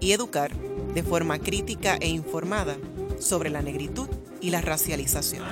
y 0.00 0.12
educar 0.12 0.50
de 0.94 1.02
forma 1.02 1.38
crítica 1.38 1.96
e 2.00 2.08
informada 2.08 2.76
sobre 3.18 3.50
la 3.50 3.62
negritud 3.62 4.08
y 4.40 4.50
la 4.50 4.60
racialización. 4.60 5.44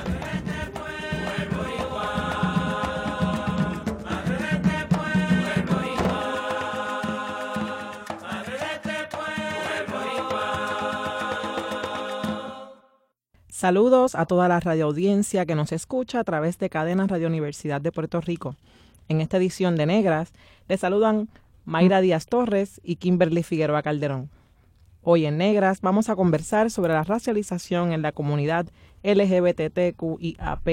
Saludos 13.58 14.14
a 14.14 14.24
toda 14.24 14.46
la 14.46 14.60
radioaudiencia 14.60 15.44
que 15.44 15.56
nos 15.56 15.72
escucha 15.72 16.20
a 16.20 16.24
través 16.24 16.60
de 16.60 16.70
Cadenas 16.70 17.08
Radio 17.10 17.26
Universidad 17.26 17.80
de 17.80 17.90
Puerto 17.90 18.20
Rico. 18.20 18.54
En 19.08 19.20
esta 19.20 19.38
edición 19.38 19.74
de 19.74 19.84
Negras 19.84 20.32
les 20.68 20.78
saludan 20.78 21.28
Mayra 21.64 22.00
Díaz 22.00 22.26
Torres 22.26 22.80
y 22.84 22.96
Kimberly 22.96 23.42
Figueroa 23.42 23.82
Calderón. 23.82 24.30
Hoy 25.10 25.24
en 25.24 25.38
Negras 25.38 25.80
vamos 25.80 26.10
a 26.10 26.16
conversar 26.16 26.70
sobre 26.70 26.92
la 26.92 27.02
racialización 27.02 27.92
en 27.92 28.02
la 28.02 28.12
comunidad 28.12 28.66
LGBTQIAP+. 29.02 30.68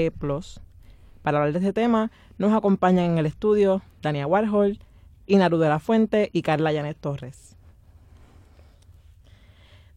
Para 1.22 1.38
hablar 1.38 1.54
de 1.54 1.58
este 1.60 1.72
tema 1.72 2.10
nos 2.36 2.52
acompañan 2.52 3.12
en 3.12 3.16
el 3.16 3.24
estudio 3.24 3.80
Dania 4.02 4.26
Warhol, 4.26 4.78
Inaru 5.26 5.56
de 5.56 5.70
la 5.70 5.78
Fuente 5.78 6.28
y 6.34 6.42
Carla 6.42 6.70
Yanet 6.70 6.98
Torres. 6.98 7.56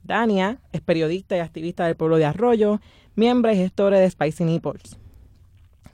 Dania 0.03 0.59
es 0.71 0.79
periodista 0.79 1.35
y 1.35 1.41
activista 1.41 1.85
del 1.85 1.97
pueblo 1.97 2.15
de 2.15 2.23
Arroyo, 2.23 2.79
miembro 3.15 3.51
y 3.51 3.57
gestora 3.57 3.99
de 3.99 4.09
Spicy 4.09 4.45
Nipples. 4.45 4.97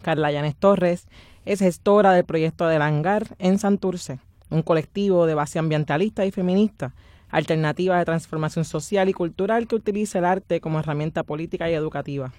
Carla 0.03 0.31
Yanet 0.31 0.55
Torres 0.59 1.07
es 1.45 1.61
gestora 1.61 2.13
del 2.13 2.25
proyecto 2.25 2.67
del 2.67 2.83
Hangar 2.83 3.35
en 3.39 3.57
Santurce, 3.57 4.19
un 4.51 4.61
colectivo 4.61 5.25
de 5.25 5.33
base 5.33 5.57
ambientalista 5.57 6.27
y 6.27 6.31
feminista 6.31 6.93
alternativa 7.35 7.97
de 7.97 8.05
transformación 8.05 8.63
social 8.63 9.09
y 9.09 9.13
cultural 9.13 9.67
que 9.67 9.75
utiliza 9.75 10.19
el 10.19 10.25
arte 10.25 10.61
como 10.61 10.79
herramienta 10.79 11.23
política 11.23 11.69
y 11.69 11.73
educativa. 11.73 12.31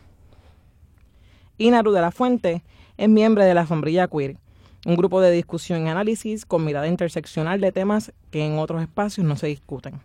Inaru 1.59 1.93
de 1.93 2.01
la 2.01 2.11
Fuente 2.11 2.63
es 2.97 3.09
miembro 3.09 3.45
de 3.45 3.53
la 3.53 3.67
Sombrilla 3.67 4.09
Queer, 4.09 4.39
un 4.87 4.97
grupo 4.97 5.21
de 5.21 5.31
discusión 5.31 5.87
y 5.87 5.91
análisis 5.91 6.47
con 6.47 6.65
mirada 6.65 6.89
interseccional 6.89 7.61
de 7.61 7.73
temas 7.73 8.15
que 8.31 8.47
en 8.47 8.59
otros 8.59 8.81
espacios 8.81 9.27
no 9.27 9.37
se 9.37 9.49
discuten. 9.49 10.01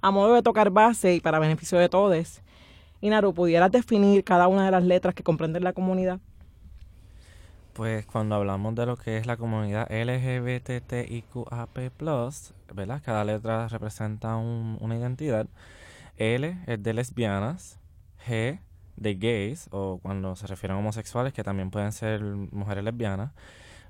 A 0.00 0.10
modo 0.10 0.34
de 0.34 0.42
tocar 0.42 0.70
base 0.70 1.14
y 1.14 1.20
para 1.20 1.38
beneficio 1.38 1.78
de 1.78 1.90
todos, 1.90 2.40
Inaru, 3.02 3.34
¿pudieras 3.34 3.70
definir 3.70 4.24
cada 4.24 4.48
una 4.48 4.64
de 4.64 4.70
las 4.70 4.84
letras 4.84 5.14
que 5.14 5.22
comprenden 5.22 5.64
la 5.64 5.74
comunidad? 5.74 6.18
Pues 7.80 8.04
cuando 8.04 8.34
hablamos 8.34 8.74
de 8.74 8.84
lo 8.84 8.98
que 8.98 9.16
es 9.16 9.24
la 9.24 9.38
comunidad 9.38 9.90
LGBTIQAP+, 9.90 11.78
¿verdad? 12.74 13.00
Cada 13.02 13.24
letra 13.24 13.68
representa 13.68 14.36
una 14.36 14.98
identidad. 14.98 15.46
L 16.18 16.58
es 16.66 16.82
de 16.82 16.92
lesbianas, 16.92 17.78
G 18.28 18.60
de 18.96 19.14
gays, 19.14 19.68
o 19.70 19.98
cuando 20.02 20.36
se 20.36 20.46
refieren 20.46 20.76
a 20.76 20.80
homosexuales, 20.80 21.32
que 21.32 21.42
también 21.42 21.70
pueden 21.70 21.92
ser 21.92 22.20
mujeres 22.20 22.84
lesbianas, 22.84 23.32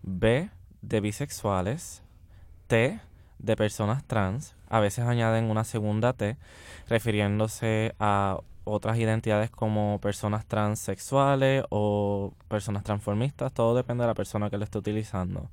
B 0.02 0.50
de 0.82 1.00
bisexuales, 1.00 2.04
T 2.68 3.00
de 3.40 3.56
personas 3.56 4.04
trans, 4.04 4.54
a 4.68 4.78
veces 4.78 5.04
añaden 5.04 5.46
una 5.46 5.64
segunda 5.64 6.12
T, 6.12 6.36
refiriéndose 6.88 7.96
a 7.98 8.38
otras 8.70 8.98
identidades 8.98 9.50
como 9.50 9.98
personas 10.00 10.46
transexuales 10.46 11.64
o 11.70 12.34
personas 12.48 12.84
transformistas, 12.84 13.52
todo 13.52 13.74
depende 13.74 14.02
de 14.02 14.08
la 14.08 14.14
persona 14.14 14.50
que 14.50 14.58
lo 14.58 14.64
esté 14.64 14.78
utilizando. 14.78 15.50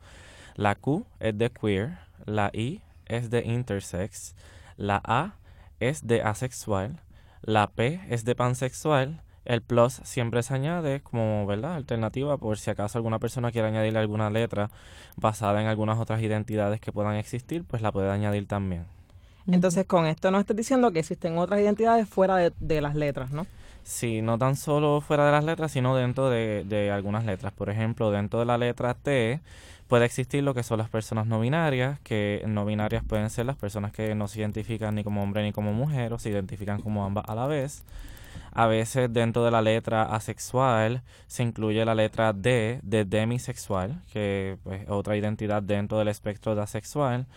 La 0.56 0.76
Q 0.76 1.06
es 1.20 1.38
de 1.38 1.50
queer, 1.50 2.00
la 2.26 2.50
I 2.54 2.82
es 3.06 3.30
de 3.30 3.46
intersex, 3.46 4.36
la 4.76 5.02
A 5.04 5.36
es 5.80 6.08
de 6.08 6.22
asexual, 6.22 7.02
la 7.42 7.68
P 7.68 8.02
es 8.10 8.26
de 8.26 8.36
pansexual, 8.36 9.22
el 9.46 9.62
plus 9.62 10.02
siempre 10.04 10.44
se 10.44 10.54
añade 10.54 11.02
como, 11.02 11.46
¿verdad? 11.46 11.76
Alternativa 11.76 12.38
por 12.38 12.58
si 12.58 12.70
acaso 12.70 12.98
alguna 12.98 13.20
persona 13.20 13.52
quiere 13.52 13.70
añadirle 13.70 14.00
alguna 14.00 14.30
letra 14.30 14.70
basada 15.16 15.62
en 15.62 15.68
algunas 15.68 16.00
otras 16.00 16.22
identidades 16.22 16.82
que 16.82 16.92
puedan 16.92 17.16
existir, 17.16 17.64
pues 17.64 17.82
la 17.82 17.92
puede 17.92 18.12
añadir 18.12 18.48
también. 18.48 18.97
Entonces, 19.50 19.86
con 19.86 20.06
esto 20.06 20.30
nos 20.32 20.42
estás 20.42 20.58
diciendo 20.58 20.92
que 20.92 21.00
existen 21.00 21.38
otras 21.38 21.60
identidades 21.60 22.08
fuera 22.08 22.36
de, 22.36 22.82
las 22.82 22.96
letras, 22.96 23.32
¿no? 23.32 23.48
Sí, 23.84 24.22
no 24.22 24.38
tan 24.38 24.58
solo 24.58 25.00
fuera 25.00 25.26
de 25.26 25.32
las 25.32 25.44
letras, 25.46 25.72
sino 25.72 25.96
dentro 25.96 26.30
de, 26.30 26.66
de, 26.68 26.92
algunas 26.92 27.26
letras. 27.26 27.54
Por 27.54 27.70
ejemplo, 27.70 28.12
dentro 28.12 28.40
de 28.40 28.46
la 28.46 28.58
letra 28.58 28.94
T 28.94 29.40
puede 29.88 30.06
existir 30.06 30.44
lo 30.44 30.54
que 30.54 30.64
son 30.64 30.80
las 30.80 30.90
personas 30.90 31.28
no 31.28 31.40
binarias, 31.40 32.00
que 32.02 32.44
no 32.46 32.66
binarias 32.66 33.04
pueden 33.06 33.30
ser 33.30 33.46
las 33.46 33.56
personas 33.56 33.94
que 33.94 34.14
no 34.16 34.28
se 34.28 34.42
identifican 34.42 34.96
ni 34.96 35.04
como 35.04 35.24
hombre 35.24 35.44
ni 35.44 35.54
como 35.54 35.74
mujer 35.74 36.12
o 36.14 36.20
se 36.20 36.30
identifican 36.30 36.82
como 36.82 37.06
ambas 37.06 37.24
a 37.28 37.36
la 37.36 37.48
vez. 37.48 37.84
A 38.52 38.68
veces 38.68 39.12
dentro 39.14 39.46
de 39.46 39.52
la 39.52 39.62
letra 39.62 40.04
asexual 40.04 41.04
se 41.28 41.44
incluye 41.44 41.86
la 41.86 41.96
letra 41.96 42.34
D 42.34 42.80
de 42.84 43.06
demisexual, 43.06 44.02
que 44.12 44.54
es 44.54 44.60
pues, 44.64 44.90
otra 44.90 45.16
identidad 45.16 45.62
dentro 45.62 46.00
del 46.00 46.08
espectro 46.08 46.56
de 46.56 46.64
asexual. 46.64 47.28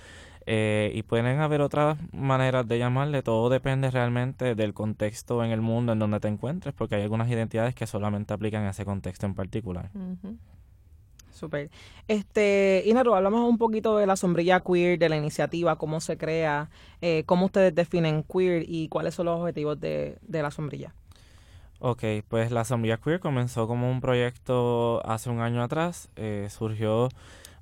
Eh, 0.46 0.90
y 0.94 1.02
pueden 1.02 1.40
haber 1.40 1.60
otras 1.60 1.98
maneras 2.12 2.66
de 2.66 2.78
llamarle, 2.78 3.22
todo 3.22 3.48
depende 3.50 3.90
realmente 3.90 4.54
del 4.54 4.74
contexto 4.74 5.44
en 5.44 5.50
el 5.50 5.60
mundo 5.60 5.92
en 5.92 5.98
donde 5.98 6.20
te 6.20 6.28
encuentres, 6.28 6.74
porque 6.74 6.96
hay 6.96 7.02
algunas 7.02 7.28
identidades 7.28 7.74
que 7.74 7.86
solamente 7.86 8.32
aplican 8.32 8.64
a 8.64 8.70
ese 8.70 8.84
contexto 8.84 9.26
en 9.26 9.34
particular. 9.34 9.90
Super. 11.32 11.70
Este, 12.08 12.82
Inaru, 12.86 13.14
hablamos 13.14 13.48
un 13.48 13.58
poquito 13.58 13.96
de 13.96 14.06
la 14.06 14.16
sombrilla 14.16 14.60
queer, 14.60 14.98
de 14.98 15.08
la 15.08 15.16
iniciativa, 15.16 15.76
cómo 15.76 16.00
se 16.00 16.16
crea, 16.16 16.70
eh, 17.00 17.22
cómo 17.26 17.46
ustedes 17.46 17.74
definen 17.74 18.24
queer 18.24 18.64
y 18.66 18.88
cuáles 18.88 19.14
son 19.14 19.26
los 19.26 19.40
objetivos 19.40 19.80
de, 19.80 20.18
de 20.22 20.42
la 20.42 20.50
sombrilla. 20.50 20.92
Ok, 21.82 22.04
pues 22.28 22.50
la 22.50 22.66
sombrilla 22.66 22.98
queer 22.98 23.20
comenzó 23.20 23.66
como 23.66 23.90
un 23.90 24.02
proyecto 24.02 25.00
hace 25.06 25.30
un 25.30 25.40
año 25.40 25.62
atrás, 25.62 26.10
eh, 26.14 26.46
surgió 26.50 27.08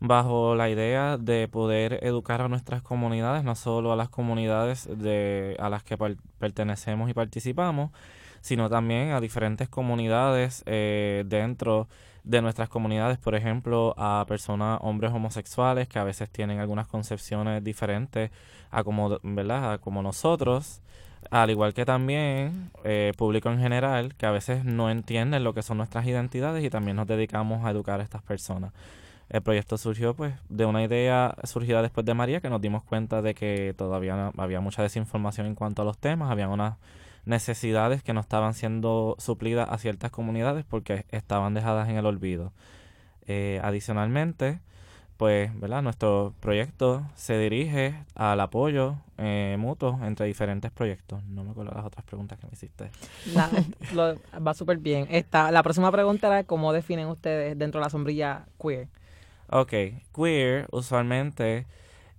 bajo 0.00 0.56
la 0.56 0.68
idea 0.68 1.16
de 1.18 1.46
poder 1.46 2.00
educar 2.02 2.40
a 2.40 2.48
nuestras 2.48 2.82
comunidades, 2.82 3.44
no 3.44 3.54
solo 3.54 3.92
a 3.92 3.96
las 3.96 4.08
comunidades 4.08 4.88
de, 4.90 5.56
a 5.60 5.68
las 5.70 5.84
que 5.84 5.96
pertenecemos 6.38 7.08
y 7.08 7.14
participamos, 7.14 7.92
sino 8.40 8.68
también 8.68 9.12
a 9.12 9.20
diferentes 9.20 9.68
comunidades 9.68 10.64
eh, 10.66 11.22
dentro 11.26 11.86
de 12.24 12.42
nuestras 12.42 12.68
comunidades, 12.68 13.18
por 13.18 13.36
ejemplo, 13.36 13.94
a 13.96 14.24
personas, 14.26 14.80
hombres 14.82 15.12
homosexuales 15.12 15.86
que 15.86 16.00
a 16.00 16.04
veces 16.04 16.28
tienen 16.28 16.58
algunas 16.58 16.88
concepciones 16.88 17.62
diferentes 17.62 18.32
a 18.72 18.82
como, 18.82 19.20
¿verdad? 19.22 19.74
A 19.74 19.78
como 19.78 20.02
nosotros, 20.02 20.82
al 21.30 21.50
igual 21.50 21.74
que 21.74 21.84
también 21.84 22.70
eh, 22.84 23.12
público 23.16 23.50
en 23.50 23.58
general 23.58 24.14
que 24.14 24.26
a 24.26 24.30
veces 24.30 24.64
no 24.64 24.90
entienden 24.90 25.44
lo 25.44 25.54
que 25.54 25.62
son 25.62 25.78
nuestras 25.78 26.06
identidades 26.06 26.64
y 26.64 26.70
también 26.70 26.96
nos 26.96 27.06
dedicamos 27.06 27.64
a 27.64 27.70
educar 27.70 28.00
a 28.00 28.02
estas 28.02 28.22
personas. 28.22 28.72
El 29.28 29.42
proyecto 29.42 29.76
surgió 29.76 30.14
pues 30.14 30.34
de 30.48 30.64
una 30.64 30.82
idea 30.82 31.34
surgida 31.44 31.82
después 31.82 32.06
de 32.06 32.14
María 32.14 32.40
que 32.40 32.48
nos 32.48 32.62
dimos 32.62 32.82
cuenta 32.82 33.20
de 33.20 33.34
que 33.34 33.74
todavía 33.76 34.32
había 34.38 34.60
mucha 34.60 34.82
desinformación 34.82 35.46
en 35.46 35.54
cuanto 35.54 35.82
a 35.82 35.84
los 35.84 35.98
temas, 35.98 36.30
había 36.30 36.48
unas 36.48 36.76
necesidades 37.26 38.02
que 38.02 38.14
no 38.14 38.20
estaban 38.20 38.54
siendo 38.54 39.16
suplidas 39.18 39.68
a 39.70 39.76
ciertas 39.76 40.10
comunidades 40.10 40.64
porque 40.64 41.04
estaban 41.10 41.52
dejadas 41.52 41.88
en 41.90 41.96
el 41.96 42.06
olvido. 42.06 42.52
Eh, 43.26 43.60
adicionalmente, 43.62 44.60
pues, 45.18 45.50
¿verdad? 45.60 45.82
Nuestro 45.82 46.32
proyecto 46.40 47.02
se 47.16 47.36
dirige 47.36 47.94
al 48.14 48.40
apoyo 48.40 48.94
eh, 49.18 49.56
mutuo 49.58 49.98
entre 50.04 50.26
diferentes 50.26 50.70
proyectos. 50.70 51.24
No 51.24 51.42
me 51.42 51.50
acuerdo 51.50 51.72
las 51.74 51.84
otras 51.84 52.04
preguntas 52.06 52.38
que 52.38 52.46
me 52.46 52.52
hiciste. 52.52 52.90
va 54.46 54.54
súper 54.54 54.78
bien. 54.78 55.08
Esta, 55.10 55.50
la 55.50 55.64
próxima 55.64 55.90
pregunta 55.90 56.28
era 56.28 56.44
cómo 56.44 56.72
definen 56.72 57.08
ustedes 57.08 57.58
dentro 57.58 57.80
de 57.80 57.86
la 57.86 57.90
sombrilla 57.90 58.46
queer. 58.62 58.86
Ok, 59.50 59.72
queer 60.14 60.68
usualmente, 60.70 61.66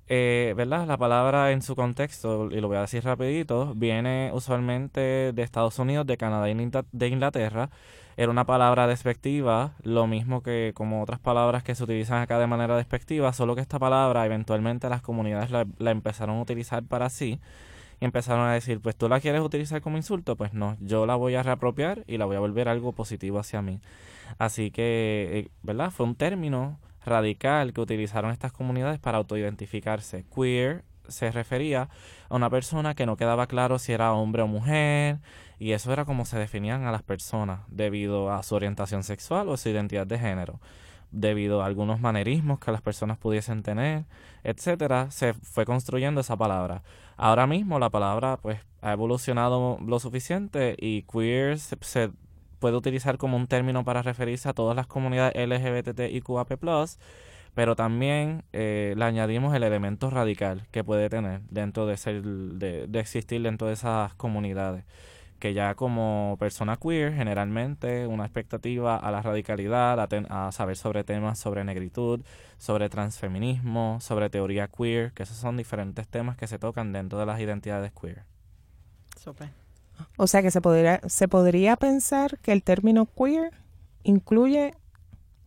eh, 0.09 0.53
¿verdad? 0.57 0.87
La 0.87 0.97
palabra 0.97 1.51
en 1.51 1.61
su 1.61 1.75
contexto, 1.75 2.49
y 2.51 2.59
lo 2.59 2.67
voy 2.67 2.77
a 2.77 2.81
decir 2.81 3.03
rapidito, 3.03 3.73
viene 3.75 4.31
usualmente 4.33 5.31
de 5.33 5.41
Estados 5.43 5.77
Unidos, 5.79 6.07
de 6.07 6.17
Canadá 6.17 6.49
y 6.49 6.71
de 6.91 7.07
Inglaterra. 7.07 7.69
Era 8.17 8.31
una 8.31 8.45
palabra 8.45 8.87
despectiva, 8.87 9.75
lo 9.81 10.07
mismo 10.07 10.43
que 10.43 10.73
como 10.75 11.01
otras 11.03 11.19
palabras 11.19 11.63
que 11.63 11.75
se 11.75 11.83
utilizan 11.83 12.21
acá 12.21 12.37
de 12.39 12.47
manera 12.47 12.75
despectiva, 12.75 13.31
solo 13.31 13.55
que 13.55 13.61
esta 13.61 13.79
palabra 13.79 14.25
eventualmente 14.25 14.89
las 14.89 15.01
comunidades 15.01 15.51
la, 15.51 15.65
la 15.77 15.91
empezaron 15.91 16.37
a 16.37 16.41
utilizar 16.41 16.83
para 16.83 17.09
sí 17.09 17.39
y 18.01 18.05
empezaron 18.05 18.45
a 18.47 18.53
decir, 18.53 18.81
pues 18.81 18.95
tú 18.95 19.07
la 19.09 19.19
quieres 19.19 19.41
utilizar 19.41 19.81
como 19.81 19.97
insulto, 19.97 20.35
pues 20.35 20.53
no, 20.53 20.75
yo 20.81 21.05
la 21.05 21.15
voy 21.15 21.35
a 21.35 21.43
reapropiar 21.43 22.03
y 22.07 22.17
la 22.17 22.25
voy 22.25 22.35
a 22.35 22.39
volver 22.39 22.67
algo 22.67 22.93
positivo 22.93 23.39
hacia 23.39 23.61
mí. 23.61 23.79
Así 24.37 24.71
que, 24.71 25.29
eh, 25.33 25.51
¿verdad? 25.63 25.91
Fue 25.91 26.05
un 26.05 26.15
término 26.15 26.79
radical 27.09 27.73
que 27.73 27.81
utilizaron 27.81 28.31
estas 28.31 28.51
comunidades 28.51 28.99
para 28.99 29.17
autoidentificarse. 29.17 30.25
Queer 30.33 30.85
se 31.07 31.31
refería 31.31 31.89
a 32.29 32.35
una 32.35 32.49
persona 32.49 32.95
que 32.95 33.05
no 33.05 33.17
quedaba 33.17 33.47
claro 33.47 33.79
si 33.79 33.91
era 33.91 34.13
hombre 34.13 34.43
o 34.43 34.47
mujer, 34.47 35.19
y 35.57 35.71
eso 35.71 35.91
era 35.91 36.05
como 36.05 36.25
se 36.25 36.37
definían 36.37 36.85
a 36.85 36.91
las 36.91 37.03
personas 37.03 37.61
debido 37.67 38.31
a 38.31 38.43
su 38.43 38.55
orientación 38.55 39.03
sexual 39.03 39.49
o 39.49 39.57
su 39.57 39.69
identidad 39.69 40.07
de 40.07 40.19
género 40.19 40.59
debido 41.11 41.61
a 41.61 41.65
algunos 41.65 41.99
manerismos 41.99 42.59
que 42.59 42.71
las 42.71 42.81
personas 42.81 43.17
pudiesen 43.17 43.63
tener, 43.63 44.05
etcétera, 44.43 45.09
se 45.11 45.33
fue 45.33 45.65
construyendo 45.65 46.21
esa 46.21 46.37
palabra. 46.37 46.83
Ahora 47.17 47.47
mismo 47.47 47.79
la 47.79 47.89
palabra 47.89 48.37
pues 48.37 48.59
ha 48.81 48.93
evolucionado 48.93 49.79
lo 49.85 49.99
suficiente 49.99 50.75
y 50.79 51.03
queer 51.03 51.59
se, 51.59 52.11
puede 52.59 52.75
utilizar 52.75 53.17
como 53.17 53.37
un 53.37 53.47
término 53.47 53.83
para 53.83 54.01
referirse 54.01 54.49
a 54.49 54.53
todas 54.53 54.75
las 54.75 54.87
comunidades 54.87 55.33
LGBTIQAP+, 55.35 56.53
pero 57.55 57.75
también 57.75 58.43
eh, 58.53 58.93
le 58.95 59.05
añadimos 59.05 59.55
el 59.55 59.63
elemento 59.63 60.09
radical 60.09 60.67
que 60.71 60.83
puede 60.83 61.09
tener 61.09 61.41
dentro 61.49 61.85
de 61.87 61.97
ser 61.97 62.21
de, 62.21 62.87
existir 62.99 63.41
dentro 63.41 63.67
de 63.67 63.73
esas 63.73 64.13
comunidades 64.15 64.85
que 65.39 65.53
ya 65.53 65.73
como 65.75 66.35
persona 66.37 66.75
queer, 66.75 67.13
generalmente 67.13 68.07
una 68.07 68.25
expectativa 68.25 68.97
a 68.97 69.09
la 69.09 69.21
radicalidad, 69.21 69.97
a, 70.29 70.51
saber 70.51 70.75
sobre 70.75 71.05
temas 71.05 71.39
sobre 71.39 71.63
negritud, 71.63 72.21
sobre 72.57 72.89
transfeminismo, 72.89 73.99
sobre 74.01 74.29
teoría 74.29 74.67
queer, 74.67 75.13
que 75.13 75.23
esos 75.23 75.37
son 75.37 75.55
diferentes 75.55 76.09
temas 76.09 76.35
que 76.35 76.47
se 76.47 76.59
tocan 76.59 76.91
dentro 76.91 77.17
de 77.19 77.25
las 77.25 77.39
identidades 77.39 77.93
queer. 77.93 78.25
O 80.17 80.27
sea 80.27 80.41
que 80.41 80.51
se 80.51 80.61
podría, 80.61 81.01
se 81.07 81.27
podría 81.27 81.75
pensar 81.75 82.37
que 82.39 82.51
el 82.51 82.63
término 82.63 83.05
queer 83.05 83.51
incluye 84.03 84.73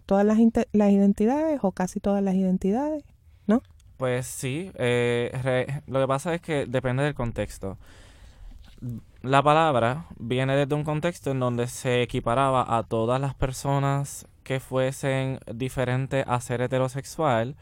todas 0.06 0.24
las, 0.24 0.38
las 0.72 0.90
identidades 0.90 1.60
o 1.62 1.72
casi 1.72 2.00
todas 2.00 2.22
las 2.22 2.34
identidades, 2.34 3.04
¿no? 3.46 3.62
Pues 3.96 4.26
sí, 4.26 4.70
eh, 4.74 5.80
lo 5.86 6.00
que 6.00 6.08
pasa 6.08 6.34
es 6.34 6.40
que 6.40 6.66
depende 6.66 7.02
del 7.02 7.14
contexto 7.14 7.78
la 9.22 9.42
palabra 9.42 10.06
viene 10.18 10.56
desde 10.56 10.74
un 10.74 10.84
contexto 10.84 11.30
en 11.30 11.40
donde 11.40 11.68
se 11.68 12.02
equiparaba 12.02 12.76
a 12.76 12.82
todas 12.82 13.20
las 13.20 13.34
personas 13.34 14.26
que 14.42 14.58
fuesen 14.58 15.38
diferentes 15.52 16.24
a 16.26 16.40
ser 16.40 16.60
heterosexual, 16.62 17.56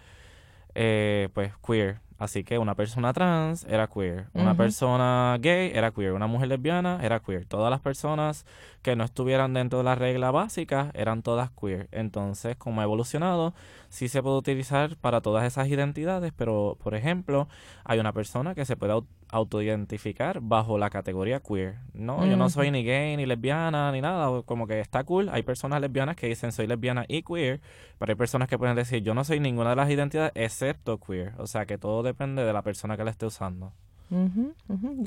eh, 0.74 1.28
pues 1.34 1.52
queer. 1.64 2.00
Así 2.20 2.44
que 2.44 2.58
una 2.58 2.74
persona 2.74 3.14
trans 3.14 3.64
era 3.64 3.86
queer, 3.86 4.26
una 4.34 4.54
persona 4.54 5.38
gay 5.40 5.72
era 5.74 5.90
queer, 5.90 6.12
una 6.12 6.26
mujer 6.26 6.48
lesbiana 6.48 6.98
era 7.02 7.20
queer. 7.20 7.46
Todas 7.46 7.70
las 7.70 7.80
personas 7.80 8.44
que 8.82 8.94
no 8.94 9.04
estuvieran 9.04 9.54
dentro 9.54 9.78
de 9.78 9.84
la 9.84 9.94
regla 9.94 10.30
básica 10.30 10.90
eran 10.92 11.22
todas 11.22 11.50
queer. 11.50 11.88
Entonces, 11.92 12.56
como 12.56 12.82
ha 12.82 12.84
evolucionado, 12.84 13.54
sí 13.90 14.08
se 14.08 14.22
puede 14.22 14.36
utilizar 14.36 14.96
para 14.96 15.20
todas 15.20 15.44
esas 15.44 15.68
identidades, 15.68 16.32
pero 16.34 16.78
por 16.82 16.94
ejemplo, 16.94 17.48
hay 17.84 17.98
una 17.98 18.12
persona 18.12 18.54
que 18.54 18.64
se 18.64 18.76
puede 18.76 18.94
autoidentificar 19.28 20.40
bajo 20.40 20.78
la 20.78 20.90
categoría 20.90 21.40
queer. 21.40 21.76
No, 21.92 22.24
yo 22.24 22.36
no 22.36 22.48
soy 22.48 22.70
ni 22.70 22.84
gay, 22.84 23.16
ni 23.16 23.26
lesbiana, 23.26 23.92
ni 23.92 24.00
nada, 24.00 24.42
como 24.42 24.66
que 24.66 24.80
está 24.80 25.04
cool. 25.04 25.28
Hay 25.28 25.42
personas 25.42 25.80
lesbianas 25.80 26.16
que 26.16 26.28
dicen 26.28 26.52
soy 26.52 26.66
lesbiana 26.66 27.04
y 27.08 27.22
queer, 27.22 27.60
pero 27.98 28.12
hay 28.12 28.16
personas 28.16 28.48
que 28.48 28.56
pueden 28.56 28.76
decir 28.76 29.02
yo 29.02 29.12
no 29.12 29.24
soy 29.24 29.40
ninguna 29.40 29.70
de 29.70 29.76
las 29.76 29.90
identidades 29.90 30.32
excepto 30.34 30.98
queer. 30.98 31.34
O 31.38 31.46
sea 31.46 31.66
que 31.66 31.76
todo 31.76 32.02
depende 32.02 32.44
de 32.44 32.52
la 32.52 32.62
persona 32.62 32.96
que 32.96 33.04
la 33.04 33.10
esté 33.10 33.26
usando. 33.26 33.72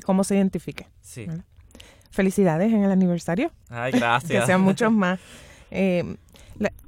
¿Cómo 0.04 0.24
se 0.24 0.36
identifique? 0.36 0.86
Sí. 1.00 1.26
Felicidades 2.10 2.72
en 2.72 2.84
el 2.84 2.90
aniversario. 2.90 3.50
Ay, 3.68 3.92
gracias. 3.92 4.40
que 4.40 4.46
sean 4.46 4.60
muchos 4.60 4.92
más. 4.92 5.18
Eh, 5.76 6.16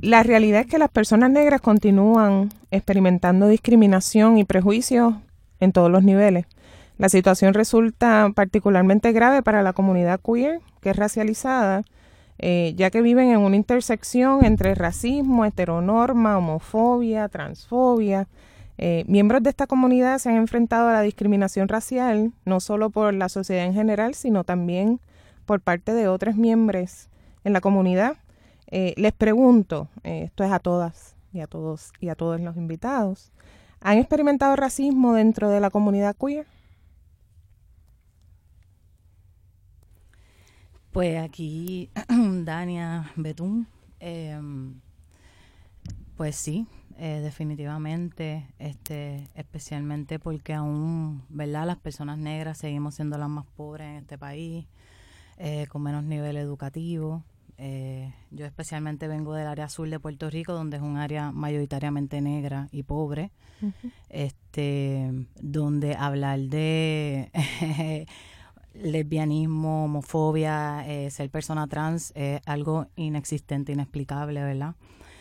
la, 0.01 0.23
realidad 0.23 0.61
es 0.61 0.67
que 0.67 0.79
las 0.79 0.91
personas 0.91 1.31
negras 1.31 1.61
continúan 1.61 2.51
experimentando 2.71 3.49
discriminación 3.49 4.39
y 4.39 4.45
prejuicios 4.45 5.15
en 5.61 5.73
todos 5.73 5.91
los 5.91 6.03
niveles. 6.03 6.47
La 6.99 7.09
situación 7.09 7.53
resulta 7.53 8.31
particularmente 8.35 9.13
grave 9.13 9.43
para 9.43 9.63
la 9.63 9.73
comunidad 9.73 10.21
queer, 10.21 10.61
que 10.81 10.91
es 10.91 10.97
racializada, 10.97 11.85
eh, 12.39 12.75
ya 12.77 12.91
que 12.91 13.03
viven 13.03 13.31
en 13.31 13.39
una 13.39 13.57
intersección 13.57 14.45
entre 14.45 14.75
racismo, 14.75 15.45
heteronorma, 15.45 16.39
homofobia, 16.39 17.29
transfobia. 17.29 18.29
Eh, 18.79 19.05
miembros 19.07 19.43
de 19.43 19.51
esta 19.51 19.67
comunidad 19.67 20.19
se 20.19 20.31
han 20.31 20.37
enfrentado 20.37 20.89
a 20.89 20.93
la 20.93 21.01
discriminación 21.01 21.69
racial, 21.69 22.33
no 22.45 22.61
solo 22.61 22.91
por 22.91 23.15
la 23.15 23.29
sociedad 23.29 23.65
en 23.65 23.75
general, 23.75 24.15
sino 24.15 24.45
también 24.45 25.01
por 25.45 25.61
parte 25.61 25.93
de 25.93 26.09
otros 26.09 26.37
miembros 26.37 27.09
en 27.45 27.53
la 27.53 27.61
comunidad 27.61 28.17
eh, 28.69 28.95
les 28.97 29.13
pregunto, 29.13 29.89
eh, 30.03 30.25
esto 30.25 30.45
es 30.45 30.51
a 30.51 30.59
todas 30.59 31.17
y 31.33 31.41
a 31.41 31.47
todos 31.47 31.93
y 32.01 32.09
a 32.09 32.15
todos 32.15 32.41
los 32.41 32.57
invitados, 32.57 33.33
¿han 33.81 33.99
experimentado 33.99 34.57
racismo 34.57 35.15
dentro 35.15 35.51
de 35.51 35.61
la 35.61 35.71
comunidad 35.71 36.17
queer? 36.17 36.47
Pues 40.93 41.19
aquí, 41.23 41.91
Dania 42.45 43.13
Betún, 43.17 43.69
em, 44.01 44.81
pues 46.17 46.37
sí, 46.37 46.67
eh, 46.99 47.21
definitivamente, 47.23 48.47
este, 48.59 49.29
especialmente 49.35 50.19
porque 50.19 50.55
aún, 50.55 51.23
¿verdad? 51.29 51.67
Las 51.67 51.77
personas 51.79 52.19
negras 52.19 52.59
seguimos 52.59 52.95
siendo 52.95 53.19
las 53.19 53.29
más 53.29 53.45
pobres 53.57 53.89
en 53.89 53.97
este 53.97 54.19
país, 54.19 54.67
con 55.69 55.83
menos 55.83 56.03
nivel 56.05 56.39
educativo. 56.39 57.23
Eh, 57.59 58.13
yo 58.31 58.45
especialmente 58.45 59.09
vengo 59.09 59.35
del 59.35 59.47
área 59.47 59.65
azul 59.65 59.89
de 59.91 59.99
Puerto 59.99 60.29
Rico, 60.29 60.53
donde 60.53 60.77
es 60.77 60.83
un 60.83 60.99
área 60.99 61.33
mayoritariamente 61.33 62.21
negra 62.21 62.69
y 62.71 62.83
pobre, 62.83 63.31
este, 64.11 65.27
donde 65.41 65.95
hablar 65.95 66.39
de 66.41 67.31
lesbianismo, 68.75 69.85
homofobia, 69.85 70.85
eh, 70.87 71.11
ser 71.11 71.31
persona 71.31 71.67
trans 71.67 72.13
es 72.15 72.41
algo 72.47 72.89
inexistente, 72.97 73.73
inexplicable, 73.73 74.43
¿verdad? 74.43 74.75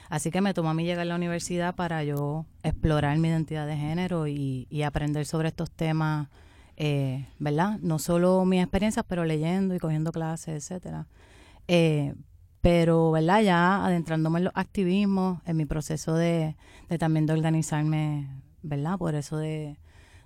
Así 0.10 0.30
que 0.30 0.42
me 0.42 0.54
tomó 0.54 0.70
a 0.70 0.74
mí 0.74 0.84
llegar 0.84 1.02
a 1.02 1.06
la 1.06 1.16
universidad 1.16 1.76
para 1.76 2.04
yo 2.04 2.46
explorar 2.64 3.18
mi 3.18 3.30
identidad 3.30 3.66
de 3.66 3.76
género 3.76 4.28
y, 4.28 4.68
aprender 4.84 5.26
sobre 5.26 5.48
estos 5.48 5.72
temas, 5.72 6.28
eh, 6.78 7.28
¿verdad? 7.40 7.80
No 7.82 7.98
solo 7.98 8.46
mis 8.46 8.62
experiencias, 8.62 9.06
pero 9.08 9.26
leyendo 9.26 9.74
y 9.74 9.80
cogiendo 9.80 10.12
clases, 10.12 10.63
etcétera. 10.63 11.08
Eh, 11.67 12.13
pero, 12.62 13.12
¿verdad? 13.12 13.41
Ya 13.41 13.86
adentrándome 13.86 14.39
en 14.39 14.45
los 14.45 14.53
activismos, 14.55 15.39
en 15.45 15.57
mi 15.57 15.65
proceso 15.65 16.15
de, 16.15 16.55
de 16.89 16.98
también 16.98 17.25
de 17.25 17.34
organizarme, 17.34 18.27
¿verdad? 18.63 18.98
Por 18.98 19.13
eso 19.13 19.38
de, 19.38 19.77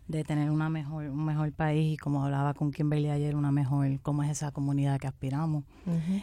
de 0.07 0.23
tener 0.23 0.49
una 0.49 0.69
mejor, 0.69 1.05
un 1.09 1.25
mejor 1.25 1.51
país 1.51 1.93
y 1.93 1.97
como 1.97 2.23
hablaba 2.23 2.53
con 2.53 2.71
Kimberly 2.71 3.09
ayer, 3.09 3.35
una 3.35 3.51
mejor, 3.51 3.99
cómo 4.01 4.23
es 4.23 4.31
esa 4.31 4.51
comunidad 4.51 4.99
que 4.99 5.07
aspiramos. 5.07 5.65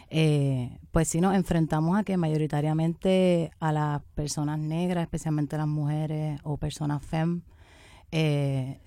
eh, 0.09 0.77
pues 0.91 1.07
sí 1.07 1.21
nos 1.21 1.35
enfrentamos 1.35 1.97
a 1.97 2.03
que 2.03 2.17
mayoritariamente 2.17 3.51
a 3.59 3.71
las 3.71 4.01
personas 4.15 4.59
negras, 4.59 5.03
especialmente 5.03 5.55
las 5.55 5.67
mujeres 5.67 6.39
o 6.43 6.57
personas 6.57 7.01
fem, 7.05 7.41
eh, 8.11 8.81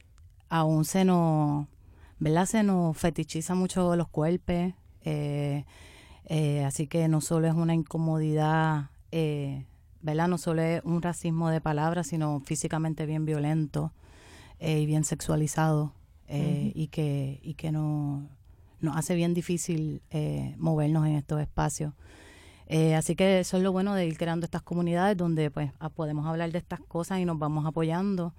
aún 0.49 0.85
se 0.85 1.05
nos, 1.05 1.67
¿verdad? 2.19 2.47
Se 2.47 2.63
nos 2.63 2.97
fetichiza 2.97 3.55
mucho 3.55 3.97
los 3.97 4.09
cuerpos, 4.09 4.75
eh, 5.03 5.65
eh, 6.27 6.65
así 6.65 6.87
que 6.87 7.09
no 7.09 7.21
solo 7.21 7.49
es 7.49 7.55
una 7.55 7.75
incomodidad, 7.75 8.91
eh, 9.11 9.67
¿verdad? 10.01 10.29
No 10.29 10.39
solo 10.39 10.63
es 10.63 10.83
un 10.85 11.03
racismo 11.03 11.51
de 11.51 11.61
palabras, 11.61 12.09
sino 12.09 12.41
físicamente 12.41 13.07
bien 13.07 13.25
violento 13.25 13.93
eh, 14.59 14.81
y 14.81 14.87
bien 14.87 15.05
sexualizado 15.05 15.95
y 16.33 16.87
que, 16.93 17.41
y 17.43 17.55
que 17.55 17.73
no, 17.73 18.29
nos 18.79 18.97
hace 18.97 19.17
bien 19.17 19.35
difícil 19.35 20.01
movernos 20.59 21.05
en 21.05 21.17
estos 21.17 21.41
espacios. 21.41 21.93
así 22.97 23.17
que 23.17 23.41
eso 23.41 23.57
es 23.57 23.65
lo 23.65 23.73
bueno 23.73 23.97
de 23.97 24.07
ir 24.07 24.17
creando 24.17 24.45
estas 24.45 24.63
comunidades 24.63 25.17
donde 25.17 25.51
pues 25.51 25.73
ah, 25.81 25.89
podemos 25.89 26.25
hablar 26.29 26.53
de 26.53 26.59
estas 26.59 26.79
cosas 26.79 27.19
y 27.19 27.25
nos 27.25 27.37
vamos 27.37 27.67
apoyando. 27.67 28.33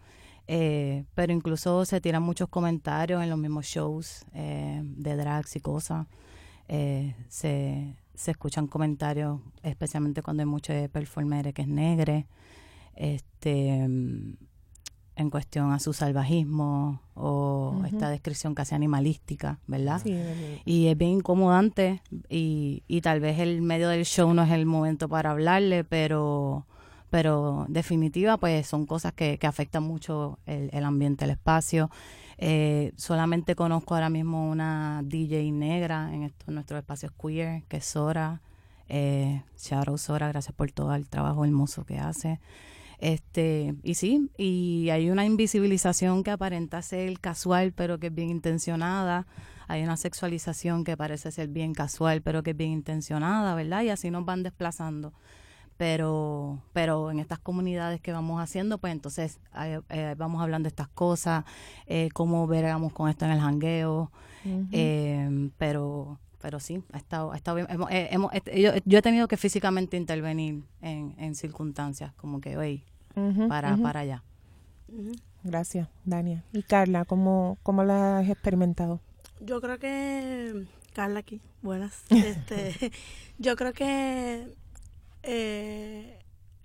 pero 0.47 1.33
incluso 1.33 1.83
se 1.83 1.99
tiran 1.99 2.23
muchos 2.23 2.47
comentarios 2.47 3.21
en 3.21 3.29
los 3.29 3.37
mismos 3.37 3.65
shows 3.65 4.25
de 4.33 5.15
drags 5.17 5.57
y 5.57 5.59
cosas 5.59 6.07
eh, 6.73 7.15
se, 7.27 7.97
se 8.15 8.31
escuchan 8.31 8.67
comentarios, 8.67 9.41
especialmente 9.61 10.21
cuando 10.21 10.41
hay 10.41 10.47
muchos 10.47 10.89
performer 10.89 11.53
que 11.53 11.63
es 11.63 11.67
negre, 11.67 12.27
este, 12.95 13.69
en 13.73 15.29
cuestión 15.29 15.73
a 15.73 15.79
su 15.79 15.91
salvajismo 15.91 17.01
o 17.13 17.83
esta 17.85 18.09
descripción 18.09 18.55
casi 18.55 18.73
animalística, 18.73 19.59
¿verdad? 19.67 20.01
y 20.05 20.87
es 20.87 20.97
bien 20.97 21.11
incomodante 21.11 22.01
y, 22.29 22.83
y 22.87 23.01
tal 23.01 23.19
vez 23.19 23.39
el 23.39 23.61
medio 23.61 23.89
del 23.89 24.05
show 24.05 24.33
no 24.33 24.43
es 24.43 24.51
el 24.51 24.65
momento 24.65 25.09
para 25.09 25.31
hablarle, 25.31 25.83
pero 25.83 26.65
pero 27.09 27.65
definitiva 27.67 28.37
pues 28.37 28.65
son 28.65 28.85
cosas 28.85 29.11
que, 29.11 29.37
que 29.37 29.45
afectan 29.45 29.83
mucho 29.83 30.39
el, 30.45 30.69
el 30.71 30.85
ambiente, 30.85 31.25
el 31.25 31.31
espacio 31.31 31.91
Eh, 32.43 32.91
solamente 32.97 33.53
conozco 33.55 33.93
ahora 33.93 34.09
mismo 34.09 34.49
una 34.49 35.03
DJ 35.05 35.51
negra 35.51 36.11
en 36.11 36.23
estos 36.23 36.47
nuestros 36.47 36.79
espacios 36.79 37.11
queer, 37.11 37.61
que 37.69 37.77
es 37.77 37.85
Sora. 37.85 38.41
Eh, 38.89 39.43
Shadow 39.59 39.95
Sora, 39.99 40.27
gracias 40.27 40.55
por 40.55 40.71
todo 40.71 40.93
el 40.95 41.07
trabajo 41.07 41.45
hermoso 41.45 41.85
que 41.85 41.99
hace. 41.99 42.39
Este, 42.97 43.75
y 43.83 43.93
sí, 43.93 44.31
y 44.37 44.89
hay 44.89 45.11
una 45.11 45.23
invisibilización 45.23 46.23
que 46.23 46.31
aparenta 46.31 46.81
ser 46.81 47.19
casual, 47.19 47.73
pero 47.73 47.99
que 47.99 48.07
es 48.07 48.15
bien 48.15 48.31
intencionada. 48.31 49.27
Hay 49.67 49.83
una 49.83 49.95
sexualización 49.95 50.83
que 50.83 50.97
parece 50.97 51.31
ser 51.31 51.47
bien 51.47 51.75
casual, 51.75 52.23
pero 52.23 52.41
que 52.41 52.51
es 52.51 52.57
bien 52.57 52.71
intencionada, 52.71 53.53
¿verdad? 53.53 53.83
Y 53.83 53.89
así 53.89 54.09
nos 54.09 54.25
van 54.25 54.41
desplazando. 54.41 55.13
Pero, 55.81 56.61
pero 56.73 57.09
en 57.09 57.17
estas 57.17 57.39
comunidades 57.39 57.99
que 58.01 58.11
vamos 58.11 58.39
haciendo, 58.39 58.77
pues 58.77 58.93
entonces 58.93 59.39
eh, 59.57 59.81
eh, 59.89 60.13
vamos 60.15 60.39
hablando 60.39 60.67
de 60.67 60.69
estas 60.69 60.89
cosas, 60.89 61.43
eh, 61.87 62.09
cómo 62.13 62.45
veremos 62.45 62.93
con 62.93 63.09
esto 63.09 63.25
en 63.25 63.31
el 63.31 63.39
jangueo. 63.39 64.11
Eh, 64.71 65.49
pero 65.57 66.19
pero 66.39 66.59
sí, 66.59 66.83
ha 66.93 66.97
estado, 66.99 67.31
ha 67.31 67.35
estado 67.35 67.55
bien. 67.55 67.67
Hemos, 67.67 67.89
hemos, 67.91 68.31
yo, 68.55 68.73
yo, 68.85 68.99
he 68.99 69.01
tenido 69.01 69.27
que 69.27 69.37
físicamente 69.37 69.97
intervenir 69.97 70.61
en, 70.81 71.15
en 71.17 71.33
circunstancias 71.33 72.13
como 72.13 72.41
que, 72.41 72.57
oye, 72.57 72.83
para, 73.49 73.75
para 73.77 74.01
allá. 74.01 74.23
Gracias, 75.43 75.87
Dania. 76.05 76.43
Y 76.53 76.61
Carla, 76.61 77.05
¿cómo, 77.05 77.57
cómo 77.63 77.83
la 77.83 78.19
has 78.19 78.29
experimentado? 78.29 78.99
Yo 79.39 79.59
creo 79.61 79.79
que, 79.79 80.67
Carla 80.93 81.21
aquí, 81.21 81.41
buenas. 81.63 82.03
este, 82.11 82.91
yo 83.39 83.55
creo 83.55 83.73
que 83.73 84.60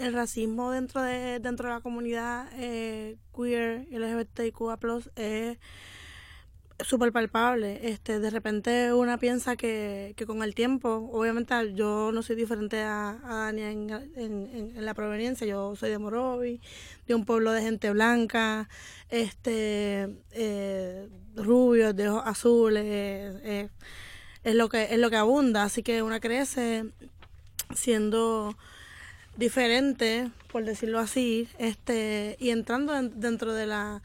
el 0.07 0.15
racismo 0.15 0.71
dentro 0.71 1.03
de 1.03 1.41
dentro 1.41 1.69
de 1.69 1.75
la 1.75 1.81
comunidad 1.81 2.49
eh, 2.55 3.17
queer 3.35 3.87
LGBTIQA+, 3.91 4.79
es 5.17 5.59
súper 6.81 7.13
palpable. 7.13 7.91
Este, 7.91 8.21
de 8.21 8.31
repente 8.31 8.93
una 8.93 9.19
piensa 9.19 9.57
que, 9.57 10.15
que 10.17 10.27
con 10.27 10.43
el 10.43 10.55
tiempo, 10.55 11.09
obviamente 11.13 11.55
yo 11.75 12.11
no 12.13 12.23
soy 12.23 12.37
diferente 12.37 12.83
a, 12.83 13.19
a 13.25 13.35
Dania 13.47 13.71
en, 13.71 13.91
en, 14.17 14.85
la 14.85 14.95
proveniencia, 14.95 15.47
yo 15.47 15.75
soy 15.77 15.91
de 15.91 15.99
Morovi, 15.99 16.61
de 17.07 17.15
un 17.15 17.25
pueblo 17.25 17.53
de 17.53 17.63
gente 17.63 17.91
blanca, 17.91 18.69
este, 19.09 20.09
eh, 20.33 21.09
rubios, 21.35 21.97
de 21.97 22.09
ojos 22.09 22.23
azules, 22.27 22.85
eh, 22.85 23.69
es 24.45 24.55
lo 24.55 24.69
que 24.69 24.85
es 24.95 24.99
lo 24.99 25.11
que 25.11 25.17
abunda, 25.17 25.65
así 25.65 25.83
que 25.83 26.03
una 26.03 26.21
crece 26.21 26.85
siendo 27.75 28.57
diferente, 29.37 30.31
por 30.50 30.64
decirlo 30.64 30.99
así, 30.99 31.49
este, 31.59 32.37
y 32.38 32.50
entrando 32.50 32.93
dentro 33.02 33.52
de 33.52 33.66
la 33.66 34.02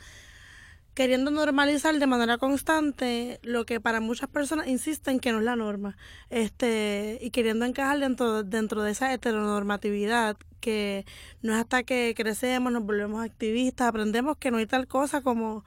queriendo 0.93 1.31
normalizar 1.31 1.97
de 1.97 2.07
manera 2.07 2.37
constante 2.37 3.39
lo 3.43 3.65
que 3.65 3.79
para 3.79 4.01
muchas 4.01 4.29
personas 4.29 4.67
insisten 4.67 5.19
que 5.19 5.31
no 5.31 5.39
es 5.39 5.45
la 5.45 5.55
norma, 5.55 5.97
este, 6.29 7.17
y 7.21 7.31
queriendo 7.31 7.65
encajar 7.65 7.99
dentro, 7.99 8.43
dentro 8.43 8.83
de 8.83 8.91
esa 8.91 9.13
heteronormatividad 9.13 10.37
que 10.59 11.05
no 11.41 11.53
es 11.53 11.59
hasta 11.59 11.83
que 11.83 12.13
crecemos, 12.15 12.71
nos 12.71 12.83
volvemos 12.83 13.23
activistas, 13.23 13.87
aprendemos 13.87 14.37
que 14.37 14.51
no 14.51 14.57
hay 14.57 14.67
tal 14.67 14.87
cosa 14.87 15.21
como, 15.21 15.63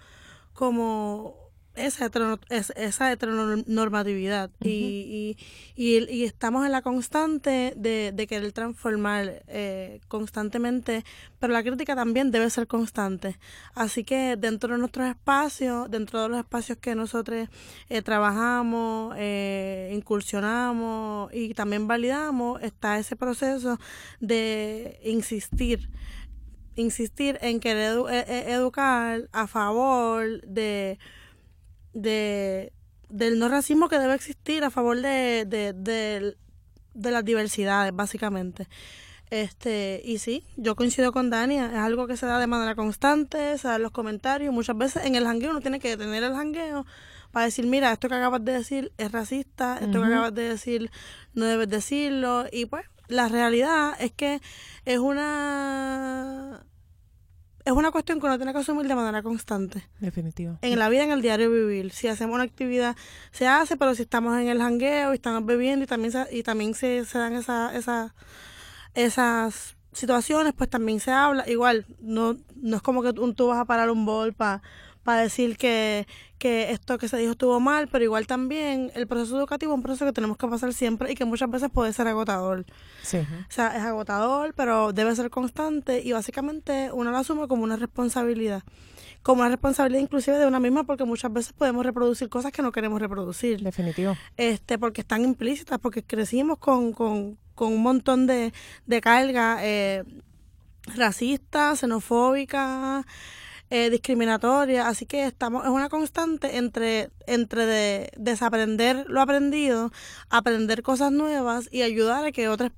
como 0.52 1.44
esa, 1.75 2.11
esa 2.76 3.12
heteronormatividad 3.12 4.50
y, 4.61 5.37
y, 5.75 5.99
y, 6.09 6.25
estamos 6.25 6.64
en 6.64 6.73
la 6.73 6.83
constante 6.83 7.75
de, 7.76 8.12
de 8.14 8.26
querer 8.26 8.52
transformar 8.52 9.43
eh, 9.49 10.00
constantemente, 10.07 11.04
pero 11.40 11.52
la 11.52 11.62
crítica 11.62 11.97
también 11.97 12.31
debe 12.31 12.49
ser 12.50 12.66
constante. 12.66 13.38
Así 13.75 14.04
que 14.04 14.37
dentro 14.37 14.75
de 14.75 14.78
nuestros 14.78 15.09
espacios, 15.09 15.90
dentro 15.90 16.23
de 16.23 16.28
los 16.28 16.38
espacios 16.38 16.78
que 16.78 16.95
nosotros 16.95 17.49
eh, 17.88 18.02
trabajamos, 18.02 19.14
eh, 19.19 19.90
incursionamos 19.95 21.35
y 21.35 21.54
también 21.54 21.88
validamos, 21.88 22.62
está 22.62 22.99
ese 22.99 23.16
proceso 23.16 23.78
de 24.21 25.00
insistir 25.04 25.90
insistir 26.76 27.38
en 27.40 27.61
querer 27.61 27.97
educar 28.49 29.28
a 29.31 29.47
favor 29.47 30.40
de 30.43 30.99
de, 31.95 32.73
del 33.09 33.39
no 33.39 33.49
racismo 33.49 33.89
que 33.89 33.99
debe 33.99 34.15
existir 34.15 34.65
a 34.65 34.71
favor 34.71 35.01
de, 35.01 35.47
de, 35.47 35.73
de, 35.73 36.37
de 36.93 37.11
las 37.11 37.25
diversidades, 37.25 37.95
básicamente. 37.95 38.69
Este, 39.31 40.03
y 40.05 40.19
sí, 40.19 40.45
yo 40.57 40.77
coincido 40.77 41.11
con 41.11 41.31
Dania, 41.31 41.67
es 41.67 41.79
algo 41.79 42.07
que 42.07 42.17
se 42.17 42.27
da 42.27 42.39
de 42.39 42.47
manera 42.47 42.75
constante, 42.75 43.57
se 43.59 43.67
da 43.67 43.77
en 43.77 43.83
los 43.83 43.91
comentarios, 43.91 44.53
muchas 44.53 44.77
veces 44.77 45.07
en 45.07 45.15
el 45.15 45.25
jangueo 45.25 45.51
uno 45.51 45.61
tiene 45.61 45.81
que 45.81 45.89
detener 45.89 46.23
el 46.23 46.35
jangueo 46.35 46.87
para 47.33 47.47
decir, 47.47 47.67
mira, 47.67 47.91
esto 47.91 48.09
que 48.09 48.15
acabas 48.15 48.45
de 48.45 48.53
decir 48.53 48.93
es 48.97 49.11
racista, 49.11 49.79
esto 49.81 50.01
que 50.01 50.07
acabas 50.07 50.35
de 50.35 50.51
decir 50.51 50.91
no 51.33 51.47
debes 51.47 51.69
decirlo, 51.69 52.45
y 52.53 52.67
pues 52.67 52.85
la 53.09 53.29
realidad 53.29 53.95
es 53.99 54.13
que 54.13 54.41
es 54.85 54.99
una 54.99 56.65
es 57.64 57.73
una 57.73 57.90
cuestión 57.90 58.21
que 58.21 58.26
uno 58.26 58.37
tiene 58.37 58.52
que 58.52 58.59
asumir 58.59 58.87
de 58.87 58.94
manera 58.94 59.23
constante. 59.23 59.85
Definitivo. 59.99 60.59
En 60.61 60.78
la 60.78 60.88
vida, 60.88 61.04
en 61.04 61.12
el 61.12 61.23
diario 61.23 61.50
vivir. 61.50 61.92
Si 61.92 62.09
hacemos 62.09 62.35
una 62.35 62.44
actividad, 62.44 62.94
se 63.30 63.47
hace, 63.47 63.76
pero 63.76 63.94
si 63.94 64.02
estamos 64.02 64.38
en 64.38 64.49
el 64.49 64.59
jangueo 64.59 65.12
y 65.12 65.16
estamos 65.16 65.47
bebiendo 65.47 65.85
y 65.85 65.87
también 65.87 66.12
se, 66.12 66.26
y 66.30 66.42
también 66.42 66.75
se, 66.75 67.04
se 67.06 67.18
dan 67.18 67.33
esa, 67.33 67.75
esa, 67.75 68.14
esas 68.94 69.76
situaciones, 69.92 70.52
pues 70.52 70.68
también 70.68 71.00
se 71.00 71.11
habla. 71.11 71.49
Igual, 71.49 71.87
no, 72.00 72.37
no 72.56 72.76
es 72.76 72.83
como 72.83 73.02
que 73.02 73.12
tú, 73.12 73.47
vas 73.47 73.59
a 73.59 73.64
parar 73.64 73.90
un 73.90 74.04
bol 74.04 74.35
para 74.35 74.62
para 75.04 75.21
decir 75.21 75.56
que, 75.59 76.09
que 76.45 76.73
esto 76.73 76.99
que 76.99 77.09
se 77.09 77.17
dijo 77.17 77.33
estuvo 77.33 77.59
mal, 77.59 77.89
pero 77.89 78.05
igual 78.05 78.27
también 78.27 78.93
el 78.95 79.07
proceso 79.07 79.39
educativo 79.39 79.73
es 79.73 79.77
un 79.77 79.83
proceso 79.83 80.05
que 80.05 80.13
tenemos 80.13 80.37
que 80.37 80.47
pasar 80.47 80.75
siempre 80.75 81.11
y 81.11 81.15
que 81.15 81.25
muchas 81.25 81.51
veces 81.51 81.71
puede 81.73 81.91
ser 81.95 82.07
agotador. 82.07 82.67
Sí. 83.03 83.17
O 83.17 83.47
sea, 83.49 83.75
es 83.75 83.83
agotador, 83.83 84.53
pero 84.53 84.93
debe 84.93 85.17
ser 85.17 85.31
constante 85.31 86.03
y 86.03 86.13
básicamente 86.13 86.91
uno 86.93 87.13
lo 87.13 87.17
asume 87.17 87.49
como 87.49 87.65
una 87.65 87.77
responsabilidad. 87.77 88.63
Como 89.23 89.41
una 89.41 89.49
responsabilidad 89.49 90.03
inclusive 90.03 90.37
de 90.37 90.45
una 90.45 90.61
misma 90.61 90.85
porque 90.85 91.05
muchas 91.05 91.33
veces 91.33 91.55
podemos 91.55 91.83
reproducir 91.83 92.29
cosas 92.29 92.53
que 92.53 92.61
no 92.61 92.73
queremos 92.73 93.01
reproducir. 93.01 93.63
Definitivo. 93.63 94.15
Este, 94.37 94.79
porque 94.79 95.01
están 95.01 95.25
implícitas, 95.25 95.79
porque 95.79 96.03
crecimos 96.03 96.59
con, 96.59 96.93
con, 96.93 97.39
con 97.55 97.73
un 97.73 97.83
montón 97.83 98.27
de, 98.27 98.53
de 98.85 99.01
carga 99.01 99.61
eh, 99.63 100.05
racista, 100.95 101.75
xenofóbica, 101.75 103.07
eh, 103.75 103.90
discriminatoria, 103.90 104.87
así 104.87 105.04
que 105.04 105.26
estamos, 105.26 105.64
es 105.64 105.71
una 105.71 105.88
constante 105.88 106.59
entre, 106.59 107.11
entre 107.26 107.66
de, 107.66 108.12
desaprender 108.16 109.04
lo 109.09 109.21
aprendido, 109.21 109.90
aprender 110.31 110.85
cosas 110.85 111.11
nuevas 111.11 111.69
y 111.73 111.83
ayudar 111.83 112.25
a 112.25 112.31
que 112.31 112.49
otras 112.49 112.71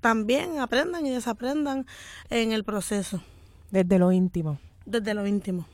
también 0.00 0.58
aprendan 0.58 1.04
y 1.04 1.10
desaprendan 1.10 1.84
en 2.30 2.52
el 2.52 2.64
proceso. 2.64 3.20
Desde 3.70 3.98
lo 3.98 4.10
íntimo. 4.10 4.58
Desde 4.86 5.12
lo 5.12 5.26
íntimo. 5.26 5.66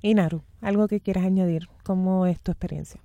Y 0.00 0.14
Naru, 0.14 0.42
algo 0.62 0.88
que 0.88 1.00
quieras 1.00 1.26
añadir, 1.26 1.68
¿cómo 1.84 2.24
es 2.24 2.40
tu 2.40 2.50
experiencia? 2.50 2.98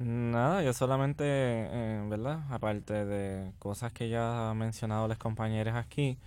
Nada, 0.00 0.64
yo 0.64 0.72
solamente, 0.72 1.22
eh, 1.24 2.04
¿verdad? 2.08 2.40
Aparte 2.50 3.04
de 3.04 3.52
cosas 3.60 3.92
que 3.92 4.08
ya 4.08 4.50
han 4.50 4.58
mencionado 4.58 5.06
las 5.06 5.18
compañeras 5.18 5.76
aquí, 5.76 6.18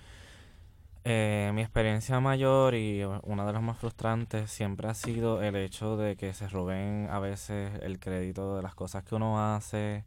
eh, 1.07 1.51
mi 1.53 1.61
experiencia 1.61 2.19
mayor 2.19 2.73
y 2.73 3.03
una 3.03 3.45
de 3.45 3.53
las 3.53 3.61
más 3.61 3.77
frustrantes 3.77 4.49
siempre 4.49 4.87
ha 4.87 4.95
sido 4.95 5.43
el 5.43 5.55
hecho 5.55 5.97
de 5.97 6.15
que 6.15 6.33
se 6.33 6.47
roben 6.49 7.07
a 7.11 7.19
veces 7.19 7.79
el 7.83 7.99
crédito 7.99 8.55
de 8.55 8.63
las 8.63 8.73
cosas 8.73 9.03
que 9.03 9.13
uno 9.13 9.55
hace 9.55 10.03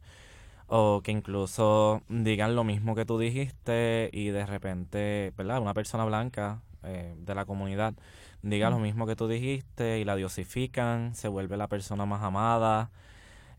o 0.67 1.01
que 1.01 1.11
incluso 1.11 2.01
digan 2.09 2.53
lo 2.53 2.65
mismo 2.65 2.95
que 2.95 3.05
tú 3.05 3.17
dijiste 3.17 4.09
y 4.11 4.29
de 4.29 4.45
repente, 4.45 5.33
¿verdad? 5.37 5.61
Una 5.61 5.73
persona 5.73 6.03
blanca 6.03 6.61
eh, 6.83 7.15
de 7.17 7.35
la 7.35 7.45
comunidad 7.45 7.93
diga 8.41 8.69
lo 8.69 8.79
mismo 8.79 9.07
que 9.07 9.15
tú 9.15 9.29
dijiste 9.29 9.99
y 9.99 10.05
la 10.05 10.17
diosifican, 10.17 11.15
se 11.15 11.29
vuelve 11.29 11.55
la 11.57 11.69
persona 11.69 12.05
más 12.05 12.23
amada. 12.23 12.91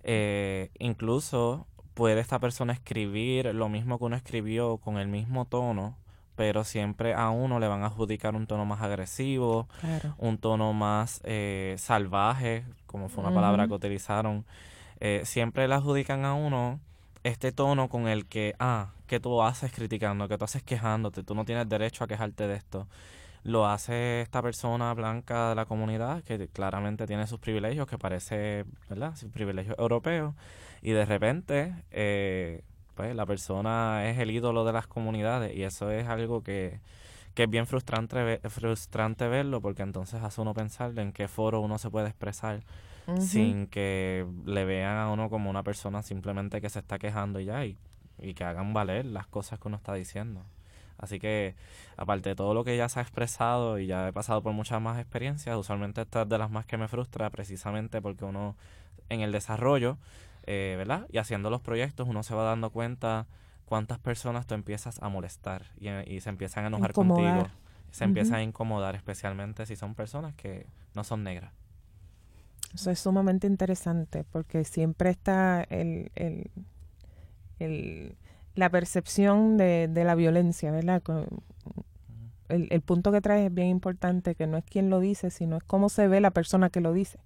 Eh, 0.02 0.70
incluso 0.78 1.66
puede 1.94 2.20
esta 2.20 2.38
persona 2.38 2.75
escribir 2.75 3.54
lo 3.54 3.70
mismo 3.70 3.99
que 3.99 4.04
uno 4.04 4.16
escribió 4.16 4.78
con 4.78 4.99
el 4.99 5.09
mismo 5.09 5.47
tono 5.47 5.97
pero 6.40 6.64
siempre 6.64 7.12
a 7.12 7.28
uno 7.28 7.61
le 7.61 7.68
van 7.68 7.82
a 7.82 7.88
adjudicar 7.88 8.35
un 8.35 8.47
tono 8.47 8.64
más 8.64 8.80
agresivo, 8.80 9.68
un 10.16 10.38
tono 10.38 10.73
más 10.73 11.20
eh, 11.23 11.75
salvaje, 11.76 12.64
como 12.87 13.11
fue 13.11 13.23
una 13.23 13.35
palabra 13.35 13.68
que 13.68 13.75
utilizaron. 13.75 14.47
Eh, 15.00 15.20
siempre 15.26 15.68
le 15.68 15.75
adjudican 15.75 16.25
a 16.25 16.32
uno 16.32 16.80
este 17.25 17.52
tono 17.52 17.90
con 17.90 18.09
el 18.09 18.25
que, 18.25 18.54
ah, 18.59 18.92
que 19.06 19.20
tú 19.20 19.42
haces 19.42 19.70
criticando, 19.70 20.28
que 20.28 20.38
tú 20.38 20.47
haces 20.47 20.62
quejándote, 20.62 21.23
tú 21.25 21.35
no 21.35 21.44
tienes 21.44 21.68
derecho 21.68 22.04
a 22.04 22.06
quejarte 22.06 22.49
de 22.49 22.56
esto. 22.56 22.88
Lo 23.42 23.66
hace 23.66 24.23
esta 24.23 24.40
persona 24.40 24.94
blanca 24.94 25.50
de 25.50 25.56
la 25.56 25.66
comunidad 25.66 26.23
que 26.23 26.49
claramente 26.49 27.06
tiene 27.06 27.26
sus 27.26 27.38
privilegios, 27.38 27.87
que 27.87 27.99
parece, 27.99 28.64
¿verdad? 28.88 29.14
Sus 29.14 29.30
privilegios 29.30 29.78
europeos. 29.78 30.35
Y 30.80 30.92
de 30.92 31.04
repente, 31.04 31.75
eh, 31.90 32.62
pues 33.00 33.16
la 33.16 33.25
persona 33.25 34.11
es 34.11 34.19
el 34.19 34.30
ídolo 34.30 34.62
de 34.66 34.75
las 34.75 34.87
comunidades 34.87 35.57
y 35.57 35.62
eso 35.62 35.90
es 35.90 36.07
algo 36.07 36.42
que, 36.42 36.80
que 37.33 37.45
es 37.45 37.49
bien 37.50 37.66
frustrante, 37.66 38.40
frustrante 38.50 39.26
verlo 39.26 39.62
porque 39.62 39.80
entonces 39.80 40.23
hace 40.23 40.38
uno 40.42 40.52
pensar 40.52 40.92
en 40.99 41.11
qué 41.14 41.26
foro 41.26 41.62
uno 41.62 41.78
se 41.78 41.88
puede 41.88 42.09
expresar 42.09 42.61
sin 43.19 43.69
que 43.69 44.26
le 44.45 44.66
vean 44.66 44.99
a 44.99 45.11
uno 45.11 45.30
como 45.30 45.49
una 45.49 45.62
persona 45.62 46.02
simplemente 46.02 46.61
que 46.61 46.69
se 46.69 46.78
está 46.78 46.99
quejando 46.99 47.40
y 47.40 47.47
ya 47.47 47.64
y, 47.64 47.78
y 48.19 48.35
que 48.35 48.45
hagan 48.45 48.75
valer 48.75 49.07
las 49.07 49.26
cosas 49.26 49.59
que 49.59 49.69
uno 49.69 49.78
está 49.78 49.95
diciendo. 49.95 50.45
Así 50.99 51.19
que, 51.19 51.54
aparte 51.97 52.28
de 52.28 52.35
todo 52.37 52.52
lo 52.52 52.64
que 52.64 52.76
ya 52.76 52.90
se 52.90 52.99
ha 52.99 53.02
expresado 53.02 53.78
y 53.78 53.87
ya 53.87 54.09
he 54.09 54.12
pasado 54.12 54.42
por 54.42 54.52
muchas 54.52 54.83
más 54.83 55.00
experiencias, 55.00 55.57
usualmente 55.57 56.02
esta 56.02 56.23
es 56.23 56.28
de 56.28 56.37
las 56.37 56.50
más 56.50 56.66
que 56.66 56.76
me 56.76 56.87
frustra 56.87 57.30
precisamente 57.30 58.02
porque 58.02 58.26
uno 58.26 58.57
en 59.09 59.23
el 59.23 59.33
desarrollo, 59.33 59.97
eh, 60.47 60.75
¿verdad? 60.76 61.06
Y 61.11 61.18
haciendo 61.18 61.50
los 61.50 61.61
proyectos 61.61 62.09
uno 62.09 62.23
se 62.23 62.35
va 62.35 62.44
dando 62.44 62.70
cuenta 62.70 63.26
cuántas 63.64 63.99
personas 63.99 64.47
tú 64.47 64.54
empiezas 64.54 65.00
a 65.02 65.09
molestar 65.09 65.66
y, 65.78 66.20
se 66.20 66.28
empiezan 66.28 66.64
a 66.64 66.66
enojar 66.68 66.92
contigo. 66.92 67.47
Se 67.92 68.04
empiezan 68.04 68.37
a 68.37 68.42
incomodar, 68.42 68.94
especialmente 68.94 69.66
si 69.66 69.75
son 69.75 69.94
personas 69.94 70.35
que 70.35 70.66
no 70.94 71.02
son 71.02 71.25
negras. 71.25 71.52
Eso 72.73 72.90
es 72.90 73.00
sumamente 73.00 73.49
interesante 73.49 74.25
porque 74.25 74.64
siempre 74.64 75.11
está 75.11 75.62
el, 75.70 76.12
el, 76.14 76.50
el 77.59 78.16
la 78.54 78.70
percepción 78.70 79.56
de, 79.56 79.88
de 79.88 80.04
la 80.04 80.14
violencia, 80.14 80.70
¿verdad? 80.70 81.02
El, 82.50 82.69
el, 82.71 82.80
punto 82.80 83.12
que 83.12 83.21
traes 83.21 83.47
es 83.47 83.54
bien 83.54 83.69
importante, 83.69 84.35
que 84.35 84.47
no 84.47 84.57
es 84.57 84.64
quien 84.64 84.90
lo 84.90 85.00
dice, 85.00 85.30
sino 85.30 85.57
es 85.57 85.62
cómo 85.62 85.88
se 85.88 86.09
ve 86.09 86.21
la 86.21 86.30
persona 86.30 86.71
que 86.71 86.80
lo 86.80 86.92
dice. 86.92 87.19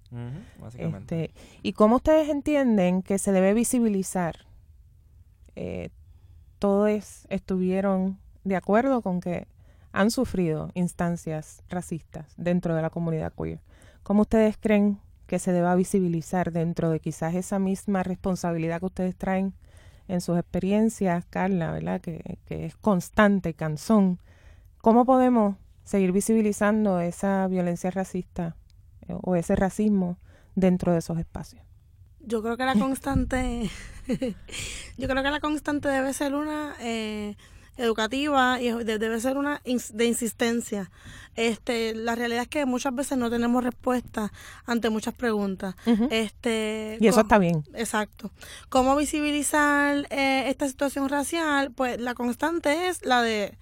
este, 0.77 1.31
y 1.61 1.73
cómo 1.73 1.97
ustedes 1.97 2.29
entienden 2.29 3.01
que 3.01 3.17
se 3.17 3.31
debe 3.31 3.53
visibilizar. 3.53 4.45
Eh, 5.55 5.89
todos 6.59 7.25
estuvieron 7.29 8.17
de 8.43 8.55
acuerdo 8.55 9.01
con 9.01 9.19
que 9.19 9.47
han 9.91 10.11
sufrido 10.11 10.71
instancias 10.73 11.63
racistas 11.69 12.33
dentro 12.37 12.75
de 12.75 12.81
la 12.81 12.89
comunidad 12.89 13.33
queer. 13.33 13.59
¿Cómo 14.03 14.21
ustedes 14.21 14.57
creen 14.57 14.99
que 15.27 15.39
se 15.39 15.51
deba 15.51 15.75
visibilizar 15.75 16.51
dentro 16.51 16.89
de 16.89 16.99
quizás 16.99 17.33
esa 17.33 17.59
misma 17.59 18.03
responsabilidad 18.03 18.79
que 18.79 18.85
ustedes 18.85 19.15
traen 19.15 19.53
en 20.07 20.21
sus 20.21 20.37
experiencias, 20.37 21.25
Carla, 21.25 21.71
¿verdad? 21.71 22.01
Que, 22.01 22.37
que 22.45 22.65
es 22.65 22.75
constante, 22.75 23.53
cansón. 23.53 24.19
¿Cómo 24.85 25.03
podemos 25.03 25.55
seguir 25.83 26.11
visibilizando 26.11 26.99
esa 26.99 27.47
violencia 27.47 27.89
racista 27.89 28.55
eh, 29.07 29.15
o 29.19 29.35
ese 29.35 29.55
racismo 29.55 30.19
dentro 30.53 30.91
de 30.91 30.99
esos 30.99 31.17
espacios? 31.17 31.63
Yo 32.19 32.43
creo 32.43 32.55
que 32.55 32.65
la 32.65 32.75
constante, 32.75 33.71
yo 34.97 35.07
creo 35.07 35.23
que 35.23 35.31
la 35.31 35.39
constante 35.39 35.89
debe 35.89 36.13
ser 36.13 36.35
una 36.35 36.75
eh, 36.81 37.35
educativa 37.77 38.61
y 38.61 38.69
debe 38.83 39.19
ser 39.19 39.37
una 39.37 39.59
de 39.65 40.05
insistencia. 40.05 40.91
Este, 41.35 41.95
la 41.95 42.13
realidad 42.13 42.43
es 42.43 42.47
que 42.47 42.67
muchas 42.67 42.93
veces 42.93 43.17
no 43.17 43.31
tenemos 43.31 43.63
respuesta 43.63 44.31
ante 44.67 44.91
muchas 44.91 45.15
preguntas. 45.15 45.73
este, 46.11 46.99
y 47.01 47.07
eso 47.07 47.21
está 47.21 47.39
bien. 47.39 47.63
Exacto. 47.73 48.29
¿Cómo 48.69 48.95
visibilizar 48.95 50.05
eh, 50.11 50.47
esta 50.47 50.67
situación 50.67 51.09
racial? 51.09 51.71
Pues 51.71 51.99
la 51.99 52.13
constante 52.13 52.87
es 52.87 53.03
la 53.03 53.23
de 53.23 53.57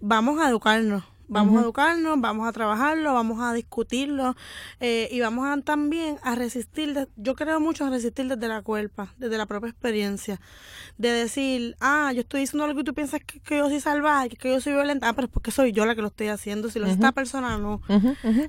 vamos 0.00 0.40
a 0.40 0.48
educarnos 0.48 1.04
Vamos 1.28 1.58
a 1.58 1.62
educarnos, 1.62 2.20
vamos 2.20 2.46
a 2.46 2.52
trabajarlo, 2.52 3.14
vamos 3.14 3.40
a 3.40 3.52
discutirlo 3.52 4.36
eh, 4.80 5.08
y 5.10 5.20
vamos 5.20 5.46
a, 5.46 5.60
también 5.60 6.18
a 6.22 6.34
resistir. 6.36 7.08
yo 7.16 7.34
creo 7.34 7.58
mucho 7.58 7.84
en 7.84 7.90
resistir 7.90 8.28
desde 8.28 8.48
la 8.48 8.62
culpa, 8.62 9.12
desde 9.18 9.36
la 9.36 9.46
propia 9.46 9.70
experiencia. 9.70 10.40
De 10.98 11.10
decir, 11.10 11.76
ah, 11.80 12.12
yo 12.14 12.20
estoy 12.20 12.40
diciendo 12.40 12.64
algo 12.64 12.80
y 12.80 12.84
tú 12.84 12.94
piensas 12.94 13.20
que, 13.24 13.56
yo 13.56 13.68
soy 13.68 13.80
salvaje, 13.80 14.30
que, 14.30 14.50
yo 14.50 14.60
soy 14.60 14.74
violenta. 14.74 15.08
Ah, 15.08 15.12
pero 15.14 15.26
es 15.26 15.32
porque 15.32 15.50
soy 15.50 15.72
yo 15.72 15.84
la 15.84 15.94
que 15.94 16.02
lo 16.02 16.08
estoy 16.08 16.28
haciendo. 16.28 16.70
Si 16.70 16.78
lo 16.78 16.86
esta 16.86 17.12
persona 17.12 17.58
no. 17.58 17.82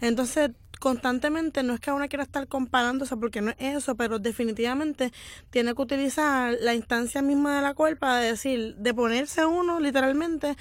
Entonces, 0.01 0.51
constantemente 0.79 1.63
no 1.63 1.74
es 1.74 1.79
que 1.79 1.91
uno 1.91 2.07
quiera 2.07 2.24
estar 2.24 2.48
comparándose 2.48 3.17
porque 3.17 3.41
no 3.41 3.51
es 3.51 3.77
eso, 3.77 3.96
pero 3.96 4.19
definitivamente 4.19 5.12
tiene 5.50 5.74
que 5.75 5.81
utilizar 5.81 6.55
la 6.62 6.74
instancia 6.74 7.22
misma 7.22 7.55
de 7.57 7.62
la 7.62 7.74
culpa 7.74 8.17
de 8.17 8.27
decir, 8.31 8.75
de 8.75 8.94
ponerse 8.94 9.46
uno 9.46 9.79
literalmente 9.79 10.55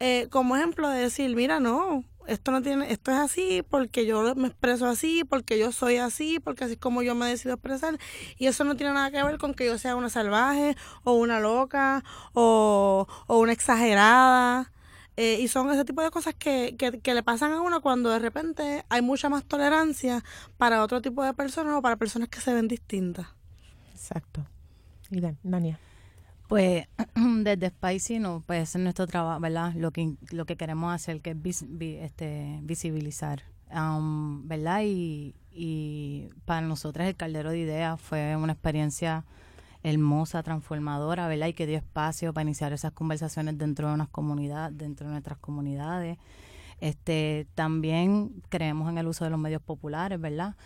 eh, 0.00 0.28
como 0.30 0.56
ejemplo 0.56 0.88
de 0.88 1.00
decir, 1.00 1.34
mira, 1.34 1.60
no, 1.60 2.04
esto 2.26 2.52
no 2.52 2.62
tiene, 2.62 2.92
esto 2.92 3.10
es 3.10 3.18
así 3.18 3.62
porque 3.68 4.06
yo 4.06 4.34
me 4.34 4.48
expreso 4.48 4.86
así, 4.86 5.24
porque 5.24 5.58
yo 5.58 5.72
soy 5.72 5.96
así, 5.96 6.38
porque 6.40 6.64
así 6.64 6.74
es 6.74 6.78
como 6.78 7.02
yo 7.02 7.14
me 7.14 7.26
decido 7.26 7.54
expresar 7.54 7.98
y 8.38 8.46
eso 8.46 8.64
no 8.64 8.76
tiene 8.76 8.94
nada 8.94 9.10
que 9.10 9.22
ver 9.22 9.38
con 9.38 9.54
que 9.54 9.66
yo 9.66 9.78
sea 9.78 9.96
una 9.96 10.10
salvaje 10.10 10.76
o 11.04 11.14
una 11.14 11.40
loca 11.40 12.04
o, 12.32 13.06
o 13.26 13.38
una 13.38 13.52
exagerada. 13.52 14.72
Eh, 15.16 15.38
y 15.40 15.48
son 15.48 15.70
ese 15.70 15.84
tipo 15.84 16.02
de 16.02 16.10
cosas 16.10 16.34
que, 16.34 16.74
que, 16.76 17.14
le 17.14 17.22
pasan 17.22 17.52
a 17.52 17.60
uno 17.60 17.82
cuando 17.82 18.08
de 18.10 18.18
repente 18.18 18.84
hay 18.88 19.02
mucha 19.02 19.28
más 19.28 19.44
tolerancia 19.44 20.24
para 20.56 20.82
otro 20.82 21.02
tipo 21.02 21.22
de 21.22 21.34
personas 21.34 21.74
o 21.76 21.82
para 21.82 21.96
personas 21.96 22.28
que 22.30 22.40
se 22.40 22.54
ven 22.54 22.66
distintas. 22.66 23.26
Exacto. 23.92 24.46
Y 25.10 25.20
Dania. 25.42 25.78
Pues 26.48 26.86
desde 27.14 27.68
Spicy 27.68 28.18
no, 28.18 28.42
pues 28.46 28.74
es 28.74 28.80
nuestro 28.80 29.06
trabajo, 29.06 29.38
¿verdad? 29.40 29.74
Lo 29.74 29.90
que, 29.90 30.14
lo 30.30 30.46
que 30.46 30.56
queremos 30.56 30.94
hacer, 30.94 31.20
que 31.20 31.36
es 31.44 31.62
este, 32.00 32.60
visibilizar, 32.62 33.42
um, 33.70 34.48
¿verdad? 34.48 34.80
Y, 34.84 35.34
y 35.50 36.30
para 36.46 36.62
nosotros 36.62 37.06
el 37.06 37.16
Caldero 37.16 37.50
de 37.50 37.58
Ideas 37.58 38.00
fue 38.00 38.34
una 38.36 38.54
experiencia 38.54 39.24
hermosa, 39.82 40.42
transformadora, 40.42 41.28
¿verdad? 41.28 41.48
Y 41.48 41.52
que 41.54 41.66
dio 41.66 41.76
espacio 41.76 42.32
para 42.32 42.42
iniciar 42.42 42.72
esas 42.72 42.92
conversaciones 42.92 43.58
dentro 43.58 43.88
de 43.88 43.94
unas 43.94 44.08
comunidades, 44.08 44.76
dentro 44.76 45.06
de 45.06 45.12
nuestras 45.12 45.38
comunidades. 45.38 46.18
Este, 46.80 47.46
también 47.54 48.42
creemos 48.48 48.88
en 48.90 48.98
el 48.98 49.06
uso 49.06 49.24
de 49.24 49.30
los 49.30 49.38
medios 49.38 49.62
populares, 49.62 50.20
¿verdad? 50.20 50.56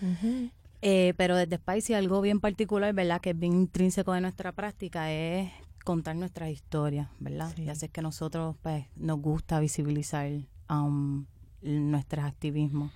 eh, 0.83 1.15
pero 1.17 1.37
desde 1.37 1.57
Spicy 1.57 1.95
algo 1.95 2.21
bien 2.21 2.41
particular, 2.41 2.95
¿verdad? 2.95 3.21
Que 3.21 3.31
es 3.31 3.39
bien 3.39 3.53
intrínseco 3.53 4.13
de 4.13 4.21
nuestra 4.21 4.53
práctica 4.53 5.13
es 5.13 5.51
contar 5.85 6.17
nuestras 6.17 6.51
historias, 6.51 7.09
¿verdad? 7.21 7.53
Y 7.57 7.69
así 7.69 7.87
es 7.87 7.93
que 7.93 8.03
nosotros 8.03 8.57
pues 8.63 8.87
nos 8.97 9.21
gusta 9.21 9.61
visibilizar 9.61 10.31
um, 10.69 11.27
nuestros 11.63 12.25
activismos. 12.25 12.91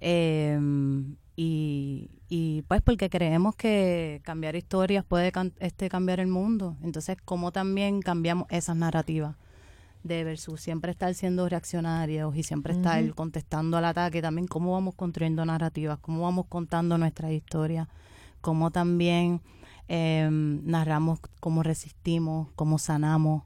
Eh, 0.00 0.58
y, 1.42 2.10
y 2.28 2.60
pues 2.68 2.82
porque 2.82 3.08
creemos 3.08 3.56
que 3.56 4.20
cambiar 4.24 4.56
historias 4.56 5.06
puede 5.06 5.32
este, 5.60 5.88
cambiar 5.88 6.20
el 6.20 6.26
mundo. 6.26 6.76
Entonces, 6.82 7.16
¿cómo 7.24 7.50
también 7.50 8.02
cambiamos 8.02 8.46
esas 8.50 8.76
narrativas? 8.76 9.36
de 10.02 10.24
versus 10.24 10.62
siempre 10.62 10.92
estar 10.92 11.12
siendo 11.14 11.46
reaccionarios 11.46 12.34
y 12.34 12.42
siempre 12.42 12.72
estar 12.72 13.14
contestando 13.14 13.76
al 13.76 13.84
ataque, 13.84 14.22
también 14.22 14.46
cómo 14.46 14.72
vamos 14.72 14.94
construyendo 14.94 15.44
narrativas, 15.44 15.98
cómo 15.98 16.22
vamos 16.22 16.46
contando 16.48 16.96
nuestras 16.96 17.32
historias, 17.32 17.86
cómo 18.40 18.70
también 18.70 19.42
em, 19.88 20.64
narramos 20.64 21.20
cómo 21.38 21.62
resistimos, 21.62 22.48
cómo 22.56 22.78
sanamos, 22.78 23.42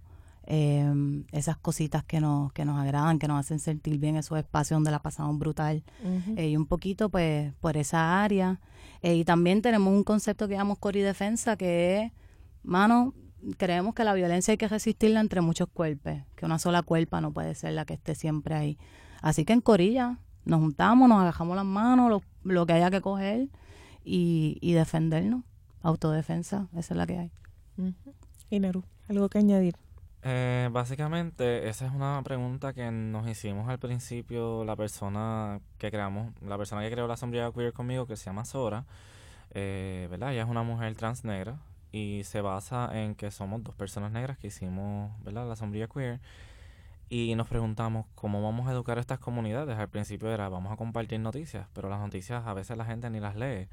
eh, 0.47 1.25
esas 1.33 1.57
cositas 1.57 2.05
que 2.05 2.21
nos, 2.21 2.53
que 2.53 2.65
nos 2.65 2.79
agradan, 2.79 3.19
que 3.19 3.29
nos 3.29 3.41
hacen 3.41 3.59
sentir 3.59 3.99
bien, 3.99 4.17
esos 4.17 4.39
espacios 4.39 4.77
donde 4.77 4.91
la 4.91 5.01
pasamos 5.01 5.39
brutal. 5.39 5.83
Eh, 6.37 6.51
y 6.51 6.57
un 6.57 6.67
poquito, 6.67 7.09
pues, 7.09 7.53
por 7.61 7.77
esa 7.77 8.23
área. 8.23 8.61
Eh, 9.03 9.17
y 9.17 9.25
también 9.25 9.63
tenemos 9.63 9.93
un 9.93 10.05
concepto 10.05 10.49
que 10.49 10.55
llamamos 10.55 10.79
Defensa, 10.81 11.57
que 11.57 12.03
es, 12.03 12.13
mano, 12.63 13.15
creemos 13.57 13.95
que 13.95 14.05
la 14.05 14.15
violencia 14.15 14.53
hay 14.53 14.59
que 14.59 14.69
resistirla 14.69 15.21
entre 15.21 15.41
muchos 15.41 15.69
cuerpos, 15.69 16.15
que 16.37 16.47
una 16.47 16.59
sola 16.59 16.83
cuerpa 16.83 17.21
no 17.21 17.33
puede 17.33 17.55
ser 17.55 17.73
la 17.73 17.85
que 17.85 17.95
esté 17.95 18.15
siempre 18.15 18.55
ahí. 18.55 18.79
Así 19.21 19.45
que 19.45 19.53
en 19.53 19.61
Corilla 19.61 20.19
nos 20.45 20.61
juntamos, 20.61 21.09
nos 21.09 21.21
agajamos 21.21 21.57
las 21.57 21.65
manos, 21.65 22.11
lo, 22.11 22.23
lo 22.43 22.67
que 22.67 22.75
haya 22.75 22.91
que 22.91 23.01
coger 23.01 23.49
y, 24.05 24.59
y 24.61 24.73
defendernos. 24.73 25.43
Autodefensa, 25.83 26.69
esa 26.73 26.95
es 26.95 26.97
la 26.97 27.07
que 27.07 27.19
hay. 27.19 27.33
Y 28.49 28.61
Neru, 28.61 28.85
¿algo 29.09 29.29
que 29.29 29.39
añadir? 29.39 29.77
Eh, 30.27 30.71
básicamente, 30.73 31.69
esa 31.69 31.87
es 31.87 31.93
una 31.93 32.23
pregunta 32.25 32.73
que 32.73 32.91
nos 32.91 33.29
hicimos 33.29 33.69
al 33.69 33.79
principio 33.79 34.65
la 34.65 34.75
persona 34.75 35.61
que 35.77 35.91
creamos, 35.91 36.33
la 36.41 36.57
persona 36.57 36.81
que 36.81 36.91
creó 36.91 37.07
la 37.07 37.19
sombría 37.19 37.53
queer 37.53 37.75
conmigo, 37.75 38.07
que 38.07 38.17
se 38.17 38.25
llama 38.25 38.47
Sora, 38.47 38.87
eh, 39.53 40.09
¿verdad? 40.11 40.33
Ella 40.33 40.45
es 40.45 40.49
una 40.49 40.63
mujer 40.63 40.95
trans 40.97 41.25
negra 41.25 41.59
y 41.93 42.23
se 42.25 42.41
basa 42.41 42.89
en 42.95 43.15
que 43.15 43.31
somos 43.31 43.63
dos 43.63 43.75
personas 43.75 44.13
negras 44.13 44.39
que 44.39 44.47
hicimos, 44.47 45.13
¿verdad? 45.23 45.47
La 45.47 45.57
sombría 45.57 45.89
queer. 45.89 46.21
Y 47.11 47.35
nos 47.37 47.49
preguntamos 47.49 48.07
cómo 48.15 48.43
vamos 48.43 48.67
a 48.69 48.73
educar 48.73 48.99
a 48.99 49.03
estas 49.03 49.19
comunidades. 49.19 49.79
Al 49.79 49.89
principio 49.91 50.33
era, 50.33 50.49
vamos 50.49 50.73
a 50.73 50.77
compartir 50.77 51.21
noticias, 51.21 51.69
pero 51.75 51.91
las 51.91 52.01
noticias 52.01 52.47
a 52.47 52.55
veces 52.55 52.79
la 52.79 52.87
gente 52.87 53.11
ni 53.11 53.21
las 53.21 53.37
lee. 53.37 53.69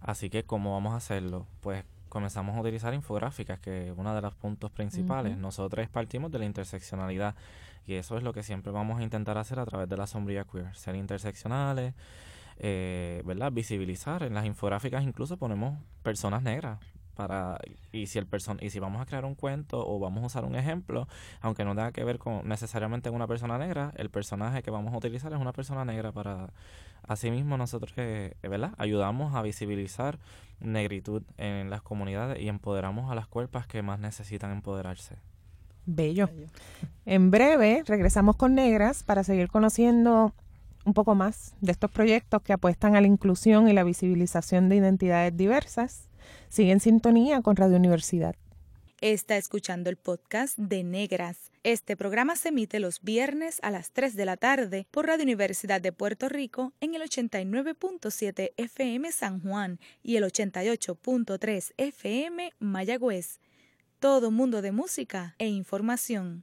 Así 0.00 0.30
que, 0.30 0.44
¿cómo 0.44 0.72
vamos 0.72 0.94
a 0.94 0.96
hacerlo? 0.96 1.46
Pues 1.60 1.84
comenzamos 2.10 2.56
a 2.56 2.60
utilizar 2.60 2.92
infográficas, 2.92 3.58
que 3.60 3.88
es 3.88 3.94
uno 3.96 4.14
de 4.14 4.20
los 4.20 4.34
puntos 4.34 4.70
principales. 4.70 5.38
Nosotros 5.38 5.88
partimos 5.88 6.30
de 6.30 6.40
la 6.40 6.44
interseccionalidad 6.44 7.34
y 7.86 7.94
eso 7.94 8.18
es 8.18 8.22
lo 8.22 8.34
que 8.34 8.42
siempre 8.42 8.72
vamos 8.72 9.00
a 9.00 9.02
intentar 9.02 9.38
hacer 9.38 9.58
a 9.58 9.64
través 9.64 9.88
de 9.88 9.96
la 9.96 10.06
sombría 10.06 10.44
queer, 10.44 10.74
ser 10.76 10.96
interseccionales, 10.96 11.94
eh, 12.58 13.22
¿verdad? 13.24 13.50
Visibilizar. 13.52 14.24
En 14.24 14.34
las 14.34 14.44
infográficas 14.44 15.02
incluso 15.04 15.38
ponemos 15.38 15.78
personas 16.02 16.42
negras 16.42 16.80
para 17.20 17.58
y 17.92 18.06
si 18.06 18.18
el 18.18 18.26
person 18.26 18.56
y 18.62 18.70
si 18.70 18.78
vamos 18.78 19.02
a 19.02 19.04
crear 19.04 19.26
un 19.26 19.34
cuento 19.34 19.86
o 19.86 19.98
vamos 19.98 20.22
a 20.22 20.26
usar 20.26 20.46
un 20.46 20.54
ejemplo, 20.54 21.06
aunque 21.42 21.66
no 21.66 21.74
tenga 21.74 21.92
que 21.92 22.02
ver 22.02 22.18
con 22.18 22.48
necesariamente 22.48 23.10
una 23.10 23.26
persona 23.26 23.58
negra, 23.58 23.92
el 23.96 24.08
personaje 24.08 24.62
que 24.62 24.70
vamos 24.70 24.94
a 24.94 24.96
utilizar 24.96 25.30
es 25.34 25.38
una 25.38 25.52
persona 25.52 25.84
negra 25.84 26.12
para 26.12 26.48
asimismo 27.06 27.58
nosotros 27.58 27.92
eh, 27.98 28.32
¿verdad? 28.42 28.72
ayudamos 28.78 29.34
a 29.34 29.42
visibilizar 29.42 30.18
negritud 30.60 31.22
en 31.36 31.68
las 31.68 31.82
comunidades 31.82 32.40
y 32.40 32.48
empoderamos 32.48 33.12
a 33.12 33.14
las 33.14 33.26
cuerpas 33.26 33.66
que 33.66 33.82
más 33.82 34.00
necesitan 34.00 34.50
empoderarse. 34.50 35.16
Bello. 35.84 36.30
En 37.04 37.30
breve 37.30 37.82
regresamos 37.86 38.36
con 38.36 38.54
Negras 38.54 39.02
para 39.02 39.24
seguir 39.24 39.48
conociendo 39.48 40.32
un 40.86 40.94
poco 40.94 41.14
más 41.14 41.54
de 41.60 41.72
estos 41.72 41.90
proyectos 41.90 42.40
que 42.40 42.54
apuestan 42.54 42.96
a 42.96 43.02
la 43.02 43.06
inclusión 43.06 43.68
y 43.68 43.74
la 43.74 43.84
visibilización 43.84 44.70
de 44.70 44.76
identidades 44.76 45.36
diversas. 45.36 46.09
Sigue 46.50 46.72
en 46.72 46.80
sintonía 46.80 47.42
con 47.42 47.54
Radio 47.54 47.76
Universidad. 47.76 48.34
Está 49.00 49.36
escuchando 49.36 49.88
el 49.88 49.96
podcast 49.96 50.58
de 50.58 50.82
Negras. 50.82 51.52
Este 51.62 51.96
programa 51.96 52.34
se 52.34 52.48
emite 52.48 52.80
los 52.80 53.00
viernes 53.02 53.60
a 53.62 53.70
las 53.70 53.92
3 53.92 54.16
de 54.16 54.24
la 54.24 54.36
tarde 54.36 54.88
por 54.90 55.06
Radio 55.06 55.22
Universidad 55.22 55.80
de 55.80 55.92
Puerto 55.92 56.28
Rico 56.28 56.72
en 56.80 56.96
el 56.96 57.02
89.7 57.02 58.50
FM 58.56 59.12
San 59.12 59.40
Juan 59.40 59.78
y 60.02 60.16
el 60.16 60.24
88.3 60.24 61.72
FM 61.76 62.52
Mayagüez. 62.58 63.38
Todo 64.00 64.32
mundo 64.32 64.60
de 64.60 64.72
música 64.72 65.36
e 65.38 65.46
información. 65.46 66.42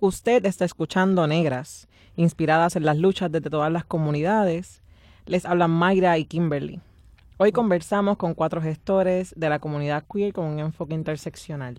Usted 0.00 0.44
está 0.44 0.64
escuchando 0.64 1.24
Negras, 1.28 1.86
inspiradas 2.16 2.74
en 2.74 2.84
las 2.84 2.98
luchas 2.98 3.30
desde 3.30 3.48
todas 3.48 3.72
las 3.72 3.84
comunidades. 3.84 4.82
Les 5.24 5.46
hablan 5.46 5.70
Mayra 5.70 6.18
y 6.18 6.24
Kimberly. 6.24 6.80
Hoy 7.38 7.52
conversamos 7.52 8.16
con 8.16 8.32
cuatro 8.32 8.62
gestores 8.62 9.34
de 9.36 9.50
la 9.50 9.58
comunidad 9.58 10.04
queer 10.10 10.32
con 10.32 10.46
un 10.46 10.58
enfoque 10.58 10.94
interseccional. 10.94 11.78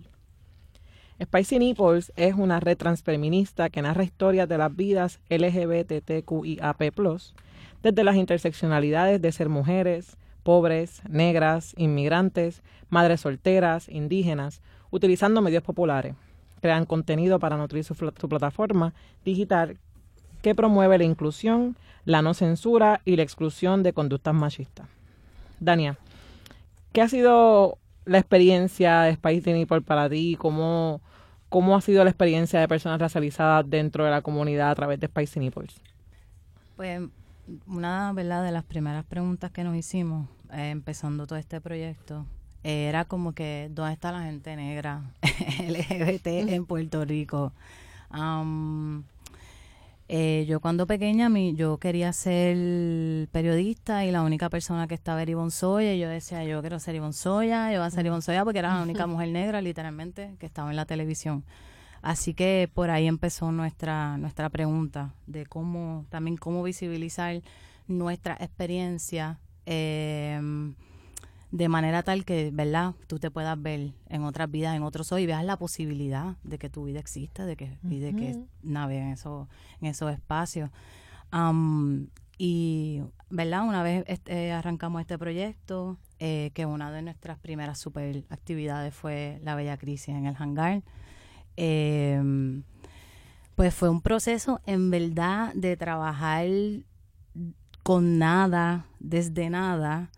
Spicy 1.20 1.58
Nipples 1.58 2.12
es 2.14 2.36
una 2.36 2.60
red 2.60 2.76
transfeminista 2.76 3.68
que 3.68 3.82
narra 3.82 4.04
historias 4.04 4.48
de 4.48 4.56
las 4.56 4.76
vidas 4.76 5.18
LGBTQIAP+, 5.28 6.92
desde 7.82 8.04
las 8.04 8.14
interseccionalidades 8.14 9.20
de 9.20 9.32
ser 9.32 9.48
mujeres, 9.48 10.16
pobres, 10.44 11.02
negras, 11.08 11.74
inmigrantes, 11.76 12.62
madres 12.88 13.22
solteras, 13.22 13.88
indígenas, 13.88 14.62
utilizando 14.92 15.42
medios 15.42 15.64
populares. 15.64 16.14
Crean 16.62 16.86
contenido 16.86 17.40
para 17.40 17.56
nutrir 17.56 17.82
su, 17.82 17.96
su 17.96 18.28
plataforma 18.28 18.94
digital 19.24 19.76
que 20.40 20.54
promueve 20.54 20.98
la 20.98 21.04
inclusión, 21.04 21.76
la 22.04 22.22
no 22.22 22.32
censura 22.32 23.00
y 23.04 23.16
la 23.16 23.24
exclusión 23.24 23.82
de 23.82 23.92
conductas 23.92 24.34
machistas. 24.34 24.86
Dania, 25.60 25.98
¿qué 26.92 27.02
ha 27.02 27.08
sido 27.08 27.78
la 28.04 28.18
experiencia 28.18 29.02
de 29.02 29.14
Spicy 29.14 29.52
Nipple 29.52 29.82
para 29.82 30.08
ti? 30.08 30.36
¿Cómo, 30.38 31.00
¿Cómo 31.48 31.76
ha 31.76 31.80
sido 31.80 32.04
la 32.04 32.10
experiencia 32.10 32.60
de 32.60 32.68
personas 32.68 33.00
racializadas 33.00 33.68
dentro 33.68 34.04
de 34.04 34.10
la 34.10 34.22
comunidad 34.22 34.70
a 34.70 34.74
través 34.74 35.00
de 35.00 35.06
Spicy 35.06 35.40
Nipples? 35.40 35.80
Pues 36.76 37.02
una 37.66 38.12
¿verdad? 38.12 38.44
de 38.44 38.52
las 38.52 38.64
primeras 38.64 39.04
preguntas 39.04 39.50
que 39.50 39.64
nos 39.64 39.76
hicimos 39.76 40.28
eh, 40.52 40.70
empezando 40.70 41.26
todo 41.26 41.38
este 41.38 41.60
proyecto 41.60 42.26
era 42.62 43.04
como 43.04 43.32
que 43.32 43.68
¿dónde 43.70 43.92
está 43.92 44.12
la 44.12 44.22
gente 44.22 44.54
negra 44.56 45.02
LGBT 45.22 46.26
en 46.26 46.66
Puerto 46.66 47.04
Rico? 47.04 47.52
Eh, 50.10 50.46
yo 50.48 50.60
cuando 50.60 50.86
pequeña 50.86 51.28
mi, 51.28 51.54
yo 51.54 51.76
quería 51.76 52.14
ser 52.14 53.28
periodista 53.28 54.06
y 54.06 54.10
la 54.10 54.22
única 54.22 54.48
persona 54.48 54.88
que 54.88 54.94
estaba 54.94 55.20
era 55.20 55.30
Ivonne 55.30 55.50
Soya 55.50 55.92
y 55.92 55.98
yo 55.98 56.08
decía 56.08 56.44
yo 56.44 56.62
quiero 56.62 56.78
ser 56.78 56.94
Ivonne 56.94 57.12
Soya, 57.12 57.70
yo 57.72 57.78
voy 57.80 57.86
a 57.86 57.90
ser 57.90 58.06
Ivonne 58.06 58.22
Soya 58.22 58.42
porque 58.42 58.60
era 58.60 58.74
la 58.74 58.82
única 58.82 59.06
mujer 59.06 59.28
negra 59.28 59.60
literalmente 59.60 60.34
que 60.38 60.46
estaba 60.46 60.70
en 60.70 60.76
la 60.76 60.86
televisión. 60.86 61.44
Así 62.00 62.32
que 62.32 62.70
por 62.72 62.88
ahí 62.90 63.06
empezó 63.06 63.52
nuestra 63.52 64.16
nuestra 64.16 64.48
pregunta 64.48 65.12
de 65.26 65.44
cómo 65.44 66.06
también 66.08 66.38
cómo 66.38 66.62
visibilizar 66.62 67.42
nuestra 67.86 68.34
experiencia 68.40 69.38
eh, 69.66 70.40
de 71.50 71.68
manera 71.68 72.02
tal 72.02 72.24
que, 72.24 72.50
¿verdad? 72.52 72.94
Tú 73.06 73.18
te 73.18 73.30
puedas 73.30 73.60
ver 73.60 73.92
en 74.08 74.24
otras 74.24 74.50
vidas, 74.50 74.76
en 74.76 74.82
otros 74.82 75.12
hoy, 75.12 75.22
y 75.22 75.26
veas 75.26 75.44
la 75.44 75.56
posibilidad 75.56 76.36
de 76.42 76.58
que 76.58 76.68
tu 76.68 76.84
vida 76.84 77.00
exista, 77.00 77.46
de 77.46 77.56
que, 77.56 77.78
y 77.88 77.98
de 77.98 78.14
que 78.14 78.38
navegue 78.62 79.00
en, 79.00 79.12
eso, 79.12 79.48
en 79.80 79.88
esos 79.88 80.12
espacios. 80.12 80.70
y, 82.36 83.02
¿verdad? 83.30 83.66
Una 83.66 83.82
vez 83.82 84.04
este, 84.06 84.52
arrancamos 84.52 85.00
este 85.00 85.18
proyecto, 85.18 85.96
eh, 86.18 86.50
que 86.52 86.66
una 86.66 86.90
de 86.90 87.02
nuestras 87.02 87.38
primeras 87.38 87.78
super 87.78 88.24
actividades 88.28 88.94
fue 88.94 89.40
la 89.42 89.54
Bella 89.54 89.76
Crisis 89.78 90.08
en 90.08 90.26
el 90.26 90.36
hangar. 90.38 90.82
Em, 91.56 92.62
pues 93.54 93.74
fue 93.74 93.88
un 93.88 94.00
proceso 94.02 94.60
en 94.66 94.90
verdad 94.90 95.52
de 95.54 95.76
trabajar 95.76 96.46
con 97.82 98.18
nada, 98.18 98.86
desde 99.00 99.50
nada, 99.50 100.10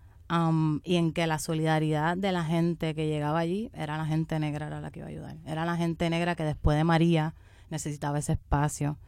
y 0.84 0.96
en 0.96 1.12
que 1.12 1.26
la 1.26 1.38
solidaridad 1.38 2.16
de 2.16 2.30
la 2.30 2.44
gente 2.44 2.94
que 2.94 3.08
llegaba 3.08 3.40
allí 3.40 3.70
era 3.74 3.96
la 3.96 4.06
gente 4.06 4.38
negra 4.38 4.68
era 4.68 4.80
la 4.80 4.90
que 4.90 5.00
iba 5.00 5.08
a 5.08 5.10
ayudar. 5.10 5.36
Era 5.44 5.64
la 5.64 5.76
gente 5.76 6.08
negra 6.08 6.36
que 6.36 6.44
después 6.44 6.76
de 6.76 6.84
María 6.84 7.34
necesitaba 7.68 8.18
ese 8.18 8.32
espacio. 8.32 8.98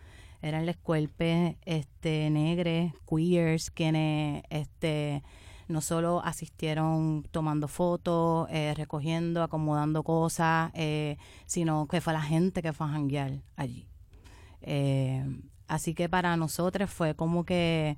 Eran 0.41 0.67
los 0.67 0.77
cuerpos 0.77 1.55
este, 1.65 2.29
negres, 2.31 2.93
queers, 3.09 3.71
quienes 3.71 4.43
este, 4.51 5.23
no 5.69 5.81
solo 5.81 6.21
asistieron 6.25 7.25
tomando 7.31 7.69
fotos, 7.69 8.49
eh, 8.51 8.75
recogiendo, 8.77 9.45
acomodando 9.45 10.03
cosas, 10.03 10.73
eh, 10.75 11.17
sino 11.47 11.87
que 11.87 12.01
fue 12.01 12.13
la 12.13 12.23
gente 12.23 12.63
que 12.63 12.73
fue 12.73 12.87
a 12.87 12.91
janguear 12.91 13.43
allí. 13.55 13.87
Eh, 14.61 15.25
así 15.69 15.95
que 15.95 16.09
para 16.09 16.37
nosotros 16.37 16.91
fue 16.91 17.15
como 17.15 17.45
que 17.45 17.97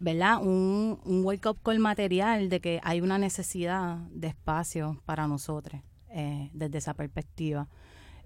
¿verdad? 0.00 0.38
Un, 0.42 0.98
un 1.04 1.24
wake-up 1.24 1.58
call 1.62 1.78
material 1.78 2.48
de 2.48 2.60
que 2.60 2.80
hay 2.82 3.00
una 3.00 3.18
necesidad 3.18 3.98
de 4.10 4.28
espacio 4.28 5.00
para 5.04 5.28
nosotros 5.28 5.80
eh, 6.08 6.50
desde 6.52 6.78
esa 6.78 6.94
perspectiva. 6.94 7.68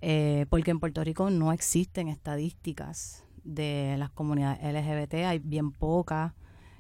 Eh, 0.01 0.47
porque 0.51 0.71
en 0.71 0.81
Puerto 0.81 1.03
Rico 1.03 1.31
no 1.31 1.53
existen 1.53 2.09
estadísticas 2.09 3.25
de 3.43 3.97
las 3.99 4.11
comunidades 4.11 4.63
LGBT, 4.63 5.15
hay 5.27 5.39
bien 5.39 5.71
pocas, 5.73 6.33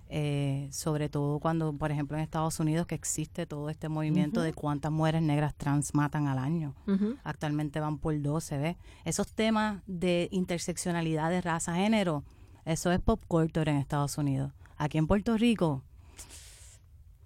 eh, 0.08 0.68
sobre 0.70 1.08
todo 1.08 1.38
cuando, 1.40 1.72
por 1.72 1.90
ejemplo, 1.90 2.16
en 2.16 2.22
Estados 2.22 2.60
Unidos 2.60 2.86
que 2.86 2.94
existe 2.94 3.46
todo 3.46 3.70
este 3.70 3.88
movimiento 3.88 4.42
de 4.42 4.52
cuántas 4.52 4.92
mujeres 4.92 5.22
negras 5.22 5.54
trans 5.54 5.94
matan 5.94 6.28
al 6.28 6.38
año. 6.38 6.74
Actualmente 7.22 7.80
van 7.80 7.98
por 7.98 8.20
12, 8.20 8.58
¿ves? 8.58 8.76
Esos 9.04 9.32
temas 9.32 9.82
de 9.86 10.28
interseccionalidad 10.30 11.30
de 11.30 11.40
raza, 11.40 11.74
género, 11.74 12.24
eso 12.64 12.92
es 12.92 13.00
pop 13.00 13.22
culture 13.26 13.70
en 13.70 13.78
Estados 13.78 14.18
Unidos. 14.18 14.52
Aquí 14.76 14.98
en 14.98 15.06
Puerto 15.06 15.36
Rico, 15.36 15.82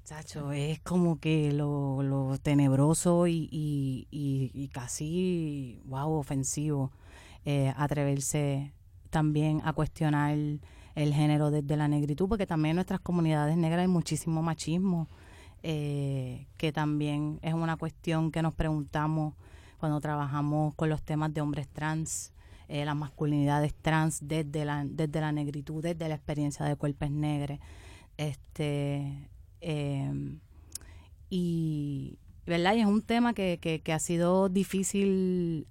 chacho, 0.05 0.53
es 0.53 0.81
como 0.81 1.19
que 1.19 1.53
lo, 1.53 2.37
tenebroso 2.43 3.27
y, 3.27 4.71
casi, 4.73 5.81
wow, 5.87 6.13
ofensivo 6.13 6.93
eh, 7.45 7.73
atreverse 7.77 8.73
también 9.11 9.61
a 9.65 9.73
cuestionar 9.73 10.37
el 10.95 11.15
género 11.15 11.51
desde 11.51 11.77
la 11.77 11.89
negritud, 11.89 12.29
porque 12.29 12.47
también 12.47 12.71
en 12.71 12.77
nuestras 12.77 13.01
comunidades 13.01 13.57
negras 13.57 13.83
hay 13.83 13.89
muchísimo 13.89 14.43
machismo, 14.43 15.09
eh, 15.63 16.47
que 16.57 16.73
también 16.73 17.39
es 17.43 17.55
una 17.55 17.77
cuestión 17.77 18.31
que 18.31 18.43
nos 18.43 18.55
preguntamos 18.55 19.35
cuando 19.79 20.01
trabajamos 20.01 20.75
con 20.75 20.89
los 20.89 21.03
temas 21.03 21.33
de 21.33 21.41
hombres 21.41 21.69
trans, 21.69 22.33
eh, 22.69 22.85
las 22.85 22.95
masculinidades 22.95 23.75
trans 23.75 24.21
desde 24.23 24.65
la, 24.65 24.85
desde 24.87 25.21
la 25.21 25.33
negritud, 25.33 25.83
desde 25.83 26.09
la 26.09 26.15
experiencia 26.15 26.67
de 26.67 26.77
cuerpos 26.77 27.11
negros. 27.11 27.59
Este, 28.17 29.31
em, 29.61 30.41
y, 31.31 32.19
¿verdad? 32.47 32.75
y 32.75 32.81
es 32.81 32.87
un 32.87 33.03
tema 33.03 33.33
que, 33.33 33.59
que, 33.59 33.93
ha 33.93 33.99
sido 33.99 34.49
difícil 34.49 35.67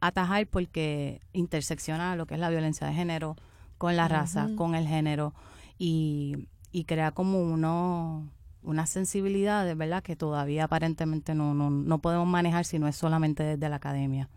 atajar 0.00 0.46
porque 0.46 1.20
intersecciona 1.32 2.16
lo 2.16 2.26
que 2.26 2.34
es 2.34 2.40
la 2.40 2.50
violencia 2.50 2.86
de 2.86 2.94
género 2.94 3.36
con 3.78 3.96
la 3.96 4.08
raza, 4.08 4.50
con 4.56 4.74
el 4.74 4.86
género 4.86 5.34
y, 5.78 6.48
y 6.70 6.84
crea 6.84 7.12
como 7.12 7.40
uno 7.40 8.28
unas 8.62 8.90
sensibilidades, 8.90 9.76
¿verdad? 9.76 10.02
Que 10.02 10.16
todavía 10.16 10.64
aparentemente 10.64 11.34
no, 11.34 11.54
no, 11.54 11.70
no 11.70 11.98
podemos 11.98 12.28
manejar 12.28 12.64
si 12.64 12.78
no 12.78 12.88
es 12.88 12.96
solamente 12.96 13.42
desde 13.42 13.68
la 13.68 13.76
academia. 13.76 14.28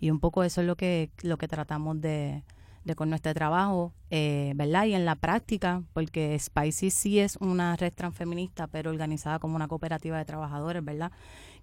Y 0.00 0.10
un 0.10 0.20
poco 0.20 0.44
eso 0.44 0.60
es 0.60 0.66
lo 0.66 0.76
que, 0.76 1.10
lo 1.22 1.38
que 1.38 1.48
tratamos 1.48 2.00
de, 2.00 2.42
de 2.88 2.94
con 2.94 3.10
nuestro 3.10 3.32
trabajo, 3.34 3.92
eh, 4.10 4.52
¿verdad? 4.56 4.86
Y 4.86 4.94
en 4.94 5.04
la 5.04 5.14
práctica, 5.14 5.82
porque 5.92 6.36
Spicy 6.38 6.90
sí 6.90 7.18
es 7.20 7.36
una 7.36 7.76
red 7.76 7.92
transfeminista, 7.92 8.66
pero 8.66 8.90
organizada 8.90 9.38
como 9.38 9.56
una 9.56 9.68
cooperativa 9.68 10.18
de 10.18 10.24
trabajadores, 10.24 10.84
¿verdad? 10.84 11.12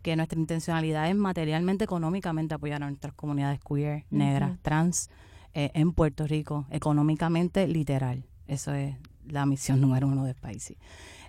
Que 0.02 0.15
nuestra 0.15 0.39
intencionalidad 0.39 1.10
es 1.10 1.15
materialmente, 1.15 1.84
económicamente 1.84 2.54
apoyar 2.54 2.84
a 2.84 2.89
nuestras 2.89 3.13
comunidades 3.13 3.60
queer, 3.60 4.06
negras, 4.12 4.58
trans, 4.62 5.10
eh, 5.54 5.71
en 5.74 5.93
Puerto 5.93 6.28
Rico, 6.28 6.67
económicamente, 6.69 7.67
literal. 7.67 8.24
Eso 8.48 8.74
es 8.74 8.95
la 9.28 9.45
misión 9.45 9.82
número 9.82 10.08
uno 10.08 10.26
de 10.26 10.34
Spicy. 10.34 10.78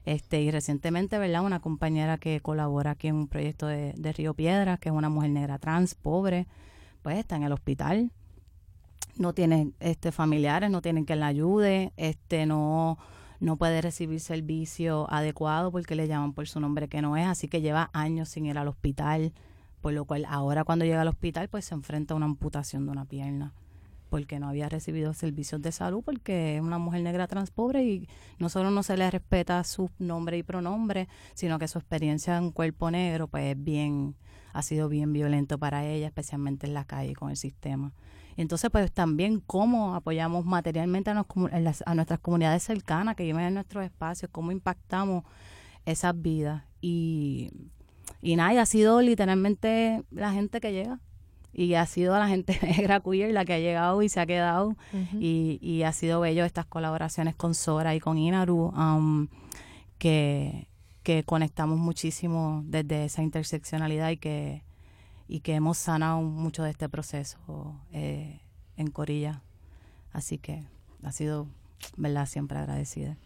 Este, 0.05 0.43
y 0.43 0.51
recientemente, 0.51 1.19
¿verdad? 1.19 1.43
Una 1.43 1.61
compañera 1.61 2.19
que 2.19 2.41
colabora 2.41 2.93
aquí 2.93 3.09
en 3.09 3.17
un 3.17 3.29
proyecto 3.29 3.67
de, 3.67 3.95
de 3.97 4.13
Río 4.13 4.35
Piedras, 4.35 4.79
que 4.79 4.91
es 4.91 4.95
una 4.95 5.09
mujer 5.09 5.31
negra 5.31 5.59
trans, 5.59 5.95
pobre, 5.95 6.47
pues 7.07 7.19
está 7.19 7.37
en 7.37 7.45
el 7.45 7.53
hospital. 7.53 8.11
No 9.17 9.33
tiene 9.33 9.71
este, 9.79 10.11
familiares, 10.11 10.73
no 10.73 10.83
tienen 10.83 11.05
quien 11.05 11.21
la 11.21 11.29
ayude, 11.29 11.93
este, 11.97 12.47
no, 12.47 12.99
no 13.39 13.57
puede 13.57 13.81
recibir 13.81 14.19
servicio 14.19 15.07
adecuado 15.09 15.71
porque 15.71 15.95
le 15.95 16.09
llaman 16.09 16.33
por 16.33 16.49
su 16.49 16.59
nombre 16.59 16.89
que 16.89 17.03
no 17.03 17.17
es, 17.17 17.29
así 17.29 17.47
que 17.47 17.61
lleva 17.61 17.91
años 17.93 18.31
sin 18.31 18.45
ir 18.47 18.59
al 18.59 18.67
hospital, 18.67 19.33
por 19.83 19.93
lo 19.93 20.05
cual 20.05 20.25
ahora 20.29 20.65
cuando 20.65 20.85
llega 20.85 21.03
al 21.03 21.07
hospital 21.07 21.49
pues 21.49 21.67
se 21.67 21.77
enfrenta 21.77 22.15
a 22.15 22.17
una 22.17 22.27
amputación 22.27 22.87
de 22.87 22.91
una 22.91 23.05
pierna 23.05 23.55
porque 24.11 24.41
no 24.41 24.49
había 24.49 24.69
recibido 24.69 25.15
servicios 25.15 25.63
de 25.63 25.71
salud 25.71 26.03
porque 26.05 26.57
es 26.57 26.61
una 26.61 26.79
mujer 26.79 27.03
negra 27.03 27.29
trans 27.29 27.53
pobre 27.53 27.85
y 27.85 28.09
no 28.41 28.49
solo 28.49 28.73
no 28.73 28.83
se 28.83 28.97
le 28.97 29.09
respeta 29.09 29.63
su 29.63 29.91
nombre 30.01 30.39
y 30.39 30.43
pronombre, 30.43 31.07
sino 31.35 31.61
que 31.61 31.69
su 31.69 31.79
experiencia 31.79 32.37
en 32.37 32.51
cuerpo 32.51 32.91
negro 32.91 33.29
pues 33.29 33.45
es 33.45 33.63
bien 33.63 34.17
ha 34.57 34.63
sido 34.63 34.89
bien 34.89 35.13
violento 35.13 35.59
para 35.59 35.85
ella, 35.85 36.07
especialmente 36.07 36.67
en 36.67 36.73
la 36.73 36.85
calle 36.85 37.15
con 37.15 37.31
el 37.31 37.37
sistema. 37.37 37.93
Entonces, 38.39 38.71
pues 38.71 38.91
también 38.91 39.41
cómo 39.41 39.95
apoyamos 39.95 40.47
materialmente 40.47 41.11
a, 41.11 41.95
nuestras 41.95 42.21
comunidades 42.21 42.63
cercanas 42.63 43.17
que 43.17 43.25
viven 43.25 43.45
en 43.45 43.55
nuestros 43.55 43.85
espacios, 43.85 44.31
cómo 44.33 44.53
impactamos 44.53 45.25
esas 45.85 46.21
vidas. 46.21 46.65
Y, 46.81 47.51
y 48.23 48.37
nada, 48.37 48.63
ha 48.63 48.67
sido 48.67 49.03
literalmente 49.03 50.05
la 50.11 50.33
gente 50.33 50.61
que 50.61 50.73
llega. 50.73 51.01
Y 51.53 51.75
ha 51.75 51.87
sido 51.87 52.19
la 52.19 52.29
gente 52.29 52.59
negra 52.63 53.01
queer 53.01 53.33
la 53.33 53.45
que 53.45 53.55
ha 53.55 53.59
llegado 53.59 54.03
y 54.03 54.09
se 54.09 54.21
ha 54.21 54.27
quedado. 54.27 54.75
y, 55.21 55.59
y, 55.61 55.83
ha 55.83 55.93
sido 55.93 56.21
bello 56.21 56.45
estas 56.45 56.65
colaboraciones 56.65 57.37
con 57.37 57.55
Sora 57.55 57.95
y 57.95 58.01
con 58.01 58.17
Inaru, 58.17 58.69
um, 58.69 59.29
que, 59.99 60.69
que 61.07 61.23
conectamos 61.23 61.79
muchísimo 61.79 62.65
desde 62.65 63.05
esa 63.05 63.23
interseccionalidad 63.23 64.11
y 64.11 64.17
que 64.17 64.65
y 65.29 65.39
que 65.39 65.55
hemos 65.55 65.79
sanado 65.79 66.21
mucho 66.21 66.65
de 66.65 66.71
este 66.71 66.89
proceso 66.89 67.39
eh, 67.93 68.41
en 68.77 68.91
Corilla. 68.91 69.41
Así 70.13 70.37
que 70.39 70.65
ha 71.05 71.13
sido, 71.13 71.47
¿verdad? 71.97 72.27
Siempre 72.27 72.59
agradecida. 72.59 73.17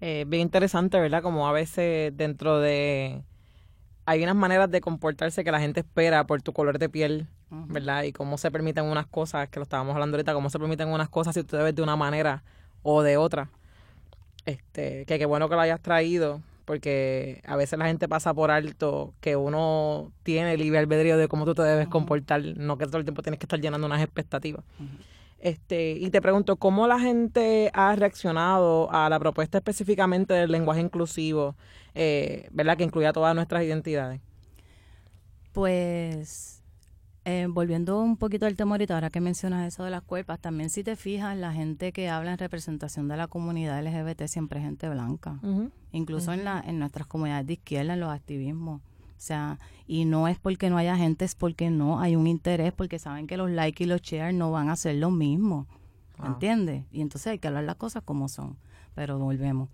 Eh, 0.00 0.24
bien 0.26 0.42
interesante, 0.42 0.98
¿verdad? 0.98 1.22
Como 1.22 1.46
a 1.46 1.52
veces 1.52 2.16
dentro 2.16 2.58
de... 2.58 3.22
Hay 4.06 4.24
unas 4.24 4.34
maneras 4.34 4.68
de 4.68 4.80
comportarse 4.80 5.44
que 5.44 5.52
la 5.52 5.60
gente 5.60 5.80
espera 5.80 6.26
por 6.26 6.42
tu 6.42 6.52
color 6.52 6.80
de 6.80 6.88
piel, 6.88 7.28
¿verdad? 7.48 8.02
Y 8.02 8.12
cómo 8.12 8.38
se 8.38 8.50
permiten 8.50 8.86
unas 8.86 9.06
cosas, 9.06 9.48
que 9.50 9.60
lo 9.60 9.62
estábamos 9.62 9.94
hablando 9.94 10.16
ahorita, 10.16 10.34
cómo 10.34 10.50
se 10.50 10.58
permiten 10.58 10.88
unas 10.88 11.10
cosas 11.10 11.34
si 11.34 11.44
tú 11.44 11.56
te 11.56 11.62
ves 11.62 11.76
de 11.76 11.82
una 11.82 11.94
manera 11.94 12.42
o 12.82 13.02
de 13.02 13.16
otra. 13.18 13.50
Este, 14.46 15.06
que 15.06 15.16
qué 15.16 15.26
bueno 15.26 15.48
que 15.48 15.54
lo 15.54 15.60
hayas 15.60 15.80
traído, 15.80 16.42
porque 16.64 17.42
a 17.44 17.56
veces 17.56 17.78
la 17.78 17.86
gente 17.86 18.08
pasa 18.08 18.32
por 18.32 18.50
alto 18.50 19.14
que 19.20 19.36
uno 19.36 20.12
tiene 20.22 20.56
libre 20.56 20.78
albedrío 20.78 21.16
de 21.16 21.28
cómo 21.28 21.44
tú 21.44 21.54
te 21.54 21.62
debes 21.62 21.88
comportar, 21.88 22.42
no 22.56 22.78
que 22.78 22.86
todo 22.86 22.98
el 22.98 23.04
tiempo 23.04 23.22
tienes 23.22 23.38
que 23.38 23.44
estar 23.44 23.60
llenando 23.60 23.86
unas 23.86 24.02
expectativas. 24.02 24.64
Este, 25.38 25.92
y 25.92 26.08
te 26.10 26.22
pregunto, 26.22 26.56
¿cómo 26.56 26.86
la 26.86 26.98
gente 26.98 27.70
ha 27.74 27.94
reaccionado 27.96 28.90
a 28.90 29.10
la 29.10 29.18
propuesta 29.18 29.58
específicamente 29.58 30.32
del 30.32 30.50
lenguaje 30.50 30.80
inclusivo, 30.80 31.54
eh, 31.94 32.48
¿verdad? 32.50 32.78
Que 32.78 32.84
incluya 32.84 33.12
todas 33.12 33.34
nuestras 33.34 33.62
identidades. 33.62 34.22
Pues 35.52 36.63
eh, 37.24 37.46
volviendo 37.48 38.00
un 38.00 38.16
poquito 38.16 38.46
al 38.46 38.54
tema 38.56 38.72
ahorita, 38.72 38.94
ahora 38.94 39.10
que 39.10 39.20
mencionas 39.20 39.66
eso 39.66 39.84
de 39.84 39.90
las 39.90 40.02
cuerpas, 40.02 40.38
también 40.40 40.68
si 40.68 40.84
te 40.84 40.94
fijas, 40.94 41.36
la 41.36 41.52
gente 41.52 41.92
que 41.92 42.08
habla 42.08 42.32
en 42.32 42.38
representación 42.38 43.08
de 43.08 43.16
la 43.16 43.28
comunidad 43.28 43.82
LGBT 43.82 44.26
siempre 44.26 44.60
es 44.60 44.66
gente 44.66 44.88
blanca, 44.90 45.40
incluso 45.92 46.32
en, 46.32 46.44
la, 46.44 46.62
en 46.66 46.78
nuestras 46.78 47.06
comunidades 47.06 47.46
de 47.46 47.54
izquierda, 47.54 47.94
en 47.94 48.00
los 48.00 48.10
activismos. 48.10 48.80
O 48.80 49.26
sea, 49.26 49.58
y 49.86 50.04
no 50.04 50.28
es 50.28 50.38
porque 50.38 50.68
no 50.68 50.76
haya 50.76 50.96
gente, 50.96 51.24
es 51.24 51.34
porque 51.34 51.70
no 51.70 52.00
hay 52.00 52.14
un 52.14 52.26
interés, 52.26 52.72
porque 52.72 52.98
saben 52.98 53.26
que 53.26 53.38
los 53.38 53.50
likes 53.50 53.84
y 53.84 53.86
los 53.86 54.02
shares 54.02 54.34
no 54.34 54.50
van 54.50 54.68
a 54.68 54.76
ser 54.76 54.96
lo 54.96 55.10
mismo. 55.10 55.66
¿Me 56.20 56.28
entiendes? 56.28 56.84
Y 56.92 57.00
entonces 57.00 57.28
hay 57.28 57.38
que 57.38 57.48
hablar 57.48 57.64
las 57.64 57.76
cosas 57.76 58.02
como 58.04 58.28
son. 58.28 58.56
Pero 58.94 59.18
volvemos 59.18 59.68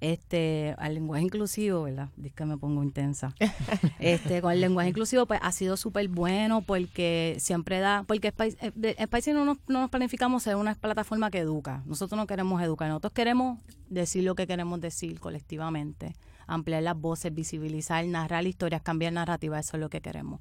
este 0.00 0.74
al 0.78 0.94
lenguaje 0.94 1.24
inclusivo, 1.24 1.82
¿verdad? 1.82 2.08
Dice 2.16 2.34
que 2.34 2.44
me 2.44 2.56
pongo 2.56 2.82
intensa. 2.82 3.34
este 3.98 4.40
con 4.40 4.52
el 4.52 4.60
lenguaje 4.60 4.90
inclusivo 4.90 5.26
pues 5.26 5.40
ha 5.42 5.52
sido 5.52 5.76
súper 5.76 6.08
bueno 6.08 6.62
porque 6.62 7.36
siempre 7.38 7.80
da, 7.80 8.04
porque 8.06 8.32
el 8.72 9.08
país 9.08 9.28
no 9.28 9.44
nos, 9.44 9.58
no 9.66 9.80
nos 9.80 9.90
planificamos 9.90 10.42
ser 10.42 10.56
una 10.56 10.74
plataforma 10.74 11.30
que 11.30 11.38
educa. 11.38 11.82
Nosotros 11.86 12.16
no 12.16 12.26
queremos 12.26 12.62
educar, 12.62 12.88
nosotros 12.88 13.12
queremos 13.12 13.58
decir 13.88 14.24
lo 14.24 14.34
que 14.34 14.46
queremos 14.46 14.80
decir 14.80 15.20
colectivamente, 15.20 16.14
ampliar 16.46 16.82
las 16.82 16.98
voces, 16.98 17.34
visibilizar, 17.34 18.04
narrar 18.06 18.46
historias, 18.46 18.82
cambiar 18.82 19.12
narrativa, 19.12 19.58
eso 19.58 19.76
es 19.76 19.80
lo 19.80 19.88
que 19.88 20.00
queremos. 20.00 20.40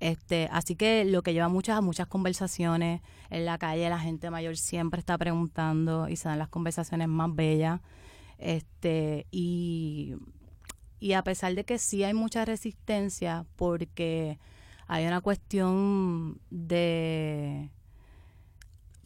Este, 0.00 0.48
así 0.52 0.76
que 0.76 1.04
lo 1.04 1.22
que 1.22 1.32
lleva 1.32 1.48
muchas 1.48 1.82
muchas 1.82 2.06
conversaciones 2.06 3.00
en 3.30 3.44
la 3.44 3.58
calle, 3.58 3.88
la 3.88 3.98
gente 3.98 4.30
mayor 4.30 4.56
siempre 4.56 5.00
está 5.00 5.18
preguntando 5.18 6.08
y 6.08 6.16
se 6.16 6.28
dan 6.28 6.38
las 6.38 6.48
conversaciones 6.48 7.08
más 7.08 7.34
bellas. 7.34 7.80
Este, 8.38 9.26
y, 9.30 10.14
y 11.00 11.12
a 11.12 11.22
pesar 11.22 11.54
de 11.54 11.64
que 11.64 11.78
sí 11.78 12.04
hay 12.04 12.14
mucha 12.14 12.44
resistencia, 12.44 13.44
porque 13.56 14.38
hay 14.86 15.06
una 15.06 15.20
cuestión 15.20 16.40
de 16.50 17.70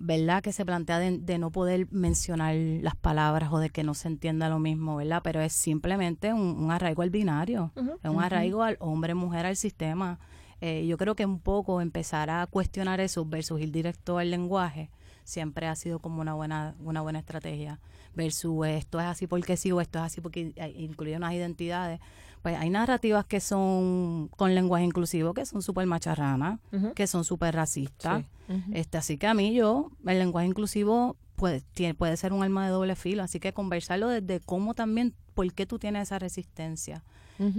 ¿verdad? 0.04 0.42
Que 0.42 0.52
se 0.52 0.64
plantea 0.64 0.98
de, 0.98 1.38
no 1.38 1.52
poder 1.52 1.86
mencionar 1.92 2.56
las 2.56 2.96
palabras 2.96 3.52
o 3.52 3.58
de 3.60 3.70
que 3.70 3.84
no 3.84 3.94
se 3.94 4.08
entienda 4.08 4.48
lo 4.48 4.58
mismo, 4.58 4.96
¿verdad? 4.96 5.20
Pero 5.22 5.40
es 5.40 5.52
simplemente 5.52 6.32
un, 6.32 6.72
arraigo 6.72 7.02
al 7.02 7.10
binario, 7.10 7.70
es 8.02 8.10
un 8.10 8.20
arraigo 8.20 8.64
al 8.64 8.76
hombre-mujer 8.80 9.46
al 9.46 9.54
sistema. 9.54 10.18
Eh, 10.60 10.86
yo 10.88 10.96
creo 10.96 11.14
que 11.14 11.24
un 11.24 11.38
poco 11.38 11.80
empezar 11.80 12.30
a 12.30 12.44
cuestionar 12.48 12.98
eso 12.98 13.24
versus 13.24 13.60
ir 13.60 13.70
directo 13.70 14.18
al 14.18 14.32
lenguaje 14.32 14.90
siempre 15.22 15.68
ha 15.68 15.76
sido 15.76 16.00
como 16.00 16.20
una 16.20 16.34
buena, 16.34 16.74
una 16.80 17.00
buena 17.00 17.20
estrategia 17.20 17.78
versus 18.14 18.66
esto 18.66 19.00
es 19.00 19.06
así 19.06 19.26
porque 19.26 19.56
sí 19.56 19.72
o 19.72 19.80
esto 19.80 19.98
es 19.98 20.04
así 20.04 20.20
porque 20.20 20.52
incluye 20.76 21.16
unas 21.16 21.32
identidades. 21.34 22.00
Pues 22.42 22.58
hay 22.58 22.70
narrativas 22.70 23.24
que 23.24 23.38
son 23.40 24.28
con 24.36 24.54
lenguaje 24.54 24.84
inclusivo 24.84 25.32
que 25.32 25.46
son 25.46 25.62
súper 25.62 25.86
macharranas, 25.86 26.58
que 26.94 27.06
son 27.06 27.24
súper 27.24 27.54
racistas. 27.54 28.24
este, 28.72 28.98
así 28.98 29.16
que 29.16 29.26
a 29.26 29.34
mí 29.34 29.54
yo, 29.54 29.90
el 30.04 30.18
lenguaje 30.18 30.48
inclusivo 30.48 31.16
puede, 31.36 31.60
tiene, 31.72 31.94
puede 31.94 32.16
ser 32.16 32.32
un 32.32 32.42
arma 32.42 32.64
de 32.64 32.72
doble 32.72 32.96
filo, 32.96 33.22
así 33.22 33.40
que 33.40 33.52
conversarlo 33.52 34.08
desde 34.08 34.40
cómo 34.40 34.74
también, 34.74 35.14
por 35.34 35.52
qué 35.52 35.66
tú 35.66 35.78
tienes 35.78 36.02
esa 36.02 36.18
resistencia, 36.18 37.02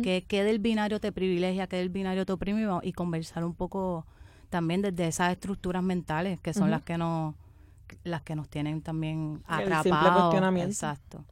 que, 0.01 0.23
qué 0.25 0.45
del 0.45 0.59
binario 0.59 1.01
te 1.01 1.11
privilegia, 1.11 1.67
qué 1.67 1.77
del 1.77 1.89
binario 1.89 2.25
te 2.25 2.31
oprime 2.31 2.65
y 2.83 2.93
conversar 2.93 3.43
un 3.43 3.53
poco 3.53 4.05
también 4.49 4.81
desde 4.81 5.07
esas 5.07 5.31
estructuras 5.33 5.83
mentales 5.83 6.39
que 6.39 6.53
son 6.53 6.71
las 6.71 6.83
que 6.83 6.97
nos 6.97 7.35
las 8.03 8.21
que 8.21 8.35
nos 8.35 8.49
tienen 8.49 8.81
también 8.81 9.43
atrapados. 9.45 9.85
El 9.85 9.91
simple 9.91 10.11
cuestionamiento. 10.11 10.71
Exacto, 10.71 11.25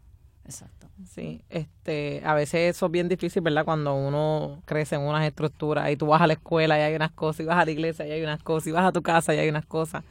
exacto. 0.46 0.88
Sí, 1.10 1.44
este, 1.50 2.22
a 2.24 2.36
veces 2.36 2.76
eso 2.76 2.86
es 2.86 2.92
bien 2.92 3.10
difícil, 3.10 3.42
¿verdad? 3.42 3.66
Cuando 3.66 3.96
uno 3.96 4.62
crece 4.66 4.96
en 4.96 5.02
unas 5.02 5.26
estructuras 5.26 5.90
y 5.90 5.96
tú 5.96 6.06
vas 6.06 6.22
a 6.22 6.28
la 6.28 6.34
escuela 6.34 6.78
y 6.78 6.82
hay 6.82 6.96
unas 6.96 7.12
cosas, 7.12 7.40
y 7.40 7.46
vas 7.46 7.58
a 7.58 7.66
la 7.66 7.72
iglesia 7.72 8.06
y 8.06 8.12
hay 8.12 8.22
unas 8.22 8.44
cosas, 8.44 8.68
y 8.68 8.72
vas 8.72 8.86
a 8.86 8.92
tu 8.92 9.02
casa 9.02 9.34
y 9.34 9.40
hay 9.40 9.50
unas 9.50 9.66
cosas, 9.66 10.04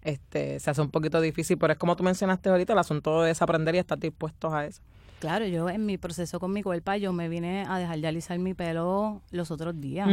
este, 0.00 0.58
se 0.58 0.70
hace 0.70 0.80
un 0.80 0.90
poquito 0.90 1.20
difícil, 1.20 1.58
pero 1.58 1.74
es 1.74 1.78
como 1.78 1.96
tú 1.96 2.02
mencionaste 2.02 2.48
ahorita, 2.48 2.72
el 2.72 2.78
asunto 2.78 3.20
de 3.22 3.28
desaprender 3.28 3.74
y 3.74 3.78
estar 3.78 3.98
dispuestos 3.98 4.52
a 4.52 4.64
eso. 4.64 4.80
Claro, 5.18 5.44
yo 5.46 5.68
en 5.68 5.84
mi 5.84 5.98
proceso 5.98 6.38
con 6.38 6.52
mi 6.52 6.62
cuerpo, 6.62 6.94
yo 6.94 7.12
me 7.12 7.28
vine 7.28 7.66
a 7.68 7.78
dejar 7.78 7.98
de 7.98 8.06
alisar 8.06 8.38
mi 8.38 8.54
pelo 8.54 9.20
los 9.32 9.50
otros 9.50 9.78
días. 9.80 10.08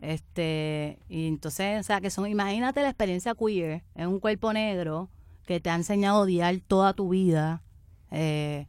Este, 0.00 1.00
y 1.08 1.26
entonces, 1.26 1.80
o 1.80 1.82
sea, 1.82 2.00
que 2.00 2.08
son, 2.08 2.28
imagínate 2.28 2.80
la 2.80 2.88
experiencia 2.88 3.34
queer 3.34 3.82
en 3.96 4.08
un 4.08 4.20
cuerpo 4.20 4.52
negro 4.52 5.10
que 5.48 5.60
te 5.60 5.70
ha 5.70 5.74
enseñado 5.74 6.18
a 6.18 6.20
odiar 6.20 6.60
toda 6.60 6.92
tu 6.92 7.08
vida, 7.08 7.62
eh, 8.10 8.66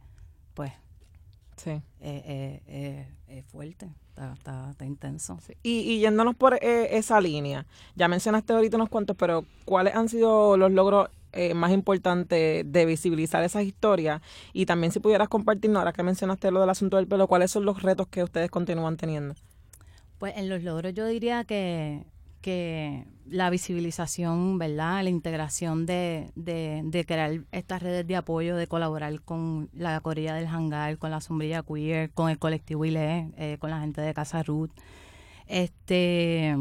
pues 0.54 0.72
sí. 1.58 1.72
Eh, 2.00 2.62
eh, 2.66 3.06
es 3.28 3.44
fuerte. 3.44 3.90
Está, 4.16 4.70
está, 4.70 4.86
intenso. 4.86 5.38
Y, 5.62 5.80
y, 5.80 5.98
yéndonos 5.98 6.36
por 6.36 6.58
esa 6.62 7.20
línea, 7.20 7.66
ya 7.96 8.08
mencionaste 8.08 8.54
ahorita 8.54 8.78
unos 8.78 8.88
cuantos, 8.88 9.14
pero 9.14 9.44
¿cuáles 9.66 9.94
han 9.94 10.08
sido 10.08 10.56
los 10.56 10.72
logros 10.72 11.10
más 11.54 11.70
importantes 11.72 12.64
de 12.70 12.86
visibilizar 12.86 13.44
esas 13.44 13.64
historias? 13.64 14.22
Y 14.54 14.64
también 14.64 14.90
si 14.90 15.00
pudieras 15.00 15.28
compartirnos, 15.28 15.80
ahora 15.80 15.92
que 15.92 16.02
mencionaste 16.02 16.50
lo 16.50 16.60
del 16.60 16.70
asunto 16.70 16.96
del 16.96 17.06
pelo, 17.06 17.28
¿cuáles 17.28 17.50
son 17.50 17.66
los 17.66 17.82
retos 17.82 18.08
que 18.08 18.22
ustedes 18.22 18.50
continúan 18.50 18.96
teniendo? 18.96 19.34
Pues 20.18 20.34
en 20.38 20.48
los 20.48 20.62
logros 20.62 20.94
yo 20.94 21.06
diría 21.06 21.44
que 21.44 22.06
que 22.40 23.06
la 23.26 23.50
visibilización, 23.50 24.58
¿verdad? 24.58 25.04
La 25.04 25.10
integración 25.10 25.86
de, 25.86 26.30
de, 26.34 27.04
crear 27.06 27.40
estas 27.52 27.82
redes 27.82 28.06
de 28.06 28.16
apoyo, 28.16 28.56
de 28.56 28.66
colaborar 28.66 29.20
con 29.22 29.68
la 29.72 30.00
Corilla 30.00 30.34
del 30.34 30.46
Hangar, 30.46 30.98
con 30.98 31.10
la 31.10 31.20
Sombrilla 31.20 31.62
Queer, 31.62 32.10
con 32.10 32.30
el 32.30 32.38
colectivo 32.38 32.84
ILE, 32.84 33.30
eh, 33.36 33.56
con 33.60 33.70
la 33.70 33.80
gente 33.80 34.00
de 34.00 34.14
Casa 34.14 34.42
Ruth. 34.42 34.70
Este, 35.46 36.56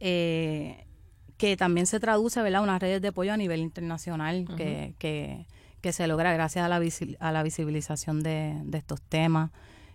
eh, 0.00 0.86
que 1.36 1.56
también 1.56 1.86
se 1.86 2.00
traduce, 2.00 2.42
¿verdad? 2.42 2.62
Unas 2.62 2.80
redes 2.80 3.00
de 3.00 3.08
apoyo 3.08 3.32
a 3.32 3.36
nivel 3.36 3.60
internacional 3.60 4.46
que, 4.56 4.94
que, 4.98 5.46
que 5.80 5.92
se 5.92 6.06
logra 6.06 6.32
gracias 6.34 6.64
a 6.64 6.68
la, 6.68 6.82
a 7.20 7.32
la 7.32 7.42
visibilización 7.42 8.22
de, 8.22 8.60
de 8.64 8.78
estos 8.78 9.00
temas, 9.00 9.50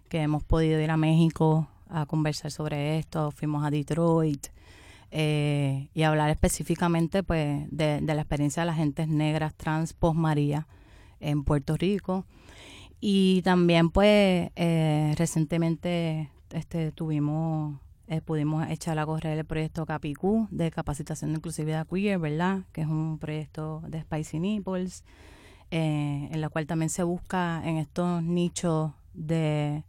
que 0.09 0.21
hemos 0.21 0.43
podido 0.43 0.79
ir 0.79 0.89
a 0.89 0.97
México 0.97 1.67
a 1.87 2.05
conversar 2.07 2.49
sobre 2.49 2.97
esto, 2.97 3.31
fuimos 3.31 3.63
a 3.63 3.69
Detroit, 3.69 4.47
eh, 5.17 5.87
y 5.93 6.03
hablar 6.03 6.29
específicamente 6.29 7.23
pues 7.23 7.65
de, 7.71 8.01
la 8.01 8.21
experiencia 8.21 8.63
de 8.63 8.67
las 8.67 8.75
gentes 8.75 9.07
negras 9.07 9.55
trans 9.55 9.93
post 9.93 10.17
María 10.17 10.67
en 11.21 11.45
Puerto 11.45 11.77
Rico 11.77 12.25
y 12.99 13.41
también 13.43 13.91
pues 13.91 14.51
eh, 14.57 15.13
recientemente 15.17 16.29
este 16.51 16.91
tuvimos 16.91 17.79
eh, 18.07 18.19
pudimos 18.19 18.69
echar 18.69 18.99
a 18.99 19.05
correr 19.05 19.37
el 19.37 19.45
proyecto 19.45 19.85
Capicú 19.85 20.49
de 20.51 20.69
capacitación 20.69 21.31
de 21.31 21.37
inclusividad 21.37 21.87
queer, 21.87 22.19
¿verdad? 22.19 22.63
Que 22.73 22.81
es 22.81 22.87
un 22.87 23.17
proyecto 23.17 23.83
de 23.87 24.01
Spicy 24.01 24.41
Nipples, 24.41 25.05
en 25.71 26.41
la 26.41 26.49
cual 26.49 26.67
también 26.67 26.89
se 26.89 27.03
busca 27.03 27.61
en 27.63 27.77
estos 27.77 28.21
nichos 28.21 28.91
de 29.13 29.85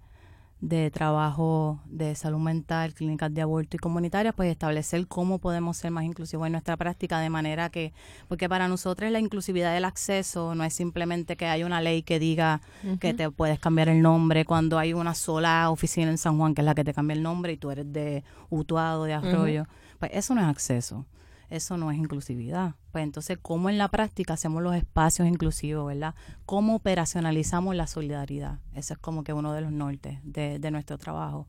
de 0.61 0.90
trabajo 0.90 1.81
de 1.87 2.14
salud 2.14 2.38
mental, 2.38 2.95
clínicas 2.95 3.33
de 3.33 3.42
aborto 3.42 3.77
y 3.77 3.79
comunitarias, 3.79 4.35
pues 4.35 4.51
establecer 4.51 5.07
cómo 5.07 5.38
podemos 5.38 5.77
ser 5.77 5.90
más 5.90 6.05
inclusivos 6.05 6.47
en 6.47 6.53
nuestra 6.53 6.77
práctica 6.77 7.21
de 7.21 7.29
manera 7.29 7.69
que, 7.69 7.92
porque 8.29 8.49
para 8.49 8.66
nosotros 8.66 9.11
la 9.11 9.19
inclusividad 9.19 9.75
del 9.75 9.85
acceso 9.85 10.55
no 10.55 10.64
es 10.64 10.73
simplemente 10.73 11.37
que 11.37 11.47
hay 11.47 11.62
una 11.62 11.81
ley 11.81 12.03
que 12.03 12.19
diga 12.19 12.62
que 13.01 13.12
te 13.12 13.31
puedes 13.31 13.59
cambiar 13.59 13.88
el 13.88 14.01
nombre 14.01 14.45
cuando 14.45 14.79
hay 14.79 14.95
una 14.95 15.14
sola 15.14 15.71
oficina 15.71 16.11
en 16.11 16.19
San 16.19 16.38
Juan 16.38 16.55
que 16.55 16.62
es 16.62 16.64
la 16.64 16.75
que 16.75 16.85
te 16.85 16.95
cambia 16.95 17.14
el 17.14 17.23
nombre 17.23 17.53
y 17.53 17.57
tú 17.59 17.71
eres 17.71 17.92
de 17.92 18.25
Utuado, 18.49 19.05
de 19.05 19.12
Arroyo, 19.12 19.66
pues 19.99 20.11
eso 20.14 20.35
no 20.35 20.40
es 20.40 20.47
acceso 20.47 21.05
eso 21.50 21.76
no 21.76 21.90
es 21.90 21.98
inclusividad. 21.98 22.74
Pues 22.92 23.04
entonces, 23.04 23.38
¿cómo 23.40 23.68
en 23.68 23.78
la 23.78 23.88
práctica 23.88 24.35
hacemos 24.35 24.62
los 24.62 24.74
espacios 24.74 25.28
inclusivos, 25.28 25.87
verdad? 25.87 26.14
¿Cómo 26.44 26.74
operacionalizamos 26.74 27.74
la 27.76 27.87
solidaridad? 27.87 28.59
Ese 28.74 28.94
es 28.94 28.98
como 28.98 29.24
que 29.24 29.32
uno 29.32 29.52
de 29.52 29.61
los 29.61 29.72
nortes 29.72 30.18
de, 30.24 30.70
nuestro 30.70 30.98
trabajo 30.98 31.46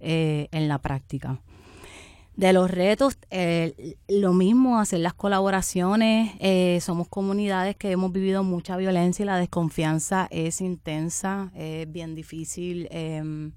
eh, 0.00 0.48
en 0.52 0.68
la 0.68 0.78
práctica. 0.78 1.40
De 2.36 2.52
los 2.52 2.68
retos, 2.68 3.16
eh, 3.30 3.96
lo 4.08 4.32
mismo, 4.32 4.80
hacer 4.80 5.00
las 5.00 5.14
colaboraciones. 5.14 6.32
Eh, 6.40 6.78
somos 6.80 7.08
comunidades 7.08 7.76
que 7.76 7.92
hemos 7.92 8.10
vivido 8.12 8.42
mucha 8.42 8.76
violencia 8.76 9.22
y 9.22 9.26
la 9.26 9.38
desconfianza 9.38 10.26
es 10.30 10.60
intensa, 10.60 11.52
es 11.54 11.90
bien 11.90 12.14
difícil. 12.16 12.88
Em, 12.90 13.52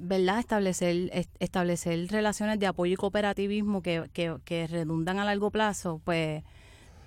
¿verdad? 0.00 0.38
Establecer, 0.38 1.26
establecer 1.38 2.08
relaciones 2.08 2.58
de 2.58 2.66
apoyo 2.66 2.94
y 2.94 2.96
cooperativismo 2.96 3.82
que, 3.82 4.08
que, 4.12 4.36
que, 4.44 4.66
redundan 4.66 5.18
a 5.18 5.24
largo 5.24 5.50
plazo, 5.50 6.00
pues, 6.04 6.42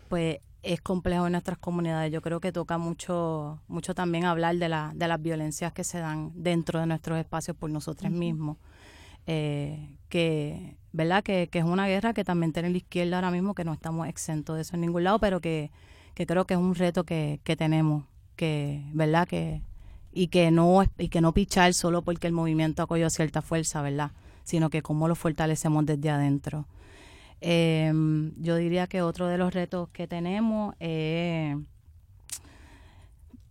pues 0.10 0.38
es 0.62 0.79
complejo 0.82 1.25
en 1.25 1.32
nuestras 1.32 1.58
comunidades. 1.58 2.12
Yo 2.12 2.21
creo 2.21 2.39
que 2.39 2.51
toca 2.51 2.77
mucho, 2.77 3.60
mucho 3.67 3.95
también 3.95 4.25
hablar 4.25 4.58
de, 4.58 4.69
la, 4.69 4.91
de 4.95 5.08
las 5.08 5.21
violencias 5.21 5.73
que 5.73 5.84
se 5.84 5.99
dan 5.99 6.32
dentro 6.36 6.79
de 6.79 6.86
nuestros 6.86 7.17
espacios 7.17 7.58
por 7.58 7.71
nosotros 7.71 8.12
mismos. 8.12 8.58
Eh, 9.25 9.97
que, 10.10 10.77
¿verdad? 10.91 11.23
Que, 11.23 11.49
que, 11.51 11.60
es 11.60 11.65
una 11.65 11.88
guerra 11.88 12.13
que 12.13 12.23
también 12.23 12.53
tiene 12.53 12.69
la 12.69 12.77
izquierda 12.77 13.17
ahora 13.17 13.32
mismo, 13.32 13.56
que 13.56 13.65
no 13.65 13.73
estamos 13.73 14.08
exentos 14.08 14.56
de 14.56 14.62
eso 14.62 14.75
en 14.75 14.82
ningún 14.82 15.03
lado, 15.03 15.17
pero 15.17 15.41
que, 15.41 15.71
que 16.13 16.27
creo 16.27 16.45
que 16.45 16.53
es 16.53 16.60
un 16.60 16.75
reto 16.75 17.06
que, 17.06 17.39
que 17.43 17.56
tenemos, 17.56 18.06
que, 18.36 18.84
¿verdad? 18.93 19.27
Que, 19.27 19.63
y 20.13 20.28
que 20.28 20.52
no 20.52 20.84
y 20.97 21.10
que 21.10 21.21
no 21.21 21.34
pichar 21.34 21.73
solo 21.73 22.02
porque 22.04 22.28
el 22.28 22.34
movimiento 22.34 22.84
acogió 22.84 23.10
cierta 23.10 23.41
fuerza, 23.41 23.82
¿verdad? 23.82 24.12
Sino 24.43 24.69
que 24.69 24.82
cómo 24.82 25.08
lo 25.08 25.15
fortalecemos 25.15 25.86
desde 25.86 26.10
adentro. 26.10 26.67
Em, 27.41 28.34
yo 28.38 28.56
diría 28.56 28.88
que 28.88 29.02
otro 29.02 29.28
de 29.28 29.38
los 29.38 29.54
retos 29.54 29.89
que 29.89 30.08
tenemos 30.08 30.76
es, 30.80 31.58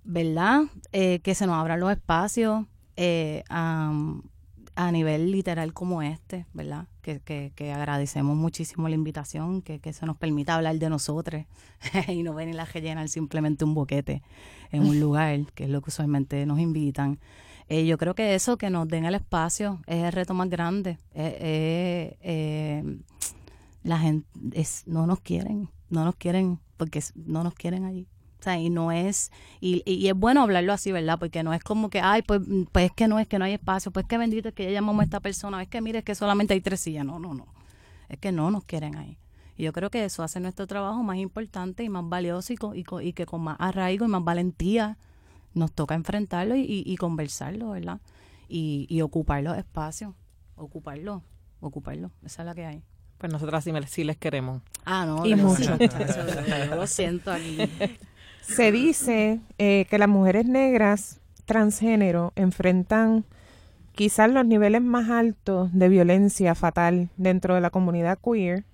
¿verdad? 0.04 0.62
Eh, 0.92 1.20
que 1.20 1.34
se 1.34 1.46
nos 1.46 1.56
abran 1.56 1.80
los 1.80 1.90
espacios 1.92 2.64
eh, 2.96 3.44
a 4.74 4.90
nivel 4.90 5.30
literal 5.30 5.72
como 5.72 6.02
este, 6.02 6.46
¿verdad? 6.54 6.86
Que, 7.02 7.20
que, 7.20 7.52
que 7.54 7.72
agradecemos 7.72 8.36
muchísimo 8.36 8.88
la 8.88 8.94
invitación, 8.94 9.60
que, 9.62 9.80
que 9.80 9.92
se 9.92 10.06
nos 10.06 10.16
permita 10.16 10.54
hablar 10.54 10.78
de 10.78 10.88
nosotros 10.88 11.44
y 12.08 12.22
no 12.22 12.34
venir 12.34 12.58
a 12.58 12.64
rellenar 12.64 13.08
simplemente 13.08 13.64
un 13.64 13.74
boquete 13.74 14.22
en 14.70 14.84
un 14.84 14.98
lugar, 14.98 15.40
que 15.54 15.64
es 15.64 15.70
lo 15.70 15.82
que 15.82 15.90
usualmente 15.90 16.46
nos 16.46 16.58
invitan. 16.58 17.18
Eh, 17.68 17.86
yo 17.86 17.98
creo 17.98 18.14
que 18.14 18.34
eso, 18.34 18.56
que 18.56 18.70
nos 18.70 18.88
den 18.88 19.04
el 19.04 19.14
espacio, 19.14 19.80
es 19.86 20.04
el 20.04 20.12
reto 20.12 20.34
más 20.34 20.48
grande. 20.48 20.98
Eh, 21.14 22.16
eh, 22.20 22.98
la 23.82 23.98
gente 23.98 24.28
es, 24.52 24.84
no 24.86 25.06
nos 25.06 25.20
quieren, 25.20 25.70
no 25.90 26.04
nos 26.04 26.16
quieren, 26.16 26.60
porque 26.76 27.02
no 27.14 27.44
nos 27.44 27.54
quieren 27.54 27.84
allí. 27.84 28.08
O 28.42 28.44
sea, 28.44 28.58
y 28.58 28.70
no 28.70 28.90
es, 28.90 29.30
y, 29.60 29.84
y, 29.86 30.08
es 30.08 30.16
bueno 30.16 30.42
hablarlo 30.42 30.72
así, 30.72 30.90
¿verdad? 30.90 31.16
Porque 31.16 31.44
no 31.44 31.54
es 31.54 31.62
como 31.62 31.90
que, 31.90 32.00
ay, 32.00 32.22
pues, 32.22 32.40
pues 32.72 32.86
es 32.86 32.90
que 32.90 33.06
no 33.06 33.20
es 33.20 33.28
que 33.28 33.38
no 33.38 33.44
hay 33.44 33.52
espacio, 33.52 33.92
pues 33.92 34.04
que 34.04 34.18
bendito 34.18 34.48
es 34.48 34.54
que 34.54 34.64
ya 34.64 34.70
llamamos 34.72 35.02
a 35.02 35.04
esta 35.04 35.20
persona, 35.20 35.62
es 35.62 35.68
que 35.68 35.80
mire, 35.80 36.00
es 36.00 36.04
que 36.04 36.16
solamente 36.16 36.52
hay 36.52 36.60
tres 36.60 36.80
sillas. 36.80 37.06
No, 37.06 37.20
no, 37.20 37.34
no. 37.34 37.46
Es 38.08 38.18
que 38.18 38.32
no 38.32 38.50
nos 38.50 38.64
quieren 38.64 38.96
ahí. 38.96 39.16
Y 39.56 39.62
yo 39.62 39.72
creo 39.72 39.90
que 39.90 40.04
eso 40.04 40.24
hace 40.24 40.40
nuestro 40.40 40.66
trabajo 40.66 41.04
más 41.04 41.18
importante 41.18 41.84
y 41.84 41.88
más 41.88 42.08
valioso 42.08 42.52
y, 42.52 42.84
y, 43.02 43.12
que 43.12 43.26
con 43.26 43.42
más 43.42 43.54
arraigo 43.60 44.06
y 44.06 44.08
más 44.08 44.24
valentía 44.24 44.98
nos 45.54 45.70
toca 45.70 45.94
enfrentarlo 45.94 46.56
y, 46.56 46.82
y 46.84 46.96
conversarlo, 46.96 47.70
¿verdad? 47.70 48.00
Y, 48.48 48.88
y 48.88 49.02
ocupar 49.02 49.44
los 49.44 49.56
espacios, 49.56 50.16
ocuparlo, 50.56 51.22
ocuparlo. 51.60 52.10
Esa 52.24 52.42
es 52.42 52.46
la 52.46 52.56
que 52.56 52.66
hay. 52.66 52.82
Pues 53.18 53.30
nosotras 53.30 53.62
sí, 53.86 54.02
les 54.02 54.16
queremos. 54.16 54.62
Ah, 54.84 55.06
no. 55.06 55.24
Y 55.24 55.36
mucho. 55.36 55.78
lo 56.74 56.88
siento 56.88 57.30
aquí. 57.30 57.56
Se 58.42 58.72
dice 58.72 59.40
eh, 59.58 59.86
que 59.88 59.98
las 59.98 60.08
mujeres 60.08 60.46
negras 60.46 61.20
transgénero 61.46 62.32
enfrentan 62.36 63.24
quizás 63.92 64.30
los 64.30 64.44
niveles 64.44 64.82
más 64.82 65.10
altos 65.10 65.70
de 65.72 65.88
violencia 65.88 66.54
fatal 66.54 67.08
dentro 67.16 67.54
de 67.54 67.60
la 67.60 67.70
comunidad 67.70 68.18
queer 68.18 68.64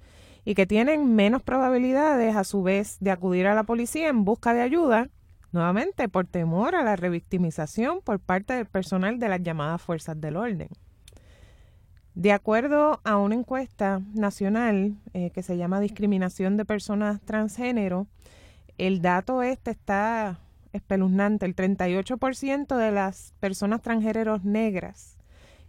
y 0.44 0.54
que 0.54 0.66
tienen 0.66 1.14
menos 1.14 1.42
probabilidades 1.42 2.34
a 2.34 2.44
su 2.44 2.62
vez 2.62 2.96
de 3.00 3.10
acudir 3.10 3.46
a 3.46 3.54
la 3.54 3.64
policía 3.64 4.08
en 4.08 4.24
busca 4.24 4.54
de 4.54 4.62
ayuda, 4.62 5.10
nuevamente 5.52 6.08
por 6.08 6.26
temor 6.26 6.74
a 6.74 6.82
la 6.82 6.96
revictimización 6.96 8.00
por 8.00 8.20
parte 8.20 8.54
del 8.54 8.66
personal 8.66 9.18
de 9.18 9.28
las 9.28 9.42
llamadas 9.42 9.82
fuerzas 9.82 10.18
del 10.20 10.36
orden. 10.36 10.68
De 12.14 12.32
acuerdo 12.32 13.00
a 13.04 13.16
una 13.16 13.36
encuesta 13.36 14.00
nacional 14.12 14.96
eh, 15.12 15.30
que 15.30 15.42
se 15.42 15.56
llama 15.56 15.78
Discriminación 15.78 16.56
de 16.56 16.64
Personas 16.64 17.20
Transgénero, 17.20 18.08
el 18.78 19.02
dato 19.02 19.42
este 19.42 19.72
está 19.72 20.38
espeluznante. 20.72 21.46
El 21.46 21.56
38% 21.56 22.76
de 22.76 22.92
las 22.92 23.34
personas 23.40 23.82
transgéneros 23.82 24.44
negras 24.44 25.16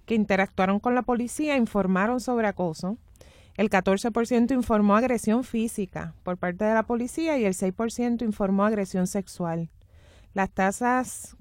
que 0.05 0.15
interactuaron 0.15 0.79
con 0.79 0.95
la 0.95 1.01
policía 1.01 1.57
informaron 1.57 2.19
sobre 2.19 2.47
acoso. 2.47 2.97
El 3.55 3.69
14% 3.69 4.53
informó 4.53 4.95
agresión 4.95 5.43
física 5.43 6.13
por 6.23 6.37
parte 6.37 6.63
de 6.65 6.73
la 6.73 6.83
policía 6.83 7.37
y 7.37 7.45
el 7.45 7.53
6% 7.53 8.23
informó 8.23 8.63
agresión 8.63 9.05
sexual. 9.05 9.69
Las 10.33 10.49
tasas 10.49 11.35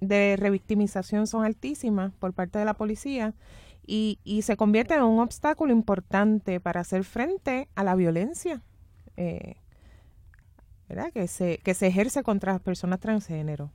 de 0.00 0.36
revictimización 0.38 1.26
son 1.26 1.44
altísimas 1.44 2.12
por 2.14 2.32
parte 2.32 2.58
de 2.58 2.64
la 2.64 2.74
policía 2.74 3.34
y, 3.86 4.18
y 4.24 4.42
se 4.42 4.56
convierte 4.56 4.94
en 4.94 5.02
un 5.02 5.20
obstáculo 5.20 5.72
importante 5.72 6.58
para 6.58 6.80
hacer 6.80 7.04
frente 7.04 7.68
a 7.74 7.84
la 7.84 7.94
violencia 7.94 8.62
eh, 9.16 9.56
que 11.12 11.26
se, 11.28 11.58
que 11.58 11.74
se 11.74 11.86
ejerce 11.86 12.22
contra 12.22 12.52
las 12.52 12.60
personas 12.60 13.00
transgénero. 13.00 13.70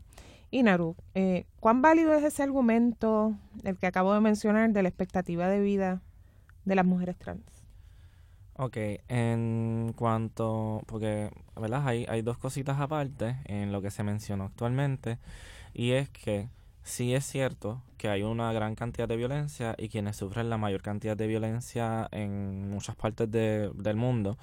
Y 0.50 0.64
Naru, 0.64 0.96
eh, 1.14 1.46
¿cuán 1.60 1.82
válido 1.82 2.14
es 2.14 2.24
ese 2.24 2.44
argumento, 2.44 3.36
el 3.64 3.78
que 3.78 3.88
acabo 3.88 4.14
de 4.14 4.22
mencionar, 4.22 4.72
de 4.72 4.82
la 4.82 4.90
expectativa 4.90 5.48
de 5.48 5.60
vida 5.60 6.02
de 6.66 6.76
las 6.76 6.86
mujeres 6.86 7.18
trans? 7.18 7.44
Ok, 8.56 8.78
en 9.08 9.94
cuanto, 9.96 10.82
porque, 10.88 11.32
¿verdad? 11.56 11.88
Hay, 11.88 12.06
hay 12.08 12.22
dos 12.22 12.38
cositas 12.38 12.80
aparte 12.80 13.38
en 13.46 13.72
lo 13.72 13.82
que 13.82 13.92
se 13.92 14.04
mencionó 14.04 14.46
actualmente, 14.46 15.20
y 15.74 15.92
es 15.92 16.10
que 16.10 16.50
sí 16.84 17.14
es 17.14 17.26
cierto 17.26 17.82
que 17.98 18.08
hay 18.08 18.24
una 18.24 18.52
gran 18.54 18.76
cantidad 18.76 19.08
de 19.08 19.18
violencia 19.18 19.76
y 19.78 19.90
quienes 19.90 20.16
sufren 20.16 20.50
la 20.50 20.58
mayor 20.58 20.82
cantidad 20.82 21.18
de 21.18 21.28
violencia 21.28 22.08
en 22.12 22.70
muchas 22.70 22.96
partes 22.96 23.30
del 23.30 23.96
mundo 23.96 24.38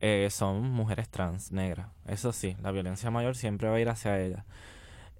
eh, 0.00 0.28
son 0.30 0.70
mujeres 0.70 1.08
trans 1.08 1.52
negras. 1.52 1.88
Eso 2.06 2.32
sí, 2.32 2.56
la 2.62 2.72
violencia 2.72 3.10
mayor 3.10 3.36
siempre 3.36 3.68
va 3.68 3.76
a 3.76 3.80
ir 3.80 3.88
hacia 3.88 4.18
ellas. 4.20 4.44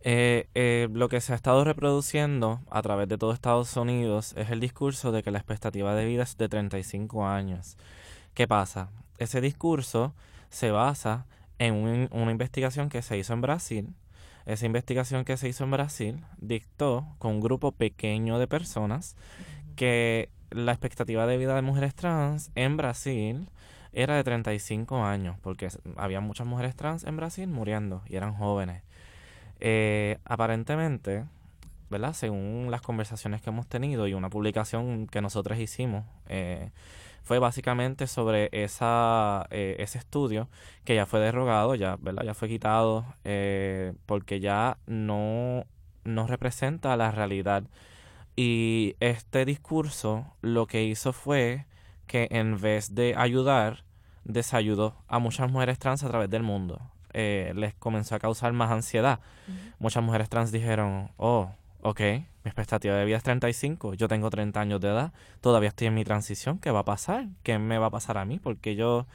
Eh, 0.02 0.48
eh, 0.54 0.88
lo 0.92 1.10
que 1.10 1.20
se 1.20 1.34
ha 1.34 1.36
estado 1.36 1.62
reproduciendo 1.62 2.60
a 2.70 2.80
través 2.80 3.06
de 3.08 3.18
todo 3.18 3.32
Estados 3.32 3.76
Unidos 3.76 4.32
es 4.36 4.50
el 4.50 4.58
discurso 4.58 5.12
de 5.12 5.22
que 5.22 5.30
la 5.30 5.38
expectativa 5.38 5.94
de 5.94 6.06
vida 6.06 6.22
es 6.22 6.38
de 6.38 6.48
35 6.48 7.26
años. 7.26 7.76
¿Qué 8.32 8.48
pasa? 8.48 8.90
Ese 9.18 9.42
discurso 9.42 10.14
se 10.48 10.70
basa 10.70 11.26
en 11.58 12.08
una 12.10 12.30
investigación 12.30 12.88
que 12.88 13.02
se 13.02 13.18
hizo 13.18 13.34
en 13.34 13.42
Brasil. 13.42 13.94
Esa 14.46 14.64
investigación 14.64 15.26
que 15.26 15.36
se 15.36 15.48
hizo 15.48 15.64
en 15.64 15.72
Brasil 15.72 16.24
dictó 16.38 17.06
con 17.18 17.34
un 17.34 17.40
grupo 17.40 17.72
pequeño 17.72 18.38
de 18.38 18.46
personas 18.46 19.14
que 19.76 20.30
la 20.50 20.72
expectativa 20.72 21.26
de 21.26 21.36
vida 21.36 21.54
de 21.54 21.62
mujeres 21.62 21.94
trans 21.94 22.50
en 22.54 22.78
Brasil 22.78 23.50
era 23.92 24.16
de 24.16 24.24
35 24.24 25.04
años, 25.04 25.36
porque 25.42 25.68
había 25.96 26.20
muchas 26.20 26.46
mujeres 26.46 26.76
trans 26.76 27.04
en 27.04 27.16
Brasil 27.16 27.48
muriendo 27.48 28.02
y 28.06 28.16
eran 28.16 28.34
jóvenes. 28.34 28.82
Eh, 29.60 30.18
aparentemente, 30.24 31.24
¿verdad? 31.90 32.14
Según 32.14 32.68
las 32.70 32.82
conversaciones 32.82 33.42
que 33.42 33.50
hemos 33.50 33.66
tenido 33.66 34.06
y 34.06 34.14
una 34.14 34.30
publicación 34.30 35.06
que 35.06 35.20
nosotros 35.20 35.58
hicimos, 35.58 36.04
eh, 36.28 36.70
fue 37.22 37.38
básicamente 37.38 38.06
sobre 38.06 38.48
esa, 38.52 39.46
eh, 39.50 39.76
ese 39.78 39.98
estudio 39.98 40.48
que 40.84 40.94
ya 40.94 41.06
fue 41.06 41.20
derogado, 41.20 41.74
ya, 41.74 41.96
¿verdad? 42.00 42.24
ya 42.24 42.34
fue 42.34 42.48
quitado, 42.48 43.04
porque 44.06 44.40
ya 44.40 44.78
no, 44.86 45.66
no 46.04 46.26
representa 46.26 46.96
la 46.96 47.10
realidad. 47.10 47.64
Y 48.36 48.96
este 49.00 49.44
discurso 49.44 50.26
lo 50.40 50.66
que 50.66 50.84
hizo 50.84 51.12
fue 51.12 51.66
que 52.10 52.26
en 52.32 52.60
vez 52.60 52.96
de 52.96 53.14
ayudar, 53.16 53.84
desayudó 54.24 54.96
a 55.06 55.20
muchas 55.20 55.48
mujeres 55.48 55.78
trans 55.78 56.02
a 56.02 56.08
través 56.08 56.28
del 56.28 56.42
mundo. 56.42 56.80
Eh, 57.12 57.52
les 57.54 57.72
comenzó 57.74 58.16
a 58.16 58.18
causar 58.18 58.52
más 58.52 58.72
ansiedad. 58.72 59.20
Muchas 59.78 60.02
mujeres 60.02 60.28
trans 60.28 60.50
dijeron, 60.50 61.12
oh, 61.18 61.52
ok, 61.82 62.00
mi 62.00 62.48
expectativa 62.48 62.96
de 62.96 63.04
vida 63.04 63.16
es 63.16 63.22
35, 63.22 63.94
yo 63.94 64.08
tengo 64.08 64.28
30 64.28 64.60
años 64.60 64.80
de 64.80 64.88
edad, 64.88 65.12
todavía 65.40 65.68
estoy 65.68 65.86
en 65.86 65.94
mi 65.94 66.02
transición, 66.02 66.58
¿qué 66.58 66.72
va 66.72 66.80
a 66.80 66.84
pasar? 66.84 67.28
¿Qué 67.44 67.60
me 67.60 67.78
va 67.78 67.86
a 67.86 67.90
pasar 67.90 68.18
a 68.18 68.24
mí? 68.24 68.40
Porque 68.40 68.74
yo 68.74 69.06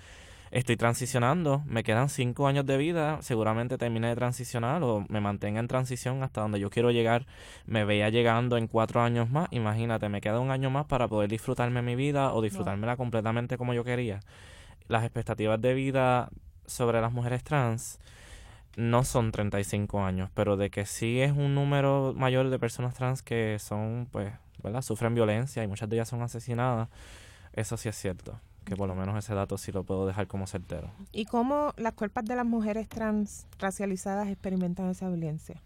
estoy 0.55 0.77
transicionando, 0.77 1.63
me 1.65 1.83
quedan 1.83 2.07
5 2.07 2.47
años 2.47 2.65
de 2.65 2.77
vida, 2.77 3.21
seguramente 3.21 3.77
termine 3.77 4.07
de 4.07 4.15
transicionar 4.15 4.81
o 4.83 5.05
me 5.09 5.19
mantenga 5.19 5.59
en 5.59 5.67
transición 5.67 6.23
hasta 6.23 6.39
donde 6.39 6.61
yo 6.61 6.69
quiero 6.69 6.91
llegar, 6.91 7.27
me 7.65 7.83
veía 7.83 8.09
llegando 8.09 8.55
en 8.55 8.67
4 8.67 9.01
años 9.01 9.29
más, 9.29 9.49
imagínate, 9.51 10.07
me 10.07 10.21
queda 10.21 10.39
un 10.39 10.51
año 10.51 10.69
más 10.69 10.85
para 10.85 11.09
poder 11.09 11.29
disfrutarme 11.29 11.81
mi 11.81 11.95
vida 11.95 12.33
o 12.33 12.41
disfrutármela 12.41 12.95
completamente 12.95 13.57
como 13.57 13.73
yo 13.73 13.83
quería. 13.83 14.21
Las 14.87 15.03
expectativas 15.03 15.59
de 15.59 15.73
vida 15.73 16.29
sobre 16.65 17.01
las 17.01 17.11
mujeres 17.11 17.43
trans 17.43 17.99
no 18.77 19.03
son 19.03 19.31
35 19.31 20.05
años, 20.05 20.29
pero 20.33 20.55
de 20.55 20.69
que 20.69 20.85
sí 20.85 21.19
es 21.19 21.33
un 21.33 21.53
número 21.53 22.13
mayor 22.15 22.49
de 22.49 22.59
personas 22.59 22.93
trans 22.93 23.21
que 23.21 23.57
son, 23.59 24.07
pues, 24.09 24.31
¿verdad? 24.63 24.81
Sufren 24.81 25.15
violencia 25.15 25.63
y 25.65 25.67
muchas 25.67 25.89
de 25.89 25.97
ellas 25.97 26.07
son 26.07 26.21
asesinadas, 26.21 26.87
eso 27.51 27.75
sí 27.75 27.89
es 27.89 27.95
cierto, 27.97 28.39
que 28.65 28.75
por 28.75 28.87
lo 28.87 28.95
menos 28.95 29.17
ese 29.17 29.33
dato 29.33 29.57
sí 29.57 29.71
lo 29.71 29.83
puedo 29.83 30.05
dejar 30.05 30.27
como 30.27 30.47
certero. 30.47 30.91
¿Y 31.11 31.25
cómo 31.25 31.73
las 31.77 31.93
cuerpas 31.93 32.25
de 32.25 32.35
las 32.35 32.45
mujeres 32.45 32.89
trans 32.89 33.47
racializadas 33.59 34.27
experimentan 34.27 34.89
esa 34.89 35.07
violencia? 35.07 35.61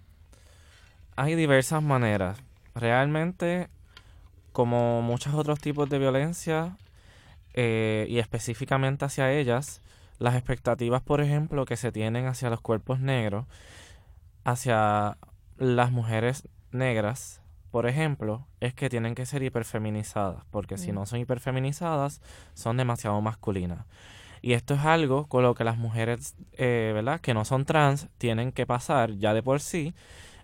Hay 1.16 1.36
diversas 1.36 1.82
maneras. 1.82 2.38
Realmente, 2.76 3.70
como 4.52 5.02
muchos 5.02 5.34
otros 5.34 5.60
tipos 5.60 5.90
de 5.90 5.98
violencia, 5.98 6.78
eh, 7.54 8.06
y 8.10 8.20
específicamente 8.20 9.06
hacia 9.06 9.32
ellas, 9.32 9.82
las 10.20 10.36
expectativas, 10.36 11.02
por 11.02 11.22
ejemplo, 11.22 11.66
que 11.66 11.78
se 11.78 11.92
tienen 11.92 12.28
hacia 12.28 12.50
los 12.50 12.62
cuerpos 12.62 13.00
negros, 13.00 13.46
hacia 14.44 15.18
las 15.58 15.92
mujeres 15.92 16.48
negras, 16.72 17.42
por 17.72 17.88
ejemplo, 17.88 18.48
es 18.60 18.74
que 18.74 18.90
tienen 18.90 19.16
que 19.16 19.26
ser 19.26 19.44
hiperfeminizadas, 19.44 20.44
porque 20.52 20.78
si 20.78 20.92
mm. 20.92 20.96
no 20.96 21.06
son 21.06 21.20
hiperfeminizadas, 21.20 22.22
son 22.54 22.78
demasiado 22.78 23.20
masculinas. 23.22 23.86
Y 24.42 24.54
esto 24.54 24.74
es 24.74 24.82
algo 24.82 25.28
con 25.28 25.44
lo 25.44 25.54
que 25.54 25.64
las 25.64 25.78
mujeres, 25.78 26.36
eh, 26.54 26.92
¿verdad?, 26.94 27.20
que 27.20 27.34
no 27.34 27.46
son 27.46 27.66
trans, 27.66 28.08
tienen 28.18 28.52
que 28.52 28.66
pasar 28.66 29.12
ya 29.14 29.34
de 29.34 29.44
por 29.44 29.60
sí. 29.60 29.94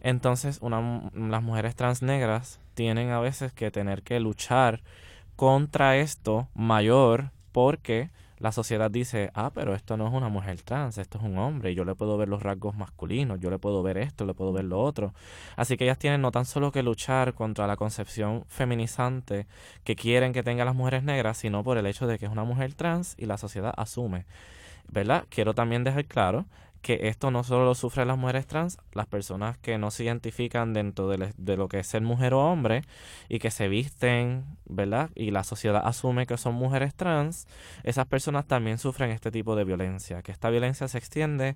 Entonces, 0.02 0.60
una, 0.62 1.10
las 1.14 1.42
mujeres 1.42 1.76
trans 1.76 2.02
negras 2.02 2.60
tienen 2.74 3.10
a 3.10 3.20
veces 3.20 3.54
que 3.54 3.72
tener 3.72 4.04
que 4.04 4.20
luchar 4.20 4.84
contra 5.36 5.98
esto 5.98 6.50
mayor 6.54 7.32
porque 7.52 8.10
la 8.38 8.52
sociedad 8.52 8.92
dice, 8.92 9.32
ah, 9.34 9.52
pero 9.54 9.76
esto 9.76 9.96
no 9.98 10.08
es 10.08 10.14
una 10.14 10.30
mujer 10.30 10.62
trans, 10.62 10.98
esto 10.98 11.18
es 11.18 11.24
un 11.24 11.38
hombre, 11.38 11.74
yo 11.74 11.86
le 11.86 11.96
puedo 11.96 12.18
ver 12.18 12.28
los 12.28 12.44
rasgos 12.44 12.76
masculinos, 12.76 13.40
yo 13.40 13.50
le 13.50 13.60
puedo 13.60 13.82
ver 13.82 13.98
esto, 13.98 14.26
le 14.26 14.34
puedo 14.34 14.52
ver 14.52 14.66
lo 14.66 14.82
otro. 14.82 15.14
Así 15.56 15.78
que 15.78 15.86
ellas 15.86 15.98
tienen 15.98 16.22
no 16.22 16.32
tan 16.32 16.46
solo 16.46 16.72
que 16.72 16.84
luchar 16.84 17.34
contra 17.34 17.66
la 17.68 17.78
concepción 17.78 18.44
feminizante 18.48 19.48
que 19.84 19.96
quieren 19.96 20.34
que 20.34 20.44
tengan 20.44 20.66
las 20.66 20.76
mujeres 20.76 21.04
negras, 21.04 21.38
sino 21.38 21.64
por 21.64 21.78
el 21.78 21.86
hecho 21.86 22.08
de 22.08 22.20
que 22.20 22.26
es 22.26 22.32
una 22.32 22.44
mujer 22.44 22.74
trans 22.74 23.16
y 23.18 23.26
la 23.26 23.38
sociedad 23.38 23.74
asume. 23.78 24.26
¿Verdad? 24.88 25.26
Quiero 25.30 25.54
también 25.54 25.84
dejar 25.84 26.06
claro 26.06 26.46
que 26.86 27.08
esto 27.08 27.32
no 27.32 27.44
solo 27.44 27.66
lo 27.66 27.74
sufren 27.74 28.08
las 28.08 28.18
mujeres 28.20 28.46
trans, 28.46 28.78
las 28.94 29.08
personas 29.08 29.58
que 29.58 29.80
no 29.80 29.90
se 29.90 30.04
identifican 30.04 30.72
dentro 30.72 31.08
de, 31.08 31.58
lo 31.58 31.68
que 31.68 31.80
es 31.80 31.88
ser 31.88 32.04
mujer 32.04 32.36
o 32.36 32.42
hombre 32.42 32.84
y 33.28 33.40
que 33.40 33.50
se 33.50 33.68
visten, 33.70 34.46
¿verdad? 34.66 35.10
Y 35.16 35.32
la 35.32 35.44
sociedad 35.44 35.82
asume 35.84 36.28
que 36.28 36.38
son 36.38 36.54
mujeres 36.54 36.94
trans, 36.94 37.48
esas 37.82 38.06
personas 38.06 38.46
también 38.46 38.78
sufren 38.78 39.10
este 39.10 39.32
tipo 39.32 39.56
de 39.56 39.64
violencia, 39.64 40.22
que 40.22 40.32
esta 40.32 40.52
violencia 40.52 40.88
se 40.88 41.00
extiende 41.00 41.56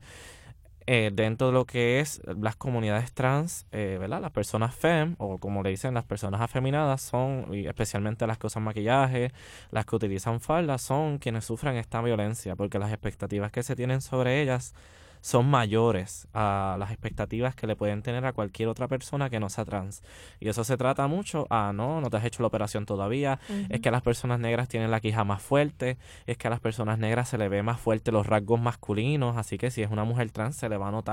eh, 0.87 1.11
dentro 1.13 1.45
de 1.45 1.53
lo 1.53 1.65
que 1.65 1.99
es 1.99 2.23
las 2.25 2.55
comunidades 2.55 3.13
trans, 3.13 3.67
eh, 3.71 3.97
¿verdad? 3.99 4.21
Las 4.21 4.31
personas 4.31 4.73
fem, 4.73 5.13
o 5.19 5.37
como 5.37 5.61
le 5.61 5.69
dicen, 5.69 5.93
las 5.93 6.05
personas 6.05 6.41
afeminadas 6.41 7.03
son, 7.03 7.53
y 7.53 7.67
especialmente 7.67 8.25
las 8.25 8.39
que 8.39 8.47
usan 8.47 8.63
maquillaje, 8.63 9.31
las 9.69 9.85
que 9.85 9.95
utilizan 9.95 10.39
faldas, 10.39 10.81
son 10.81 11.19
quienes 11.19 11.45
sufren 11.45 11.75
esta 11.75 12.01
violencia, 12.01 12.55
porque 12.55 12.79
las 12.79 12.91
expectativas 12.91 13.51
que 13.51 13.61
se 13.61 13.75
tienen 13.75 14.01
sobre 14.01 14.41
ellas 14.41 14.73
son 15.21 15.49
mayores 15.49 16.27
a 16.33 16.75
las 16.79 16.91
expectativas 16.91 17.55
que 17.55 17.67
le 17.67 17.75
pueden 17.75 18.01
tener 18.01 18.25
a 18.25 18.33
cualquier 18.33 18.69
otra 18.69 18.87
persona 18.87 19.29
que 19.29 19.39
no 19.39 19.49
sea 19.49 19.65
trans. 19.65 20.01
Y 20.39 20.49
eso 20.49 20.63
se 20.63 20.77
trata 20.77 21.07
mucho 21.07 21.47
a, 21.49 21.71
no, 21.73 22.01
no 22.01 22.09
te 22.09 22.17
has 22.17 22.25
hecho 22.25 22.43
la 22.43 22.47
operación 22.47 22.85
todavía, 22.85 23.39
es 23.69 23.79
que 23.79 23.91
las 23.91 24.01
personas 24.01 24.39
negras 24.39 24.67
tienen 24.67 24.91
la 24.91 24.99
quija 24.99 25.23
más 25.23 25.41
fuerte, 25.41 25.97
es 26.25 26.37
que 26.37 26.47
a 26.47 26.49
las 26.49 26.59
personas 26.59 26.99
negras 26.99 27.29
se 27.29 27.37
le 27.37 27.49
ve 27.49 27.63
más 27.63 27.79
fuerte 27.79 28.11
los 28.11 28.27
rasgos 28.27 28.59
masculinos, 28.59 29.37
así 29.37 29.57
que 29.57 29.71
si 29.71 29.81
es 29.81 29.91
una 29.91 30.03
mujer 30.03 30.31
trans 30.31 30.55
se 30.55 30.69
le 30.69 30.77
va 30.77 30.89
a 30.89 30.91
notar 30.91 31.09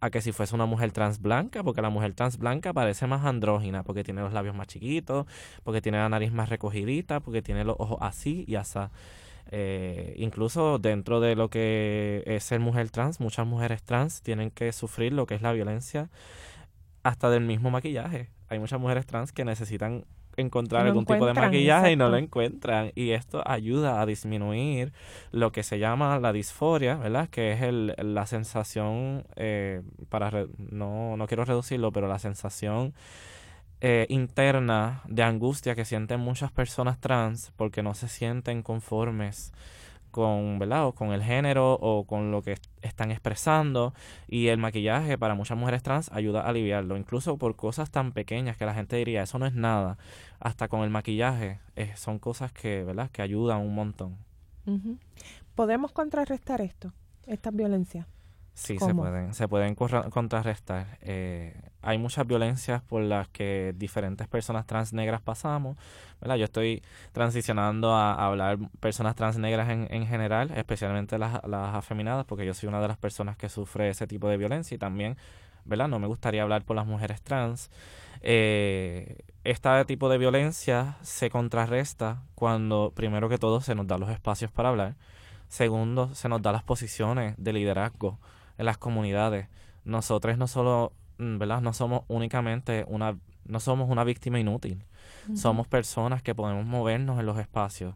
a 0.00 0.10
que 0.10 0.20
si 0.22 0.32
fuese 0.32 0.54
una 0.54 0.66
mujer 0.66 0.92
trans 0.92 1.20
blanca, 1.20 1.62
porque 1.62 1.82
la 1.82 1.90
mujer 1.90 2.14
trans 2.14 2.38
blanca 2.38 2.72
parece 2.72 3.06
más 3.06 3.24
andrógina, 3.24 3.82
porque 3.82 4.04
tiene 4.04 4.22
los 4.22 4.32
labios 4.32 4.54
más 4.54 4.66
chiquitos, 4.66 5.26
porque 5.62 5.80
tiene 5.80 5.98
la 5.98 6.08
nariz 6.08 6.32
más 6.32 6.48
recogidita, 6.48 7.20
porque 7.20 7.42
tiene 7.42 7.64
los 7.64 7.76
ojos 7.78 7.98
así 8.00 8.44
y 8.46 8.54
así. 8.54 8.70
Eh, 9.50 10.14
incluso 10.16 10.78
dentro 10.78 11.20
de 11.20 11.36
lo 11.36 11.48
que 11.50 12.22
es 12.26 12.44
ser 12.44 12.60
mujer 12.60 12.90
trans, 12.90 13.20
muchas 13.20 13.46
mujeres 13.46 13.82
trans 13.82 14.22
tienen 14.22 14.50
que 14.50 14.72
sufrir 14.72 15.12
lo 15.12 15.26
que 15.26 15.34
es 15.34 15.42
la 15.42 15.52
violencia 15.52 16.08
hasta 17.02 17.30
del 17.30 17.44
mismo 17.44 17.70
maquillaje. 17.70 18.30
Hay 18.48 18.58
muchas 18.58 18.80
mujeres 18.80 19.06
trans 19.06 19.32
que 19.32 19.44
necesitan 19.44 20.04
encontrar 20.36 20.86
algún 20.86 21.04
tipo 21.04 21.26
de 21.26 21.34
maquillaje 21.34 21.92
y 21.92 21.96
no 21.96 22.08
lo 22.08 22.16
encuentran. 22.16 22.92
Y 22.94 23.10
esto 23.10 23.42
ayuda 23.46 24.00
a 24.00 24.06
disminuir 24.06 24.92
lo 25.32 25.52
que 25.52 25.62
se 25.62 25.78
llama 25.78 26.18
la 26.18 26.32
disforia, 26.32 26.96
¿verdad? 26.96 27.28
Que 27.28 27.52
es 27.52 27.62
el, 27.62 27.94
la 27.98 28.26
sensación, 28.26 29.24
eh, 29.36 29.82
para 30.08 30.46
no, 30.58 31.16
no 31.16 31.26
quiero 31.26 31.44
reducirlo, 31.44 31.92
pero 31.92 32.08
la 32.08 32.18
sensación 32.18 32.94
eh, 33.80 34.06
interna 34.08 35.02
de 35.08 35.22
angustia 35.22 35.74
que 35.74 35.84
sienten 35.84 36.20
muchas 36.20 36.52
personas 36.52 36.98
trans 36.98 37.52
porque 37.56 37.82
no 37.82 37.94
se 37.94 38.08
sienten 38.08 38.62
conformes 38.62 39.52
con, 40.10 40.58
¿verdad? 40.58 40.86
O 40.86 40.92
con 40.92 41.12
el 41.12 41.22
género 41.22 41.74
o 41.74 42.04
con 42.04 42.30
lo 42.30 42.42
que 42.42 42.58
están 42.82 43.10
expresando 43.10 43.94
y 44.28 44.48
el 44.48 44.58
maquillaje 44.58 45.16
para 45.16 45.34
muchas 45.34 45.56
mujeres 45.56 45.82
trans 45.82 46.10
ayuda 46.12 46.42
a 46.42 46.48
aliviarlo, 46.48 46.96
incluso 46.96 47.38
por 47.38 47.56
cosas 47.56 47.90
tan 47.90 48.12
pequeñas 48.12 48.56
que 48.56 48.66
la 48.66 48.74
gente 48.74 48.96
diría, 48.96 49.22
eso 49.22 49.38
no 49.38 49.46
es 49.46 49.54
nada, 49.54 49.98
hasta 50.40 50.68
con 50.68 50.82
el 50.82 50.90
maquillaje 50.90 51.60
eh, 51.76 51.92
son 51.96 52.18
cosas 52.18 52.52
que, 52.52 52.84
¿verdad? 52.84 53.10
que 53.10 53.22
ayudan 53.22 53.60
un 53.60 53.74
montón. 53.74 54.16
¿Podemos 55.54 55.92
contrarrestar 55.92 56.60
esto, 56.60 56.92
esta 57.26 57.50
violencia? 57.50 58.06
Sí, 58.54 58.78
se 58.78 58.94
pueden, 58.94 59.34
se 59.34 59.48
pueden 59.48 59.74
contrarrestar. 59.74 60.98
Eh, 61.00 61.69
hay 61.82 61.98
muchas 61.98 62.26
violencias 62.26 62.82
por 62.82 63.02
las 63.02 63.28
que 63.28 63.74
diferentes 63.76 64.28
personas 64.28 64.66
trans 64.66 64.92
negras 64.92 65.20
pasamos. 65.20 65.76
¿verdad? 66.20 66.36
Yo 66.36 66.44
estoy 66.44 66.82
transicionando 67.12 67.94
a, 67.94 68.14
hablar 68.14 68.58
personas 68.80 69.14
trans 69.16 69.38
negras 69.38 69.70
en, 69.70 69.88
en 69.90 70.06
general, 70.06 70.50
especialmente 70.56 71.18
las, 71.18 71.42
las 71.46 71.74
afeminadas, 71.74 72.26
porque 72.26 72.44
yo 72.44 72.54
soy 72.54 72.68
una 72.68 72.80
de 72.80 72.88
las 72.88 72.98
personas 72.98 73.36
que 73.36 73.48
sufre 73.48 73.88
ese 73.88 74.06
tipo 74.06 74.28
de 74.28 74.36
violencia 74.36 74.74
y 74.74 74.78
también, 74.78 75.16
¿verdad? 75.64 75.88
No 75.88 75.98
me 75.98 76.06
gustaría 76.06 76.42
hablar 76.42 76.64
por 76.64 76.76
las 76.76 76.86
mujeres 76.86 77.22
trans. 77.22 77.70
Eh, 78.22 79.18
este 79.44 79.84
tipo 79.86 80.10
de 80.10 80.18
violencia 80.18 80.96
se 81.00 81.30
contrarresta 81.30 82.22
cuando, 82.34 82.92
primero 82.94 83.28
que 83.28 83.38
todo, 83.38 83.60
se 83.60 83.74
nos 83.74 83.86
da 83.86 83.96
los 83.96 84.10
espacios 84.10 84.50
para 84.52 84.68
hablar. 84.68 84.96
Segundo, 85.48 86.14
se 86.14 86.28
nos 86.28 86.42
da 86.42 86.52
las 86.52 86.62
posiciones 86.62 87.34
de 87.38 87.52
liderazgo 87.52 88.18
en 88.58 88.66
las 88.66 88.78
comunidades. 88.78 89.48
Nosotros 89.84 90.36
no 90.36 90.46
solo, 90.46 90.92
¿verdad? 91.20 91.60
No 91.60 91.72
somos 91.72 92.02
únicamente 92.08 92.84
una, 92.88 93.16
no 93.44 93.60
somos 93.60 93.88
una 93.90 94.04
víctima 94.04 94.38
inútil. 94.40 94.84
Somos 95.34 95.68
personas 95.68 96.22
que 96.22 96.34
podemos 96.34 96.66
movernos 96.66 97.20
en 97.20 97.26
los 97.26 97.38
espacios. 97.38 97.94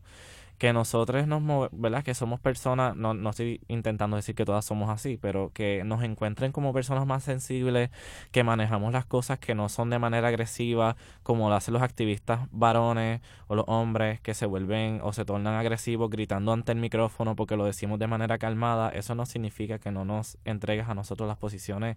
que 0.58 0.72
nosotros 0.72 1.26
nos 1.26 1.42
movemos, 1.42 1.70
¿verdad? 1.78 2.04
Que 2.04 2.14
somos 2.14 2.38
personas, 2.40 2.94
no, 2.96 3.12
no 3.12 3.30
estoy 3.30 3.60
intentando 3.68 4.16
decir 4.16 4.34
que 4.36 4.44
todas 4.44 4.64
somos 4.64 4.88
así, 4.88 5.18
pero 5.20 5.50
que 5.52 5.82
nos 5.84 6.02
encuentren 6.04 6.52
como 6.52 6.72
personas 6.72 7.06
más 7.06 7.24
sensibles, 7.24 7.90
que 8.30 8.44
manejamos 8.44 8.92
las 8.92 9.04
cosas 9.04 9.38
que 9.38 9.54
no 9.54 9.68
son 9.68 9.90
de 9.90 9.98
manera 9.98 10.28
agresiva, 10.28 10.96
como 11.24 11.48
lo 11.48 11.56
hacen 11.56 11.74
los 11.74 11.82
activistas 11.82 12.46
varones 12.52 13.20
o 13.48 13.56
los 13.56 13.64
hombres 13.68 14.20
que 14.20 14.32
se 14.32 14.46
vuelven 14.46 15.00
o 15.02 15.12
se 15.12 15.24
tornan 15.24 15.54
agresivos 15.54 16.08
gritando 16.08 16.52
ante 16.52 16.72
el 16.72 16.78
micrófono 16.78 17.34
porque 17.34 17.56
lo 17.56 17.64
decimos 17.64 17.98
de 17.98 18.06
manera 18.06 18.38
calmada, 18.38 18.90
eso 18.90 19.14
no 19.16 19.26
significa 19.26 19.78
que 19.80 19.90
no 19.90 20.04
nos 20.04 20.38
entregues 20.44 20.88
a 20.88 20.94
nosotros 20.94 21.26
las 21.28 21.36
posiciones 21.36 21.96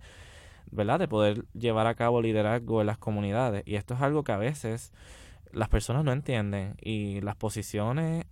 ¿verdad? 0.71 0.99
De 0.99 1.07
poder 1.07 1.45
llevar 1.53 1.87
a 1.87 1.95
cabo 1.95 2.21
liderazgo 2.21 2.81
en 2.81 2.87
las 2.87 2.97
comunidades. 2.97 3.63
Y 3.65 3.75
esto 3.75 3.93
es 3.93 4.01
algo 4.01 4.23
que 4.23 4.31
a 4.31 4.37
veces 4.37 4.93
las 5.51 5.69
personas 5.69 6.03
no 6.03 6.11
entienden 6.11 6.75
y 6.81 7.21
las 7.21 7.35
posiciones 7.35 8.25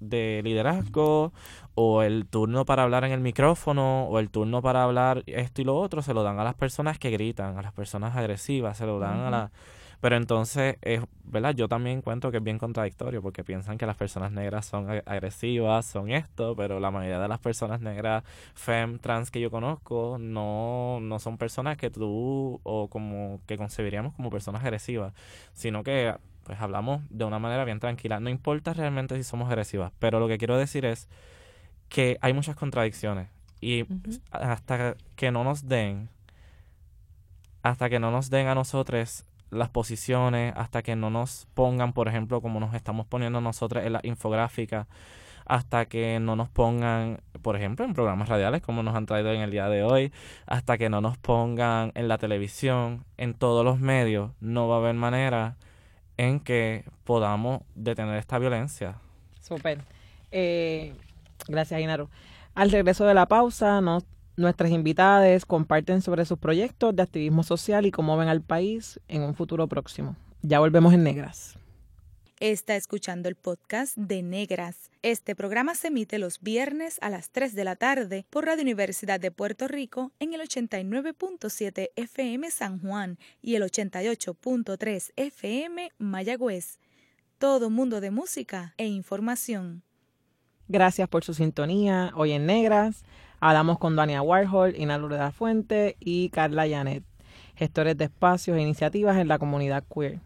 de 0.00 0.40
liderazgo 0.42 1.32
o 1.74 2.02
el 2.02 2.26
turno 2.26 2.64
para 2.64 2.82
hablar 2.82 3.04
en 3.04 3.12
el 3.12 3.20
micrófono 3.20 4.04
o 4.04 4.18
el 4.18 4.30
turno 4.30 4.60
para 4.60 4.82
hablar 4.82 5.22
esto 5.26 5.62
y 5.62 5.64
lo 5.64 5.76
otro 5.76 6.02
se 6.02 6.12
lo 6.12 6.24
dan 6.24 6.40
a 6.40 6.44
las 6.44 6.54
personas 6.54 6.98
que 6.98 7.10
gritan, 7.10 7.56
a 7.56 7.62
las 7.62 7.72
personas 7.72 8.16
agresivas, 8.16 8.76
se 8.76 8.86
lo 8.86 8.98
dan 8.98 9.20
a 9.20 9.30
la 9.30 9.50
pero 10.02 10.16
entonces, 10.16 10.78
es, 10.82 11.00
¿verdad? 11.22 11.54
Yo 11.54 11.68
también 11.68 11.98
encuentro 11.98 12.32
que 12.32 12.38
es 12.38 12.42
bien 12.42 12.58
contradictorio 12.58 13.22
porque 13.22 13.44
piensan 13.44 13.78
que 13.78 13.86
las 13.86 13.94
personas 13.94 14.32
negras 14.32 14.66
son 14.66 14.90
agresivas, 15.06 15.86
son 15.86 16.10
esto, 16.10 16.56
pero 16.56 16.80
la 16.80 16.90
mayoría 16.90 17.20
de 17.20 17.28
las 17.28 17.38
personas 17.38 17.80
negras, 17.80 18.24
fem, 18.52 18.98
trans 18.98 19.30
que 19.30 19.40
yo 19.40 19.48
conozco, 19.48 20.16
no, 20.18 20.98
no 21.00 21.20
son 21.20 21.38
personas 21.38 21.76
que 21.76 21.88
tú 21.88 22.58
o 22.64 22.88
como 22.88 23.40
que 23.46 23.56
concebiríamos 23.56 24.12
como 24.14 24.28
personas 24.28 24.64
agresivas, 24.64 25.14
sino 25.52 25.84
que 25.84 26.16
pues 26.42 26.60
hablamos 26.60 27.02
de 27.08 27.24
una 27.24 27.38
manera 27.38 27.64
bien 27.64 27.78
tranquila. 27.78 28.18
No 28.18 28.28
importa 28.28 28.74
realmente 28.74 29.14
si 29.14 29.22
somos 29.22 29.48
agresivas, 29.48 29.92
pero 30.00 30.18
lo 30.18 30.26
que 30.26 30.36
quiero 30.36 30.58
decir 30.58 30.84
es 30.84 31.08
que 31.88 32.18
hay 32.22 32.32
muchas 32.32 32.56
contradicciones 32.56 33.28
y 33.60 33.84
hasta 34.32 34.96
que 35.14 35.30
no 35.30 35.44
nos 35.44 35.68
den, 35.68 36.08
hasta 37.62 37.88
que 37.88 38.00
no 38.00 38.10
nos 38.10 38.30
den 38.30 38.48
a 38.48 38.56
nosotros 38.56 39.26
las 39.52 39.68
posiciones, 39.68 40.54
hasta 40.56 40.82
que 40.82 40.96
no 40.96 41.10
nos 41.10 41.46
pongan, 41.54 41.92
por 41.92 42.08
ejemplo, 42.08 42.40
como 42.40 42.58
nos 42.58 42.74
estamos 42.74 43.06
poniendo 43.06 43.40
nosotros 43.40 43.84
en 43.84 43.92
la 43.92 44.00
infográfica, 44.02 44.88
hasta 45.44 45.84
que 45.86 46.18
no 46.20 46.36
nos 46.36 46.48
pongan, 46.48 47.20
por 47.42 47.56
ejemplo, 47.56 47.84
en 47.84 47.92
programas 47.92 48.28
radiales 48.28 48.62
como 48.62 48.82
nos 48.82 48.96
han 48.96 49.04
traído 49.04 49.30
en 49.32 49.42
el 49.42 49.50
día 49.50 49.68
de 49.68 49.82
hoy, 49.82 50.10
hasta 50.46 50.78
que 50.78 50.88
no 50.88 51.02
nos 51.02 51.18
pongan 51.18 51.92
en 51.94 52.08
la 52.08 52.16
televisión, 52.16 53.04
en 53.18 53.34
todos 53.34 53.62
los 53.62 53.78
medios, 53.78 54.30
no 54.40 54.68
va 54.68 54.76
a 54.76 54.78
haber 54.78 54.94
manera 54.94 55.56
en 56.16 56.40
que 56.40 56.84
podamos 57.04 57.60
detener 57.74 58.16
esta 58.16 58.38
violencia. 58.38 58.96
Súper. 59.40 59.80
Eh, 60.30 60.94
gracias, 61.46 61.78
Inaro. 61.78 62.08
Al 62.54 62.70
regreso 62.70 63.04
de 63.04 63.12
la 63.12 63.26
pausa, 63.26 63.82
nos 63.82 64.04
Nuestras 64.36 64.70
invitadas 64.70 65.44
comparten 65.44 66.00
sobre 66.00 66.24
sus 66.24 66.38
proyectos 66.38 66.96
de 66.96 67.02
activismo 67.02 67.42
social 67.42 67.84
y 67.84 67.90
cómo 67.90 68.16
ven 68.16 68.28
al 68.28 68.40
país 68.40 68.98
en 69.08 69.22
un 69.22 69.34
futuro 69.34 69.68
próximo. 69.68 70.16
Ya 70.40 70.58
volvemos 70.58 70.94
en 70.94 71.04
Negras. 71.04 71.58
Está 72.40 72.74
escuchando 72.74 73.28
el 73.28 73.36
podcast 73.36 73.96
de 73.96 74.20
Negras. 74.22 74.90
Este 75.02 75.36
programa 75.36 75.76
se 75.76 75.88
emite 75.88 76.18
los 76.18 76.40
viernes 76.40 76.98
a 77.00 77.08
las 77.08 77.30
3 77.30 77.54
de 77.54 77.62
la 77.62 77.76
tarde 77.76 78.26
por 78.30 78.46
Radio 78.46 78.62
Universidad 78.62 79.20
de 79.20 79.30
Puerto 79.30 79.68
Rico 79.68 80.10
en 80.18 80.34
el 80.34 80.40
89.7 80.40 81.90
FM 81.94 82.50
San 82.50 82.80
Juan 82.80 83.18
y 83.42 83.54
el 83.54 83.62
88.3 83.62 85.12
FM 85.14 85.92
Mayagüez. 85.98 86.80
Todo 87.38 87.70
mundo 87.70 88.00
de 88.00 88.10
música 88.10 88.74
e 88.76 88.86
información. 88.86 89.84
Gracias 90.66 91.08
por 91.08 91.22
su 91.22 91.34
sintonía 91.34 92.12
hoy 92.16 92.32
en 92.32 92.46
Negras. 92.46 93.04
Hablamos 93.44 93.80
con 93.80 93.96
Dania 93.96 94.22
Warhol, 94.22 94.76
Ina 94.76 94.98
Lourdes 94.98 95.34
Fuente 95.34 95.96
y 95.98 96.28
Carla 96.28 96.68
Janet, 96.68 97.02
gestores 97.56 97.98
de 97.98 98.04
espacios 98.04 98.56
e 98.56 98.60
iniciativas 98.60 99.16
en 99.16 99.26
la 99.26 99.40
comunidad 99.40 99.82
queer. 99.92 100.20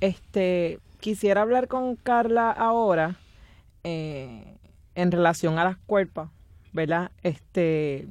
Este, 0.00 0.80
quisiera 0.98 1.42
hablar 1.42 1.68
con 1.68 1.94
Carla 1.94 2.50
ahora 2.50 3.14
eh, 3.84 4.56
en 4.96 5.12
relación 5.12 5.60
a 5.60 5.62
las 5.62 5.76
cuerpas, 5.86 6.30
¿verdad? 6.72 7.12
Este, 7.22 8.08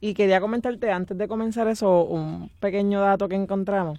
y 0.00 0.14
quería 0.14 0.40
comentarte 0.40 0.92
antes 0.92 1.18
de 1.18 1.26
comenzar 1.26 1.66
eso 1.66 2.04
un 2.04 2.52
pequeño 2.60 3.00
dato 3.00 3.28
que 3.28 3.34
encontramos. 3.34 3.98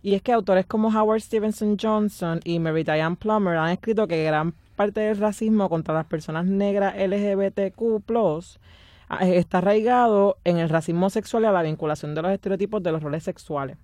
Y 0.00 0.14
es 0.14 0.22
que 0.22 0.32
autores 0.32 0.64
como 0.64 0.88
Howard 0.88 1.20
Stevenson 1.20 1.76
Johnson 1.78 2.40
y 2.44 2.58
Mary 2.60 2.82
Diane 2.82 3.16
Plummer 3.16 3.58
han 3.58 3.72
escrito 3.72 4.08
que 4.08 4.24
gran 4.24 4.54
parte 4.72 5.00
del 5.00 5.18
racismo 5.18 5.68
contra 5.68 5.94
las 5.94 6.06
personas 6.06 6.44
negras 6.46 6.94
LGBTQ 6.96 8.02
ah, 9.08 9.26
está 9.26 9.58
arraigado 9.58 10.38
en 10.44 10.58
el 10.58 10.68
racismo 10.68 11.10
sexual 11.10 11.44
y 11.44 11.46
a 11.46 11.52
la 11.52 11.62
vinculación 11.62 12.14
de 12.14 12.22
los 12.22 12.32
estereotipos 12.32 12.82
de 12.82 12.92
los 12.92 13.02
roles 13.02 13.24
sexuales. 13.24 13.76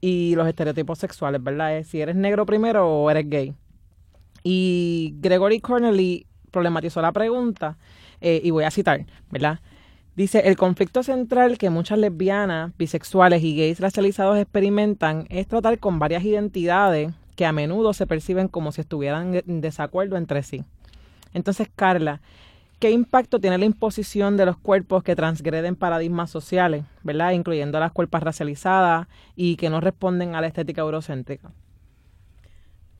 Y 0.00 0.34
los 0.36 0.46
estereotipos 0.46 0.98
sexuales, 0.98 1.42
¿verdad? 1.42 1.76
Es 1.76 1.88
si 1.88 2.00
eres 2.00 2.16
negro 2.16 2.46
primero 2.46 2.88
o 2.88 3.10
eres 3.10 3.28
gay. 3.28 3.54
Y 4.42 5.14
Gregory 5.18 5.60
Cornely 5.60 6.26
problematizó 6.50 7.02
la 7.02 7.12
pregunta, 7.12 7.76
eh, 8.20 8.40
y 8.42 8.50
voy 8.50 8.64
a 8.64 8.70
citar, 8.70 9.06
¿verdad? 9.30 9.60
Dice, 10.16 10.40
el 10.48 10.56
conflicto 10.56 11.04
central 11.04 11.58
que 11.58 11.70
muchas 11.70 11.98
lesbianas, 11.98 12.72
bisexuales 12.76 13.42
y 13.44 13.56
gays 13.56 13.78
racializados 13.78 14.36
experimentan 14.38 15.26
es 15.30 15.46
tratar 15.46 15.78
con 15.78 16.00
varias 16.00 16.24
identidades 16.24 17.12
que 17.38 17.46
a 17.46 17.52
menudo 17.52 17.92
se 17.92 18.08
perciben 18.08 18.48
como 18.48 18.72
si 18.72 18.80
estuvieran 18.80 19.32
en 19.32 19.60
desacuerdo 19.60 20.16
entre 20.16 20.42
sí. 20.42 20.64
Entonces, 21.32 21.68
Carla, 21.72 22.20
¿qué 22.80 22.90
impacto 22.90 23.38
tiene 23.38 23.58
la 23.58 23.64
imposición 23.64 24.36
de 24.36 24.44
los 24.44 24.56
cuerpos 24.56 25.04
que 25.04 25.14
transgreden 25.14 25.76
paradigmas 25.76 26.32
sociales, 26.32 26.84
¿verdad? 27.04 27.30
Incluyendo 27.30 27.78
las 27.78 27.92
cuerpos 27.92 28.24
racializadas 28.24 29.06
y 29.36 29.54
que 29.54 29.70
no 29.70 29.80
responden 29.80 30.34
a 30.34 30.40
la 30.40 30.48
estética 30.48 30.80
eurocéntrica? 30.80 31.52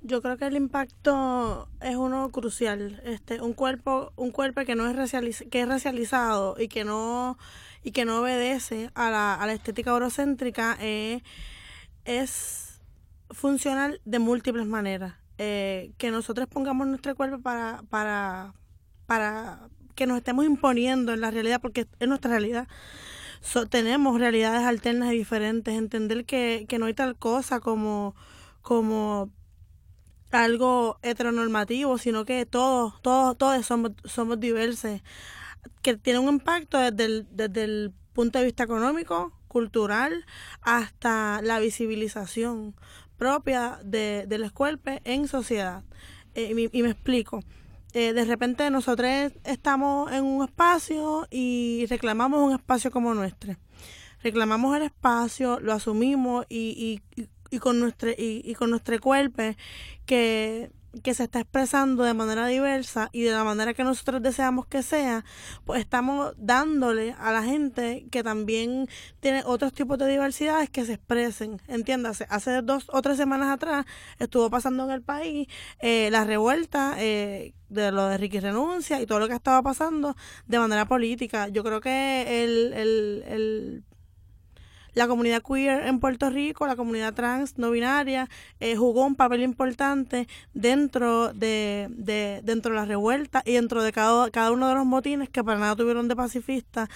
Yo 0.03 0.23
creo 0.23 0.37
que 0.37 0.47
el 0.47 0.57
impacto 0.57 1.69
es 1.81 1.97
uno 1.97 2.31
crucial. 2.31 3.03
Este, 3.05 3.41
un 3.41 3.55
cuerpo, 3.55 4.13
un 4.15 4.31
cuerpo 4.31 4.61
que 4.65 4.77
no 4.77 4.89
es 4.89 5.17
que 5.51 5.63
es 5.63 5.69
racializado 5.69 6.55
y 6.61 6.69
que 6.69 6.85
no 6.85 7.37
y 7.83 7.91
que 7.91 8.05
no 8.05 8.21
obedece 8.21 8.93
a 8.95 9.11
la, 9.11 9.35
a 9.35 9.47
la 9.49 9.53
estética 9.53 9.91
eurocéntrica 9.91 10.77
eh, 10.81 11.23
es 12.05 12.68
funcional 13.31 14.01
de 14.05 14.19
múltiples 14.19 14.67
maneras. 14.67 15.15
Eh, 15.41 15.93
que 15.99 16.11
nosotros 16.11 16.49
pongamos 16.49 16.89
nuestro 16.89 17.15
cuerpo 17.15 17.41
para, 17.41 17.85
para, 17.91 18.55
para 19.07 19.69
que 19.95 20.07
nos 20.07 20.19
estemos 20.19 20.45
imponiendo 20.45 21.13
en 21.13 21.21
la 21.21 21.31
realidad, 21.31 21.61
porque 21.61 21.87
es 22.01 22.09
nuestra 22.09 22.31
realidad. 22.31 22.67
tenemos 23.71 24.19
realidades 24.19 24.63
alternas 24.63 25.13
y 25.13 25.19
diferentes. 25.19 25.75
Entender 25.75 26.25
que, 26.25 26.67
que 26.69 26.79
no 26.79 26.87
hay 26.87 26.95
tal 26.95 27.17
cosa 27.17 27.61
como, 27.61 28.17
como 28.63 29.31
algo 30.33 30.99
heteronormativo, 31.03 31.99
sino 31.99 32.25
que 32.25 32.45
todos, 32.47 33.01
todos, 33.03 33.39
todos 33.39 33.65
somos, 33.65 33.93
somos 34.05 34.41
diversos. 34.41 35.01
Que 35.83 35.97
tiene 35.97 36.19
un 36.19 36.29
impacto 36.29 36.79
desde 36.79 37.05
el, 37.05 37.27
desde 37.31 37.65
el 37.65 37.93
punto 38.13 38.39
de 38.39 38.45
vista 38.45 38.65
económico, 38.65 39.33
cultural, 39.47 40.27
hasta 40.63 41.41
la 41.43 41.59
visibilización 41.59 42.75
propia 43.19 43.79
de, 43.85 44.25
del 44.27 44.45
escuelpe 44.45 45.03
en 45.05 45.29
sociedad. 45.29 45.83
Eh, 46.35 46.71
y, 46.73 46.83
me 46.83 46.91
explico. 46.91 47.43
Eh, 47.93 48.13
de 48.13 48.25
repente 48.25 48.71
nosotros 48.71 49.33
estamos 49.45 50.13
en 50.13 50.25
un 50.25 50.45
espacio 50.45 51.27
y 51.31 51.87
reclamamos 51.89 52.41
un 52.41 52.53
espacio 52.53 52.91
como 52.91 53.13
nuestro. 53.15 53.57
Reclamamos 54.23 54.77
el 54.77 54.83
espacio, 54.83 55.61
lo 55.61 55.73
asumimos 55.73 56.47
y, 56.49 57.01
y, 57.17 57.29
y 57.51 57.59
con 57.59 57.81
nuestro 57.81 58.11
y, 58.17 58.55
con 58.55 58.71
nuestro 58.71 58.99
cuerpo 59.01 59.43
que 60.07 60.71
que 61.01 61.15
se 61.15 61.25
está 61.25 61.41
expresando 61.41 62.05
de 62.05 62.15
manera 62.15 62.47
diversa 62.47 63.09
y 63.13 63.23
de 63.23 63.33
la 63.33 63.45
manera 63.45 63.75
que 63.75 63.85
nosotros 63.85 64.23
deseamos 64.23 64.67
que 64.67 64.83
sea, 64.83 65.25
pues 65.65 65.81
estamos 65.81 66.35
dándole 66.37 67.15
a 67.19 67.33
la 67.33 67.43
gente 67.43 68.07
que 68.11 68.23
también 68.23 68.89
tiene 69.21 69.43
otros 69.45 69.73
tipos 69.73 69.99
de 69.99 70.07
diversidades 70.09 70.71
que 70.71 70.85
se 70.85 70.95
expresen. 70.95 71.61
Entiéndase, 71.69 72.27
hace 72.31 72.63
dos 72.63 72.87
o 72.93 73.03
tres 73.03 73.17
semanas 73.17 73.49
atrás 73.49 73.87
estuvo 74.19 74.51
pasando 74.51 74.85
en 74.85 74.91
el 74.91 75.03
país 75.03 75.49
eh, 75.81 76.09
la 76.11 76.25
revuelta 76.25 76.95
eh, 76.99 77.55
de 77.69 77.93
lo 77.93 78.07
de 78.09 78.19
Ricky 78.19 78.41
Renuncia 78.41 79.01
y 79.01 79.07
todo 79.07 79.19
lo 79.19 79.29
que 79.29 79.35
estaba 79.35 79.63
pasando 79.63 80.17
de 80.47 80.59
manera 80.59 80.87
política. 80.87 81.49
Yo 81.49 81.63
creo 81.63 81.81
que 81.81 82.45
el, 82.45 82.73
el, 82.73 83.25
el 83.27 83.85
la 84.99 85.07
comunidad 85.07 85.43
queer 85.43 85.87
en 85.87 86.01
Puerto 86.01 86.29
Rico, 86.29 86.67
la 86.67 86.75
comunidad 86.75 87.15
trans 87.15 87.57
no 87.57 87.71
binaria, 87.71 88.29
eh, 88.59 88.75
jugó 88.75 89.07
un 89.07 89.15
papel 89.15 89.43
importante 89.43 90.27
dentro 90.55 91.33
de, 91.33 91.87
de, 91.91 92.41
dentro 92.43 92.73
de 92.73 92.81
la 92.81 92.85
revuelta 92.85 93.43
y 93.47 93.53
dentro 93.53 93.85
de 93.85 93.93
cada, 93.93 94.29
cada 94.31 94.51
uno 94.51 94.69
de 94.69 94.75
los 94.75 94.85
motines 94.85 95.29
que 95.29 95.45
para 95.45 95.61
nada 95.61 95.77
tuvieron 95.77 96.09
de 96.09 96.17
pacifista 96.17 96.91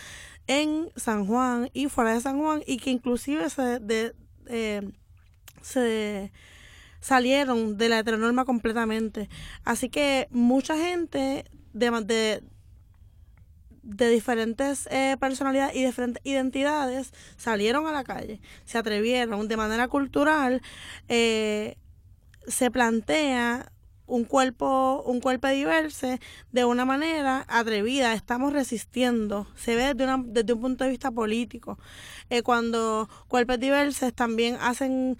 en 0.48 0.88
San 0.96 1.26
Juan 1.26 1.70
y 1.74 1.88
fuera 1.88 2.12
de 2.12 2.20
San 2.20 2.40
Juan 2.40 2.64
y 2.66 2.78
que 2.78 2.90
inclusive 2.90 3.48
se, 3.50 3.78
de, 3.78 4.14
eh, 4.46 4.82
se 5.60 6.32
salieron 7.00 7.78
de 7.78 7.88
la 7.88 8.00
heteronorma 8.00 8.44
completamente. 8.44 9.28
Así 9.64 9.88
que 9.88 10.26
mucha 10.32 10.76
gente 10.76 11.44
de, 11.72 11.90
de, 12.02 12.42
de 13.82 14.08
diferentes 14.08 14.88
eh, 14.90 15.16
personalidades 15.18 15.74
y 15.74 15.84
diferentes 15.84 16.24
identidades 16.24 17.12
salieron 17.36 17.86
a 17.86 17.92
la 17.92 18.04
calle, 18.04 18.40
se 18.64 18.78
atrevieron 18.78 19.48
de 19.48 19.56
manera 19.56 19.88
cultural, 19.88 20.62
eh, 21.08 21.76
se 22.46 22.70
plantea 22.70 23.72
un 24.06 24.24
cuerpo, 24.24 25.02
un 25.06 25.20
cuerpo 25.20 25.48
diverso 25.48 26.18
de 26.52 26.64
una 26.64 26.84
manera 26.84 27.44
atrevida, 27.48 28.14
estamos 28.14 28.52
resistiendo, 28.52 29.46
se 29.56 29.74
ve 29.74 29.94
desde, 29.94 30.12
desde 30.26 30.52
un 30.52 30.60
punto 30.60 30.84
de 30.84 30.90
vista 30.90 31.10
político. 31.10 31.78
Eh, 32.28 32.42
cuando 32.42 33.08
cuerpos 33.28 33.58
diversos 33.58 34.12
también 34.12 34.58
hacen 34.60 35.16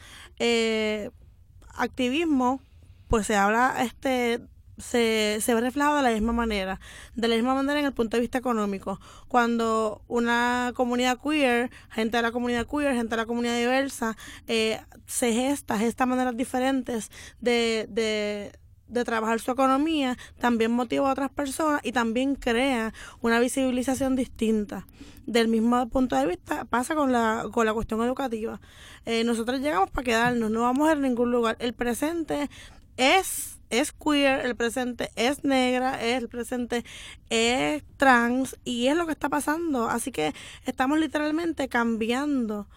activismo, 1.74 2.60
pues 3.08 3.26
se 3.26 3.36
habla 3.36 3.76
este 3.82 4.40
se, 4.82 5.38
se 5.40 5.54
ve 5.54 5.60
reflejado 5.60 5.96
de 5.96 6.02
la 6.02 6.10
misma 6.10 6.32
manera, 6.32 6.80
de 7.14 7.28
la 7.28 7.36
misma 7.36 7.54
manera 7.54 7.80
en 7.80 7.86
el 7.86 7.92
punto 7.92 8.16
de 8.16 8.20
vista 8.20 8.38
económico. 8.38 9.00
Cuando 9.28 10.02
una 10.08 10.72
comunidad 10.74 11.18
queer, 11.22 11.70
gente 11.90 12.18
de 12.18 12.22
la 12.22 12.32
comunidad 12.32 12.66
queer, 12.66 12.94
gente 12.94 13.10
de 13.10 13.22
la 13.22 13.26
comunidad 13.26 13.56
diversa, 13.56 14.16
eh, 14.46 14.80
se 15.06 15.32
gesta, 15.32 15.78
gesta 15.78 16.04
maneras 16.06 16.36
diferentes 16.36 17.10
de, 17.40 17.86
de, 17.88 18.52
de 18.88 19.04
trabajar 19.04 19.40
su 19.40 19.50
economía, 19.50 20.18
también 20.38 20.70
motiva 20.72 21.08
a 21.08 21.12
otras 21.12 21.30
personas 21.30 21.80
y 21.84 21.92
también 21.92 22.34
crea 22.34 22.92
una 23.20 23.40
visibilización 23.40 24.16
distinta. 24.16 24.86
Del 25.24 25.46
mismo 25.46 25.88
punto 25.88 26.16
de 26.16 26.26
vista 26.26 26.64
pasa 26.64 26.96
con 26.96 27.12
la, 27.12 27.46
con 27.52 27.64
la 27.64 27.72
cuestión 27.72 28.02
educativa. 28.02 28.60
Eh, 29.06 29.22
nosotros 29.22 29.60
llegamos 29.60 29.88
para 29.90 30.04
quedarnos, 30.04 30.50
no 30.50 30.62
vamos 30.62 30.88
a 30.90 30.96
ningún 30.96 31.30
lugar. 31.30 31.56
El 31.60 31.74
presente 31.74 32.50
es 32.96 33.58
es 33.72 33.90
queer, 33.90 34.44
el 34.44 34.54
presente 34.54 35.10
es 35.16 35.44
negra, 35.44 36.00
el 36.00 36.28
presente 36.28 36.84
es 37.30 37.82
trans 37.96 38.56
y 38.64 38.88
es 38.88 38.96
lo 38.96 39.06
que 39.06 39.12
está 39.12 39.30
pasando. 39.30 39.88
Así 39.88 40.12
que 40.12 40.34
estamos 40.66 40.98
literalmente 40.98 41.68
cambiando 41.68 42.68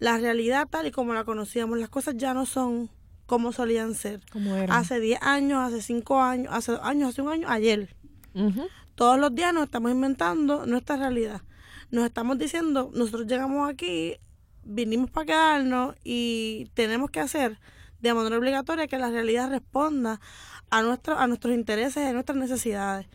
la 0.00 0.18
realidad 0.18 0.66
tal 0.68 0.88
y 0.88 0.90
como 0.90 1.14
la 1.14 1.22
conocíamos. 1.24 1.78
Las 1.78 1.88
cosas 1.88 2.16
ya 2.16 2.34
no 2.34 2.46
son 2.46 2.90
como 3.26 3.52
solían 3.52 3.94
ser. 3.94 4.22
Como 4.32 4.56
Hace 4.68 4.98
10 4.98 5.22
años, 5.22 5.60
hace 5.60 5.80
5 5.80 6.20
años, 6.20 6.52
hace 6.52 6.72
2 6.72 6.80
años, 6.82 7.10
hace 7.10 7.22
un 7.22 7.28
año, 7.28 7.48
ayer. 7.48 7.94
Todos 8.96 9.20
los 9.20 9.32
días 9.32 9.54
nos 9.54 9.64
estamos 9.64 9.92
inventando 9.92 10.66
nuestra 10.66 10.96
realidad. 10.96 11.42
Nos 11.92 12.06
estamos 12.06 12.38
diciendo, 12.38 12.90
nosotros 12.92 13.28
llegamos 13.28 13.70
aquí, 13.70 14.16
vinimos 14.64 15.10
para 15.10 15.26
quedarnos 15.26 15.94
y 16.02 16.68
tenemos 16.74 17.10
que 17.10 17.20
hacer 17.20 17.60
de 18.00 18.14
manera 18.14 18.38
obligatoria 18.38 18.86
que 18.86 18.98
la 18.98 19.10
realidad 19.10 19.50
responda 19.50 20.20
a, 20.70 20.82
nuestro, 20.82 21.18
a 21.18 21.26
nuestros 21.26 21.54
intereses 21.54 22.04
y 22.04 22.08
a 22.08 22.12
nuestras 22.12 22.38
necesidades. 22.38 23.06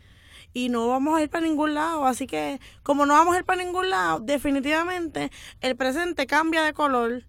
Y 0.52 0.68
no 0.68 0.88
vamos 0.88 1.18
a 1.18 1.22
ir 1.22 1.28
para 1.28 1.46
ningún 1.46 1.74
lado. 1.74 2.06
Así 2.06 2.26
que, 2.26 2.60
como 2.82 3.04
no 3.04 3.14
vamos 3.14 3.36
a 3.36 3.38
ir 3.38 3.44
para 3.44 3.62
ningún 3.62 3.90
lado, 3.90 4.20
definitivamente 4.20 5.30
el 5.60 5.76
presente 5.76 6.26
cambia 6.26 6.62
de 6.62 6.72
color, 6.72 7.24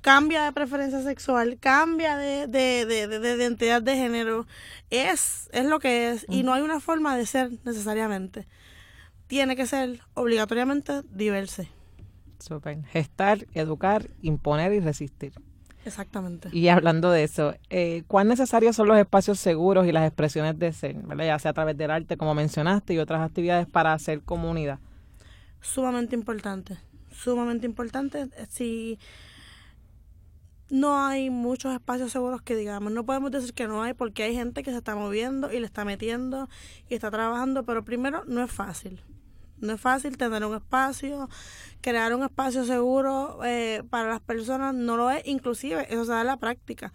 cambia 0.00 0.44
de 0.44 0.52
preferencia 0.52 1.02
sexual, 1.02 1.58
cambia 1.60 2.16
de, 2.16 2.46
de, 2.46 2.86
de, 2.86 3.08
de, 3.08 3.36
identidad 3.36 3.82
de 3.82 3.96
género. 3.96 4.46
Es, 4.90 5.50
es 5.52 5.66
lo 5.66 5.80
que 5.80 6.10
es. 6.10 6.24
Y 6.28 6.44
no 6.44 6.54
hay 6.54 6.62
una 6.62 6.80
forma 6.80 7.16
de 7.16 7.26
ser 7.26 7.50
necesariamente. 7.64 8.46
Tiene 9.26 9.56
que 9.56 9.66
ser 9.66 10.00
obligatoriamente 10.14 11.02
diverse. 11.10 11.68
Super. 12.38 12.84
Gestar, 12.84 13.46
educar, 13.54 14.08
imponer 14.22 14.72
y 14.72 14.80
resistir. 14.80 15.32
Exactamente. 15.86 16.48
Y 16.52 16.66
hablando 16.66 17.12
de 17.12 17.22
eso, 17.22 17.54
eh, 17.70 18.02
¿cuán 18.08 18.26
necesarios 18.26 18.74
son 18.74 18.88
los 18.88 18.98
espacios 18.98 19.38
seguros 19.38 19.86
y 19.86 19.92
las 19.92 20.04
expresiones 20.04 20.58
de 20.58 20.72
ser, 20.72 20.96
ya 21.16 21.38
sea 21.38 21.52
a 21.52 21.54
través 21.54 21.76
del 21.76 21.92
arte, 21.92 22.16
como 22.16 22.34
mencionaste, 22.34 22.94
y 22.94 22.98
otras 22.98 23.20
actividades 23.20 23.68
para 23.68 23.92
hacer 23.92 24.20
comunidad? 24.22 24.80
Sumamente 25.60 26.16
importante, 26.16 26.76
sumamente 27.12 27.66
importante. 27.66 28.28
Si 28.50 28.98
no 30.70 30.98
hay 31.06 31.30
muchos 31.30 31.72
espacios 31.72 32.10
seguros 32.10 32.42
que 32.42 32.56
digamos, 32.56 32.92
no 32.92 33.06
podemos 33.06 33.30
decir 33.30 33.54
que 33.54 33.68
no 33.68 33.84
hay 33.84 33.94
porque 33.94 34.24
hay 34.24 34.34
gente 34.34 34.64
que 34.64 34.72
se 34.72 34.78
está 34.78 34.96
moviendo 34.96 35.52
y 35.52 35.60
le 35.60 35.66
está 35.66 35.84
metiendo 35.84 36.48
y 36.88 36.94
está 36.94 37.12
trabajando, 37.12 37.62
pero 37.62 37.84
primero 37.84 38.24
no 38.26 38.42
es 38.42 38.50
fácil. 38.50 39.00
No 39.60 39.74
es 39.74 39.80
fácil 39.80 40.16
tener 40.16 40.44
un 40.44 40.54
espacio, 40.54 41.28
crear 41.80 42.14
un 42.14 42.22
espacio 42.22 42.64
seguro 42.64 43.40
eh, 43.44 43.82
para 43.90 44.08
las 44.10 44.20
personas, 44.20 44.74
no 44.74 44.96
lo 44.96 45.10
es, 45.10 45.26
inclusive 45.26 45.86
eso 45.92 46.04
se 46.04 46.12
da 46.12 46.20
en 46.20 46.26
la 46.26 46.36
práctica. 46.36 46.92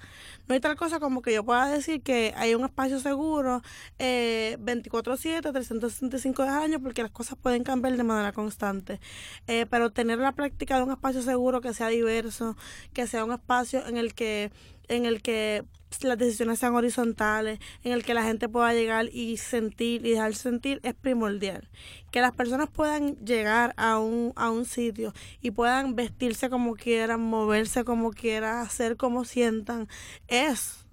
No 0.48 0.54
hay 0.54 0.60
tal 0.60 0.76
cosa 0.76 1.00
como 1.00 1.22
que 1.22 1.34
yo 1.34 1.44
pueda 1.44 1.68
decir 1.68 2.02
que 2.02 2.34
hay 2.38 2.56
un 2.56 2.64
espacio 2.64 3.00
seguro 3.00 3.62
eh, 4.00 4.58
24/7, 4.60 5.52
365 5.52 6.44
años, 6.44 6.82
porque 6.84 7.02
las 7.02 7.12
cosas 7.12 7.38
pueden 7.42 7.64
cambiar 7.64 7.98
de 7.98 8.04
manera 8.04 8.32
constante. 8.32 9.00
Eh, 9.48 9.66
pero 9.70 9.92
tener 9.92 10.20
la 10.20 10.34
práctica 10.34 10.78
de 10.78 10.84
un 10.84 10.92
espacio 10.92 11.22
seguro 11.22 11.62
que 11.62 11.74
sea 11.74 11.88
diverso, 11.88 12.56
que 12.94 13.08
sea 13.08 13.26
un 13.26 13.32
espacio 13.32 13.86
en 13.88 13.98
el 13.98 14.14
que 14.14 14.52
en 14.88 15.06
el 15.06 15.22
que 15.22 15.64
las 16.02 16.18
decisiones 16.18 16.60
sean 16.60 16.76
horizontales, 16.76 17.60
en 17.84 17.92
el 17.92 18.04
que 18.04 18.14
la 18.14 18.24
gente 18.24 18.50
pueda 18.50 18.74
llegar 18.74 19.08
y 19.12 19.38
sentir 19.38 20.06
y 20.06 20.12
dejar 20.12 20.34
sentir 20.36 20.80
es 20.84 20.94
primordial. 20.94 21.70
Que 22.12 22.22
las 22.22 22.32
personas 22.32 22.70
puedan 22.70 23.16
llegar 23.18 23.74
a 23.78 24.00
un, 24.00 24.34
a 24.36 24.50
un 24.50 24.66
sitio 24.66 25.14
y 25.42 25.52
puedan 25.52 25.96
vestirse 25.96 26.50
como 26.50 26.76
quieran, 26.76 27.22
moverse 27.22 27.84
como 27.84 28.12
quieran, 28.12 28.60
hacer 28.60 28.98
como 28.98 29.26
sientan, 29.26 29.88
es, 30.28 30.86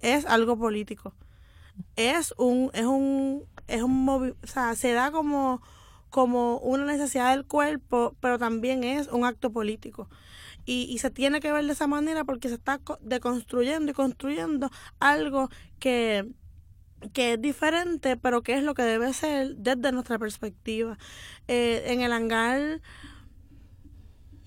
es 0.00 0.26
algo 0.26 0.56
político. 0.58 1.14
Es 1.96 2.34
un, 2.36 2.70
es 2.74 2.84
un, 2.84 3.44
es 3.66 3.82
un 3.82 4.08
o 4.08 4.46
sea, 4.46 4.74
se 4.74 4.92
da 4.92 5.10
como, 5.10 5.62
como 6.10 6.58
una 6.58 6.84
necesidad 6.84 7.30
del 7.30 7.46
cuerpo, 7.46 8.14
pero 8.20 8.38
también 8.38 8.84
es 8.84 9.08
un 9.08 9.24
acto 9.24 9.52
político 9.52 10.08
y, 10.64 10.84
y 10.90 10.98
se 10.98 11.10
tiene 11.10 11.40
que 11.40 11.52
ver 11.52 11.66
de 11.66 11.72
esa 11.72 11.86
manera 11.86 12.24
porque 12.24 12.48
se 12.48 12.54
está 12.54 12.80
deconstruyendo 13.00 13.90
y 13.90 13.94
construyendo 13.94 14.70
algo 15.00 15.48
que 15.78 16.26
que 17.12 17.32
es 17.32 17.42
diferente, 17.42 18.16
pero 18.16 18.42
que 18.42 18.56
es 18.56 18.62
lo 18.62 18.74
que 18.74 18.82
debe 18.82 19.12
ser 19.12 19.56
desde 19.56 19.92
nuestra 19.92 20.18
perspectiva. 20.18 20.98
Eh, 21.48 21.82
en 21.86 22.00
el 22.00 22.12
hangar, 22.12 22.80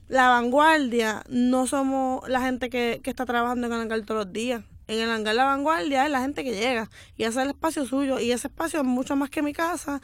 la 0.07 0.30
vanguardia, 0.30 1.24
no 1.28 1.68
somos 1.68 2.28
la 2.30 2.41
gente 2.41 2.70
que, 2.70 3.01
que 3.03 3.09
está 3.09 3.26
trabajando 3.26 3.68
en 3.68 3.74
el 3.74 3.82
hangar 3.82 4.01
todos 4.03 4.26
los 4.26 4.34
días 4.34 4.63
en 4.88 4.99
el 4.99 5.09
hangar 5.09 5.36
La 5.36 5.45
Vanguardia 5.45 6.05
es 6.05 6.11
la 6.11 6.22
gente 6.22 6.43
que 6.43 6.55
llega 6.55 6.89
y 7.18 7.24
hace 7.24 7.41
el 7.41 7.49
espacio 7.49 7.86
suyo 7.86 8.20
y 8.20 8.32
ese 8.32 8.47
espacio 8.47 8.84
mucho 8.84 9.16
más 9.16 9.30
que 9.30 9.41
mi 9.41 9.53
casa 9.53 10.01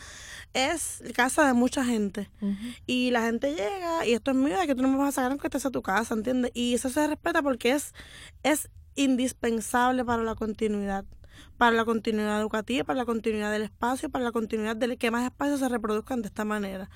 es 0.54 1.04
casa 1.16 1.46
de 1.46 1.54
mucha 1.54 1.86
gente. 1.86 2.30
Y 2.86 3.12
la 3.12 3.22
gente 3.24 3.52
llega 3.52 4.06
y 4.06 4.14
esto 4.14 4.32
es 4.32 4.38
mío 4.38 4.60
de 4.60 4.68
que 4.68 4.76
tú 4.76 4.82
no 4.82 4.90
me 4.90 4.98
vas 4.98 5.10
a 5.10 5.12
sacar 5.14 5.32
aunque 5.32 5.48
estés 5.48 5.66
a 5.66 5.72
tu 5.72 5.82
casa 5.82 6.14
¿entiendes? 6.14 6.52
y 6.54 6.74
eso 6.74 6.90
se 6.90 7.08
respeta 7.08 7.42
porque 7.42 7.72
es 7.72 7.94
es 8.44 8.70
indispensable 8.96 10.04
para 10.04 10.24
la 10.24 10.36
continuidad 10.36 11.06
para 11.58 11.76
la 11.76 11.86
continuidad 11.86 12.40
educativa 12.40 12.84
para 12.84 12.98
la 12.98 13.06
continuidad 13.06 13.52
del 13.52 13.64
espacio 13.64 14.10
para 14.10 14.26
la 14.26 14.32
continuidad 14.32 14.76
de 14.76 14.98
que 14.98 15.12
más 15.12 15.26
espacios 15.26 15.60
se 15.60 15.70
reproduzcan 15.70 16.22
de 16.22 16.28
esta 16.28 16.46
manera. 16.46 16.90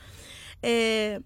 Eh, 0.62 1.22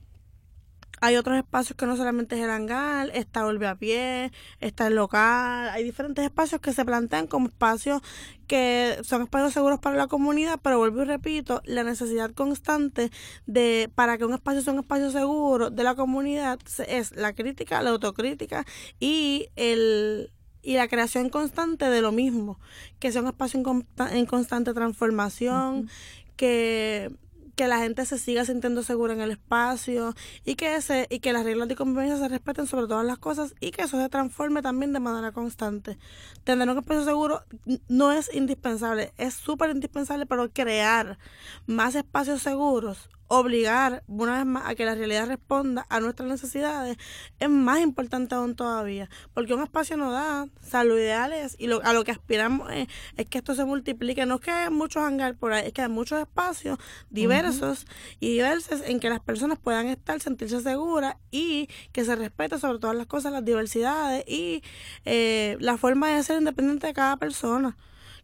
hay 1.02 1.16
otros 1.16 1.38
espacios 1.38 1.78
que 1.78 1.86
no 1.86 1.96
solamente 1.96 2.36
es 2.36 2.42
el 2.42 2.50
hangar, 2.50 3.12
está 3.14 3.44
Volve 3.44 3.68
a 3.68 3.76
Pie, 3.76 4.32
está 4.60 4.88
el 4.88 4.96
local, 4.96 5.70
hay 5.70 5.84
diferentes 5.84 6.24
espacios 6.24 6.62
que 6.62 6.74
se 6.74 6.86
plantean 6.86 7.28
como 7.28 7.48
espacios 7.48 8.02
que 8.48 8.98
son 9.04 9.22
espacios 9.22 9.54
seguros 9.54 9.80
para 9.80 9.96
la 9.96 10.08
comunidad, 10.08 10.60
pero 10.64 10.80
vuelvo 10.80 11.04
y 11.04 11.06
repito, 11.06 11.62
la 11.66 11.84
necesidad 11.84 12.32
constante 12.32 13.12
de 13.46 13.92
para 13.94 14.18
que 14.18 14.26
un 14.26 14.34
espacio 14.34 14.62
sea 14.62 14.74
un 14.74 14.80
espacio 14.80 15.12
seguro 15.12 15.70
de 15.70 15.84
la 15.84 15.96
comunidad 15.96 16.60
es 16.88 17.16
la 17.16 17.34
crítica, 17.34 17.82
la 17.84 17.92
autocrítica 17.92 18.66
y 19.00 19.50
el 19.56 20.32
y 20.62 20.74
la 20.74 20.88
creación 20.88 21.30
constante 21.30 21.86
de 21.90 22.02
lo 22.02 22.12
mismo, 22.12 22.60
que 23.00 23.12
sea 23.12 23.22
un 23.22 23.28
espacio 23.28 23.60
en, 23.60 23.88
en 24.12 24.26
constante 24.26 24.74
transformación, 24.74 25.90
que 26.36 27.12
que 27.60 27.68
la 27.68 27.80
gente 27.80 28.06
se 28.06 28.18
siga 28.18 28.46
sintiendo 28.46 28.84
segura 28.84 29.12
en 29.12 29.20
el 29.20 29.32
espacio 29.32 30.16
y 30.46 30.56
que 30.56 30.76
ese 30.76 31.08
y 31.10 31.20
que 31.20 31.34
las 31.34 31.44
reglas 31.44 31.68
de 31.68 31.76
convivencia 31.76 32.16
se 32.16 32.30
respeten 32.30 32.68
sobre 32.68 32.88
todas 32.88 33.06
las 33.06 33.18
cosas 33.18 33.54
y 33.60 33.72
que 33.72 33.82
eso 33.82 34.00
se 34.00 34.08
transforme 34.08 34.62
también 34.62 34.94
de 34.94 35.02
manera 35.02 35.34
constante. 35.34 35.98
Tener 36.46 36.70
un 36.70 36.78
espacio 36.78 37.04
seguro 37.04 37.44
no 37.90 38.14
es 38.14 38.34
indispensable, 38.34 39.12
es 39.18 39.34
súper 39.34 39.72
indispensable, 39.72 40.26
pero 40.26 40.50
crear 40.54 41.20
más 41.68 41.96
espacios 41.96 42.42
seguros 42.42 43.10
obligar 43.30 44.04
una 44.08 44.38
vez 44.38 44.46
más 44.46 44.64
a 44.66 44.74
que 44.74 44.86
la 44.86 44.96
realidad 44.96 45.28
responda 45.28 45.86
a 45.90 46.00
nuestras 46.00 46.28
necesidades 46.28 46.98
es 47.38 47.50
más 47.50 47.80
importante 47.80 48.34
aún 48.34 48.56
todavía, 48.56 49.08
porque 49.36 49.54
un 49.54 49.62
espacio 49.62 49.98
no 49.98 50.12
da, 50.12 50.44
o 50.44 50.66
sea, 50.66 50.84
lo 50.84 50.98
ideal 50.98 51.32
es, 51.32 51.56
y 51.60 51.68
lo, 51.68 51.80
a 51.86 51.94
lo 51.94 52.04
que 52.04 52.12
aspiramos 52.12 52.72
es, 52.72 52.88
que 53.28 53.38
esto 53.38 53.54
se 53.54 53.66
multiplique, 53.66 54.26
no 54.26 54.36
es 54.36 54.42
que 54.42 54.50
haya 54.52 54.72
muchos 54.72 55.04
hangar 55.04 55.36
por 55.36 55.54
ahí, 55.54 55.68
es 55.68 55.74
que 55.74 55.84
hay 55.84 55.90
muchos 55.90 56.20
espacios 56.20 56.80
diversos 57.12 57.86
y 58.20 58.34
diversos 58.34 58.82
en 58.84 59.00
que 59.00 59.10
las 59.10 59.20
personas 59.20 59.60
puedan 59.60 59.88
estar, 59.88 60.20
sentirse 60.20 60.62
seguras 60.62 61.16
y 61.30 61.70
que 61.92 62.06
se 62.06 62.16
respete 62.16 62.58
sobre 62.58 62.80
todas 62.80 62.96
las 62.96 63.06
cosas 63.06 63.32
las 63.32 63.46
diversidades 63.46 64.24
y 64.28 64.64
eh, 65.06 65.56
la 65.60 65.78
forma 65.78 66.10
de 66.10 66.24
ser 66.24 66.40
independiente 66.40 66.88
de 66.88 66.94
cada 66.94 67.18
persona. 67.18 67.78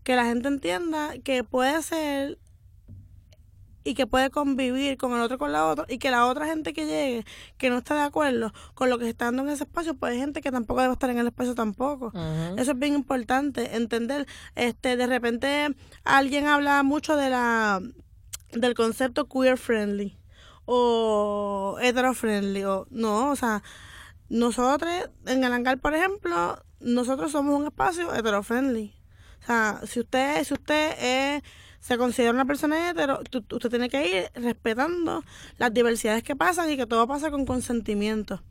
Que 0.04 0.16
la 0.16 0.26
gente 0.26 0.48
entienda 0.48 1.18
que 1.24 1.44
puede 1.44 1.82
ser 1.82 2.38
y 3.86 3.94
que 3.94 4.08
puede 4.08 4.32
convivir 4.32 4.98
con 4.98 5.14
el 5.14 5.22
otro 5.22 5.38
con 5.38 5.54
la 5.54 5.68
otra 5.68 5.86
y 5.88 6.00
que 6.00 6.10
la 6.10 6.26
otra 6.26 6.48
gente 6.48 6.74
que 6.74 6.86
llegue 6.88 7.26
que 7.58 7.70
no 7.70 7.78
está 7.78 7.94
de 7.94 8.02
acuerdo 8.02 8.52
con 8.74 8.90
lo 8.90 8.98
que 8.98 9.08
está 9.08 9.26
dando 9.26 9.44
en 9.44 9.50
ese 9.50 9.64
espacio 9.64 9.94
pues 9.94 10.14
hay 10.14 10.18
gente 10.18 10.42
que 10.42 10.52
tampoco 10.52 10.82
debe 10.82 10.94
estar 10.94 11.10
en 11.10 11.20
el 11.20 11.28
espacio 11.28 11.54
tampoco. 11.56 12.12
Eso 12.58 12.72
es 12.72 12.80
bien 12.80 12.96
importante 12.96 13.76
entender 13.76 14.26
este 14.56 14.98
de 14.98 15.08
repente 15.08 15.76
alguien 16.04 16.48
habla 16.48 16.82
mucho 16.82 17.16
de 17.16 17.30
la 17.30 17.80
del 18.52 18.74
concepto 18.74 19.30
queer 19.30 19.58
friendly 19.58 20.18
o 20.66 21.78
hetero 21.80 22.16
friendly 22.16 22.64
o 22.64 22.88
no 22.90 23.30
o 23.30 23.36
sea 23.36 23.62
nosotros 24.30 24.92
en 25.28 25.44
el 25.44 25.54
hangar 25.54 25.78
por 25.78 25.94
ejemplo 25.94 26.58
nosotros 26.80 27.32
somos 27.32 27.60
un 27.60 27.68
espacio 27.68 28.14
hetero 28.16 28.42
friendly. 28.42 28.96
O 29.44 29.46
sea 29.46 29.80
si 29.86 30.00
usted 30.00 30.44
si 30.44 30.56
usted 30.56 30.96
es 31.00 31.44
se 31.86 32.00
considera 32.00 32.32
una 32.32 32.46
persona 32.46 32.90
hetero, 32.90 33.20
usted 33.20 33.70
tiene 33.70 33.90
que 33.90 34.08
ir 34.08 34.42
respetando 34.42 35.24
las 35.60 35.72
diversidades 35.72 36.24
que 36.24 36.36
pasan 36.36 36.72
y 36.72 36.78
que 36.78 36.88
todo 36.88 37.06
pasa 37.06 37.30
con 37.30 37.46
consentimiento. 37.46 38.42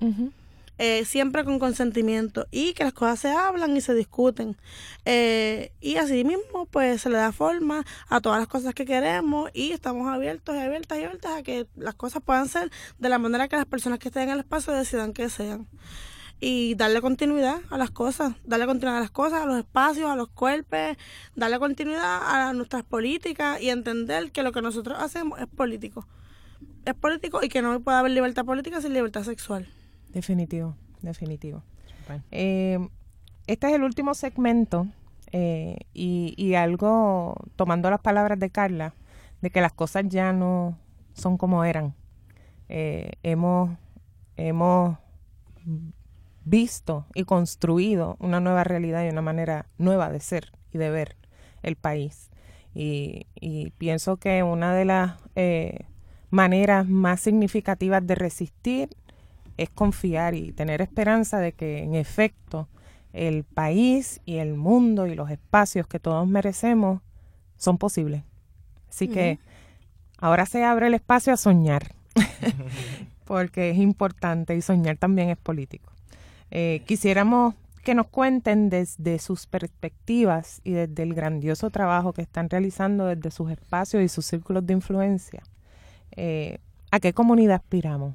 Eh, 0.79 1.05
siempre 1.05 1.45
con 1.45 1.59
consentimiento 1.59 2.47
y 2.53 2.75
que 2.75 2.85
las 2.85 2.93
cosas 2.93 3.19
se 3.19 3.31
hablan 3.33 3.77
y 3.77 3.81
se 3.81 3.93
discuten. 3.95 4.57
Eh, 5.05 5.73
y 5.81 5.97
así 5.97 6.23
mismo, 6.23 6.67
pues 6.67 7.03
se 7.03 7.11
le 7.11 7.17
da 7.17 7.33
forma 7.33 7.85
a 8.09 8.21
todas 8.21 8.39
las 8.39 8.47
cosas 8.47 8.73
que 8.73 8.85
queremos 8.85 9.51
y 9.53 9.73
estamos 9.73 10.09
abiertos 10.09 10.55
y 10.55 10.59
abiertas 10.59 10.99
y 10.99 11.03
abiertas 11.03 11.33
a 11.33 11.43
que 11.43 11.67
las 11.75 11.97
cosas 11.97 12.23
puedan 12.25 12.49
ser 12.49 12.71
de 13.01 13.09
la 13.09 13.19
manera 13.19 13.49
que 13.49 13.57
las 13.57 13.67
personas 13.67 13.99
que 13.99 14.09
estén 14.09 14.25
en 14.25 14.31
el 14.31 14.39
espacio 14.41 14.73
decidan 14.73 15.13
que 15.13 15.29
sean 15.29 15.67
y 16.47 16.75
darle 16.75 17.01
continuidad 17.01 17.61
a 17.71 17.79
las 17.79 17.91
cosas, 17.91 18.35
darle 18.45 18.67
continuidad 18.67 18.99
a 18.99 19.01
las 19.01 19.11
cosas, 19.11 19.41
a 19.41 19.47
los 19.47 19.57
espacios, 19.57 20.11
a 20.11 20.15
los 20.15 20.29
cuerpos, 20.29 20.79
darle 21.35 21.59
continuidad 21.59 22.21
a 22.23 22.53
nuestras 22.53 22.83
políticas 22.83 23.63
y 23.63 23.71
entender 23.71 24.31
que 24.31 24.43
lo 24.43 24.53
que 24.53 24.61
nosotros 24.61 24.99
hacemos 25.01 25.41
es 25.41 25.47
político. 25.47 26.07
Es 26.85 26.93
político 26.93 27.43
y 27.43 27.49
que 27.49 27.63
no 27.63 27.81
puede 27.81 27.97
haber 27.97 28.13
libertad 28.13 28.45
política 28.45 28.83
sin 28.83 28.93
libertad 28.93 29.23
sexual. 29.23 29.67
Definitivo, 30.11 30.77
definitivo. 31.01 31.63
Eh, 32.31 32.79
este 33.47 33.69
es 33.69 33.73
el 33.73 33.83
último 33.83 34.13
segmento 34.13 34.87
eh, 35.33 35.79
y, 35.95 36.35
y 36.37 36.57
algo, 36.57 37.37
tomando 37.57 37.89
las 37.89 38.01
palabras 38.01 38.39
de 38.39 38.51
Carla, 38.51 38.93
de 39.41 39.49
que 39.49 39.63
las 39.63 39.73
cosas 39.73 40.05
ya 40.09 40.35
no 40.35 40.77
son 41.15 41.39
como 41.39 41.65
eran. 41.65 41.95
Eh, 42.69 43.13
hemos, 43.23 43.71
hemos 44.37 44.99
visto 46.45 47.07
y 47.15 47.25
construido 47.25 48.17
una 48.21 48.41
nueva 48.41 48.65
realidad 48.65 49.05
y 49.05 49.09
una 49.09 49.23
manera 49.23 49.67
nueva 49.79 50.11
de 50.11 50.21
ser 50.21 50.53
y 50.73 50.79
de 50.79 50.91
ver 50.91 51.17
el 51.63 51.77
país. 51.77 52.31
Y, 52.75 53.27
pienso 53.79 54.17
que 54.17 54.43
una 54.43 54.75
de 54.75 54.85
las 54.85 55.13
eh, 55.37 55.87
maneras 56.31 56.89
más 56.89 57.21
significativas 57.21 58.05
de 58.05 58.17
resistir 58.17 58.89
es 59.57 59.71
confiar 59.71 60.35
y 60.35 60.53
tener 60.53 60.83
esperanza 60.83 61.39
de 61.39 61.53
que 61.53 61.85
en 61.85 61.95
efecto 61.95 62.69
el 63.13 63.45
país 63.45 64.21
y 64.25 64.39
el 64.39 64.55
mundo 64.55 65.07
y 65.07 65.15
los 65.15 65.31
espacios 65.31 65.87
que 65.87 66.01
todos 66.01 66.27
merecemos 66.27 67.01
son 67.57 67.79
posibles. 67.79 68.25
Así 68.89 69.09
que 69.09 69.39
ahora 70.19 70.47
se 70.47 70.65
abre 70.65 70.89
el 70.89 70.95
espacio 70.95 71.33
a 71.33 71.37
soñar, 71.37 71.95
porque 73.25 73.71
es 73.71 73.79
importante 73.79 74.57
y 74.57 74.63
soñar 74.63 74.97
también 74.97 75.31
es 75.31 75.37
político. 75.37 75.94
Eh, 76.57 76.83
quisiéramos 76.87 77.57
que 77.83 77.97
nos 77.97 78.07
cuenten 78.07 78.71
desde 78.71 79.19
sus 79.19 79.45
perspectivas 79.49 80.61
y 80.63 80.71
desde 80.71 81.03
el 81.03 81.13
grandioso 81.13 81.69
trabajo 81.71 82.13
que 82.13 82.23
están 82.23 82.49
realizando 82.49 83.07
desde 83.07 83.33
sus 83.33 83.51
espacios 83.51 84.05
y 84.05 84.09
sus 84.09 84.25
círculos 84.25 84.65
de 84.65 84.73
influencia. 84.73 85.43
Eh, 86.13 86.59
¿A 86.93 87.01
qué 87.01 87.13
comunidad 87.13 87.57
aspiramos? 87.57 88.15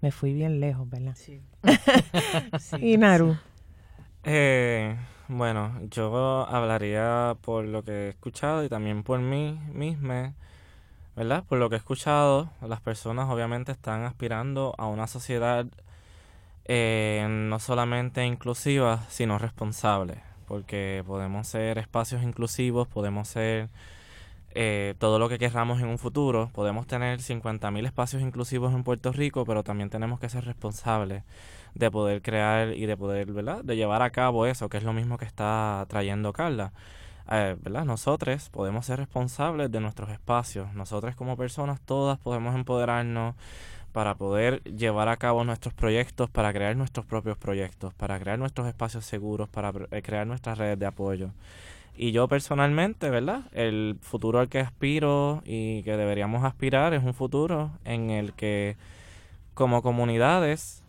Me 0.00 0.10
fui 0.10 0.34
bien 0.34 0.58
lejos, 0.58 0.90
¿verdad? 0.90 1.14
Sí. 1.14 1.40
y 2.80 2.96
Naru. 2.96 3.36
Eh, 4.24 4.96
bueno, 5.28 5.78
yo 5.90 6.44
hablaría 6.48 7.36
por 7.40 7.66
lo 7.66 7.84
que 7.84 7.92
he 7.92 8.08
escuchado 8.08 8.64
y 8.64 8.68
también 8.68 9.04
por 9.04 9.20
mí 9.20 9.60
misma. 9.72 10.34
¿verdad? 11.14 11.44
Por 11.44 11.58
lo 11.58 11.68
que 11.68 11.76
he 11.76 11.78
escuchado, 11.78 12.50
las 12.62 12.80
personas 12.80 13.28
obviamente 13.30 13.70
están 13.70 14.02
aspirando 14.02 14.74
a 14.76 14.86
una 14.86 15.06
sociedad 15.06 15.66
eh, 16.64 17.26
no 17.28 17.58
solamente 17.58 18.24
inclusiva, 18.24 19.04
sino 19.08 19.38
responsable, 19.38 20.22
porque 20.46 21.02
podemos 21.06 21.48
ser 21.48 21.78
espacios 21.78 22.22
inclusivos, 22.22 22.88
podemos 22.88 23.28
ser 23.28 23.68
eh, 24.52 24.94
todo 24.98 25.18
lo 25.18 25.28
que 25.28 25.38
querramos 25.38 25.80
en 25.80 25.88
un 25.88 25.98
futuro, 25.98 26.50
podemos 26.52 26.86
tener 26.86 27.20
50.000 27.20 27.86
espacios 27.86 28.22
inclusivos 28.22 28.74
en 28.74 28.82
Puerto 28.82 29.12
Rico, 29.12 29.44
pero 29.44 29.62
también 29.62 29.90
tenemos 29.90 30.18
que 30.18 30.28
ser 30.28 30.44
responsables 30.44 31.22
de 31.74 31.90
poder 31.90 32.20
crear 32.20 32.74
y 32.74 32.86
de 32.86 32.96
poder, 32.96 33.32
¿verdad? 33.32 33.62
De 33.62 33.76
llevar 33.76 34.02
a 34.02 34.10
cabo 34.10 34.46
eso, 34.46 34.68
que 34.68 34.78
es 34.78 34.84
lo 34.84 34.92
mismo 34.92 35.18
que 35.18 35.24
está 35.24 35.86
trayendo 35.88 36.32
Carla. 36.32 36.72
Eh, 37.30 37.56
¿verdad? 37.60 37.84
Nosotros 37.84 38.48
podemos 38.50 38.86
ser 38.86 38.98
responsables 38.98 39.70
de 39.70 39.80
nuestros 39.80 40.10
espacios. 40.10 40.74
Nosotros 40.74 41.14
como 41.14 41.36
personas 41.36 41.80
todas 41.80 42.18
podemos 42.18 42.56
empoderarnos 42.56 43.36
para 43.92 44.14
poder 44.14 44.62
llevar 44.64 45.08
a 45.08 45.16
cabo 45.16 45.44
nuestros 45.44 45.74
proyectos, 45.74 46.30
para 46.30 46.52
crear 46.52 46.76
nuestros 46.76 47.06
propios 47.06 47.36
proyectos, 47.36 47.92
para 47.94 48.18
crear 48.20 48.38
nuestros 48.38 48.68
espacios 48.68 49.04
seguros, 49.04 49.48
para 49.48 49.72
eh, 49.90 50.02
crear 50.02 50.26
nuestras 50.26 50.58
redes 50.58 50.78
de 50.78 50.86
apoyo. 50.86 51.30
Y 51.96 52.12
yo 52.12 52.28
personalmente, 52.28 53.10
¿verdad? 53.10 53.42
El 53.52 53.98
futuro 54.00 54.38
al 54.38 54.48
que 54.48 54.60
aspiro 54.60 55.42
y 55.44 55.82
que 55.82 55.96
deberíamos 55.96 56.44
aspirar 56.44 56.94
es 56.94 57.04
un 57.04 57.14
futuro 57.14 57.72
en 57.84 58.10
el 58.10 58.32
que 58.32 58.76
como 59.54 59.82
comunidades 59.82 60.82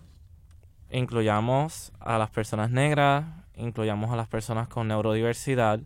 incluyamos 0.91 1.91
a 1.99 2.18
las 2.18 2.30
personas 2.30 2.72
negras, 2.72 3.26
incluyamos 3.56 4.12
a 4.12 4.16
las 4.16 4.28
personas 4.28 4.68
con 4.68 4.88
neurodiversidad, 4.88 5.80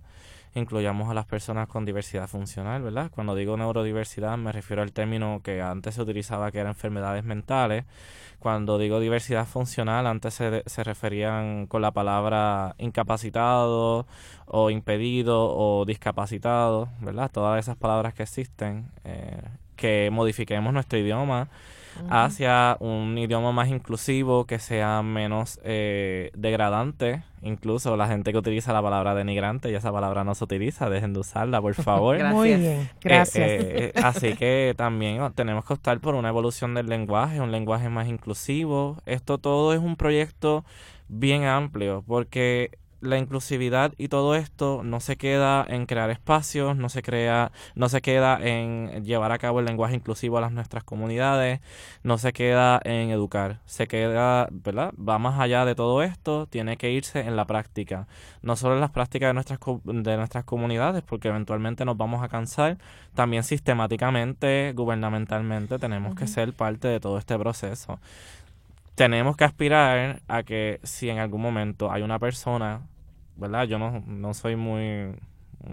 incluyamos 0.56 1.10
a 1.10 1.14
las 1.14 1.26
personas 1.26 1.68
con 1.68 1.86
diversidad 1.86 2.28
funcional, 2.28 2.82
¿verdad? 2.82 3.12
Cuando 3.14 3.36
digo 3.36 3.58
neurodiversidad 3.58 4.38
me 4.38 4.51
refiero 4.51 4.82
al 4.82 4.93
término 4.93 5.41
que 5.43 5.62
antes 5.62 5.95
se 5.95 6.01
utilizaba 6.01 6.51
que 6.51 6.60
eran 6.60 6.72
enfermedades 6.72 7.24
mentales. 7.24 7.86
Cuando 8.39 8.78
digo 8.78 8.99
diversidad 8.99 9.45
funcional, 9.45 10.08
antes 10.08 10.34
se, 10.34 10.64
se 10.66 10.84
referían 10.84 11.68
con 11.68 11.82
la 11.82 11.91
palabra 11.91 12.76
incapacitado 12.78 14.08
o 14.45 14.70
impedido 14.70 15.56
o 15.56 15.86
discapacitado, 15.86 16.89
¿verdad? 17.01 17.30
Todas 17.32 17.60
esas 17.60 17.76
palabras 17.76 18.14
que 18.14 18.24
existen, 18.24 18.89
eh, 19.03 19.41
que 19.76 20.10
modifiquemos 20.12 20.74
nuestro 20.74 20.97
idioma 20.99 21.49
hacia 22.10 22.78
un 22.80 23.18
idioma 23.18 23.52
más 23.52 23.70
inclusivo, 23.70 24.46
que 24.46 24.60
sea 24.60 25.02
menos 25.02 25.60
eh, 25.64 26.32
degradante. 26.36 27.24
Incluso 27.41 27.96
la 27.96 28.08
gente 28.08 28.32
que 28.32 28.38
utiliza 28.39 28.74
la 28.74 28.82
palabra 28.82 29.14
denigrante, 29.14 29.70
y 29.70 29.76
esa 29.76 29.91
palabra 29.91 30.24
no 30.24 30.34
se 30.34 30.43
utiliza, 30.43 30.89
dejen 30.89 31.14
de 31.14 31.20
usarla, 31.20 31.62
por 31.62 31.74
favor. 31.76 32.24
Muy 32.26 32.50
bien, 32.50 32.64
eh, 32.64 32.91
gracias. 33.02 33.48
Eh, 33.48 33.93
así 33.96 34.34
que 34.34 34.74
también 34.76 35.22
oh, 35.22 35.32
tenemos 35.32 35.66
que 35.66 35.74
optar 35.74 36.00
por 36.00 36.16
una 36.16 36.30
evolución 36.30 36.74
del 36.74 36.88
lenguaje, 36.88 37.41
un 37.41 37.52
lenguaje 37.52 37.89
más 37.89 38.08
inclusivo. 38.08 38.98
Esto 39.06 39.38
todo 39.38 39.74
es 39.74 39.80
un 39.80 39.96
proyecto 39.96 40.66
bien 41.08 41.43
amplio, 41.43 42.04
porque 42.08 42.72
la 43.08 43.18
inclusividad 43.18 43.93
y 43.97 44.08
todo 44.08 44.36
esto 44.36 44.82
no 44.84 44.99
se 44.99 45.16
queda 45.18 45.66
en 45.68 45.86
crear 45.86 46.10
espacios, 46.10 46.76
no 46.76 46.89
se 46.89 47.01
crea, 47.01 47.51
no 47.76 47.89
se 47.89 48.01
queda 48.01 48.38
en 48.41 49.03
llevar 49.03 49.32
a 49.32 49.38
cabo 49.38 49.60
el 49.60 49.66
lenguaje 49.66 49.95
inclusivo 49.95 50.38
a 50.38 50.41
las 50.41 50.51
nuestras 50.51 50.84
comunidades, 50.84 51.62
no 52.03 52.18
se 52.18 52.34
queda 52.34 52.80
en 52.84 53.10
educar, 53.10 53.60
se 53.66 53.88
queda, 53.88 54.47
¿verdad? 54.51 54.93
Va 54.97 55.20
más 55.20 55.39
allá 55.39 55.66
de 55.66 55.76
todo 55.76 56.03
esto, 56.03 56.47
tiene 56.47 56.78
que 56.78 56.91
irse 56.91 57.22
en 57.22 57.36
la 57.36 57.45
práctica, 57.45 58.08
no 58.41 58.56
solo 58.56 58.76
en 58.76 58.82
las 58.82 58.91
prácticas 58.91 59.30
de 59.30 59.34
nuestras 59.34 59.60
de 59.84 60.18
nuestras 60.18 60.43
comunidades, 60.43 61.03
porque 61.03 61.30
eventualmente 61.30 61.86
nos 61.86 61.97
vamos 61.97 62.24
a 62.24 62.30
cansar, 62.30 62.78
también 63.14 63.43
sistemáticamente, 63.43 64.74
gubernamentalmente 64.76 65.80
tenemos 65.80 66.16
que 66.16 66.28
ser 66.28 66.53
parte 66.53 66.88
de 66.88 66.99
todo 66.99 67.18
este 67.18 67.38
proceso. 67.38 67.99
Tenemos 68.95 69.36
que 69.36 69.43
aspirar 69.43 70.22
a 70.28 70.43
que 70.43 70.80
si 70.84 71.10
en 71.10 71.20
algún 71.20 71.41
momento 71.41 71.91
hay 71.91 72.01
una 72.01 72.18
persona, 72.20 72.82
¿verdad? 73.36 73.66
Yo 73.66 73.80
no, 73.80 74.04
no 74.06 74.34
soy 74.34 74.56
muy 74.56 75.14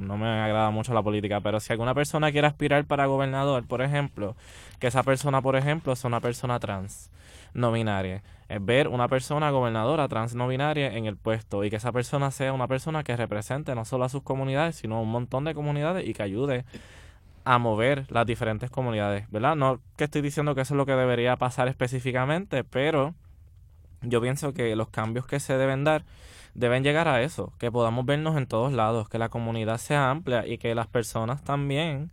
no 0.00 0.16
me 0.16 0.26
agrada 0.26 0.70
mucho 0.70 0.94
la 0.94 1.02
política, 1.02 1.40
pero 1.40 1.60
si 1.60 1.72
alguna 1.72 1.94
persona 1.94 2.32
quiere 2.32 2.46
aspirar 2.46 2.84
para 2.84 3.06
gobernador, 3.06 3.66
por 3.66 3.82
ejemplo, 3.82 4.36
que 4.78 4.86
esa 4.86 5.02
persona, 5.02 5.42
por 5.42 5.56
ejemplo, 5.56 5.94
sea 5.96 6.08
una 6.08 6.20
persona 6.20 6.58
trans, 6.60 7.10
no 7.54 7.72
binaria, 7.72 8.22
es 8.48 8.64
ver 8.64 8.88
una 8.88 9.08
persona 9.08 9.50
gobernadora 9.50 10.08
trans 10.08 10.34
no 10.34 10.48
binaria 10.48 10.94
en 10.94 11.06
el 11.06 11.16
puesto 11.16 11.64
y 11.64 11.70
que 11.70 11.76
esa 11.76 11.92
persona 11.92 12.30
sea 12.30 12.52
una 12.52 12.68
persona 12.68 13.04
que 13.04 13.16
represente 13.16 13.74
no 13.74 13.84
solo 13.84 14.04
a 14.04 14.08
sus 14.08 14.22
comunidades, 14.22 14.76
sino 14.76 14.96
a 14.96 15.00
un 15.00 15.10
montón 15.10 15.44
de 15.44 15.54
comunidades 15.54 16.06
y 16.06 16.14
que 16.14 16.22
ayude 16.22 16.64
a 17.44 17.58
mover 17.58 18.06
las 18.10 18.24
diferentes 18.24 18.70
comunidades, 18.70 19.30
¿verdad? 19.30 19.56
No 19.56 19.80
que 19.96 20.04
estoy 20.04 20.22
diciendo 20.22 20.54
que 20.54 20.60
eso 20.62 20.74
es 20.74 20.78
lo 20.78 20.86
que 20.86 20.92
debería 20.92 21.36
pasar 21.36 21.68
específicamente, 21.68 22.62
pero 22.62 23.14
yo 24.02 24.20
pienso 24.20 24.52
que 24.52 24.74
los 24.76 24.88
cambios 24.88 25.26
que 25.26 25.40
se 25.40 25.58
deben 25.58 25.84
dar 25.84 26.04
deben 26.54 26.82
llegar 26.82 27.08
a 27.08 27.22
eso, 27.22 27.52
que 27.58 27.70
podamos 27.70 28.04
vernos 28.06 28.36
en 28.36 28.46
todos 28.46 28.72
lados, 28.72 29.08
que 29.08 29.18
la 29.18 29.28
comunidad 29.28 29.78
sea 29.78 30.10
amplia 30.10 30.46
y 30.46 30.58
que 30.58 30.74
las 30.74 30.86
personas 30.86 31.42
también, 31.42 32.10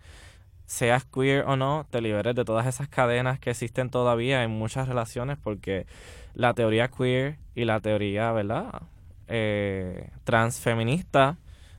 seas 0.66 1.04
queer 1.06 1.46
o 1.46 1.56
no, 1.56 1.88
te 1.90 2.02
liberes 2.02 2.36
de 2.36 2.46
todas 2.46 2.68
esas 2.68 2.88
cadenas 2.88 3.40
que 3.40 3.50
existen 3.50 3.90
todavía 3.90 4.44
en 4.44 4.52
muchas 4.52 4.88
relaciones, 4.88 5.38
porque 5.38 5.88
la 6.34 6.54
teoría 6.54 6.90
queer 6.90 7.38
y 7.56 7.66
la 7.66 7.80
teoría, 7.80 8.32
¿verdad? 8.32 8.84
Eh, 9.28 10.10
transfeminista 10.24 11.38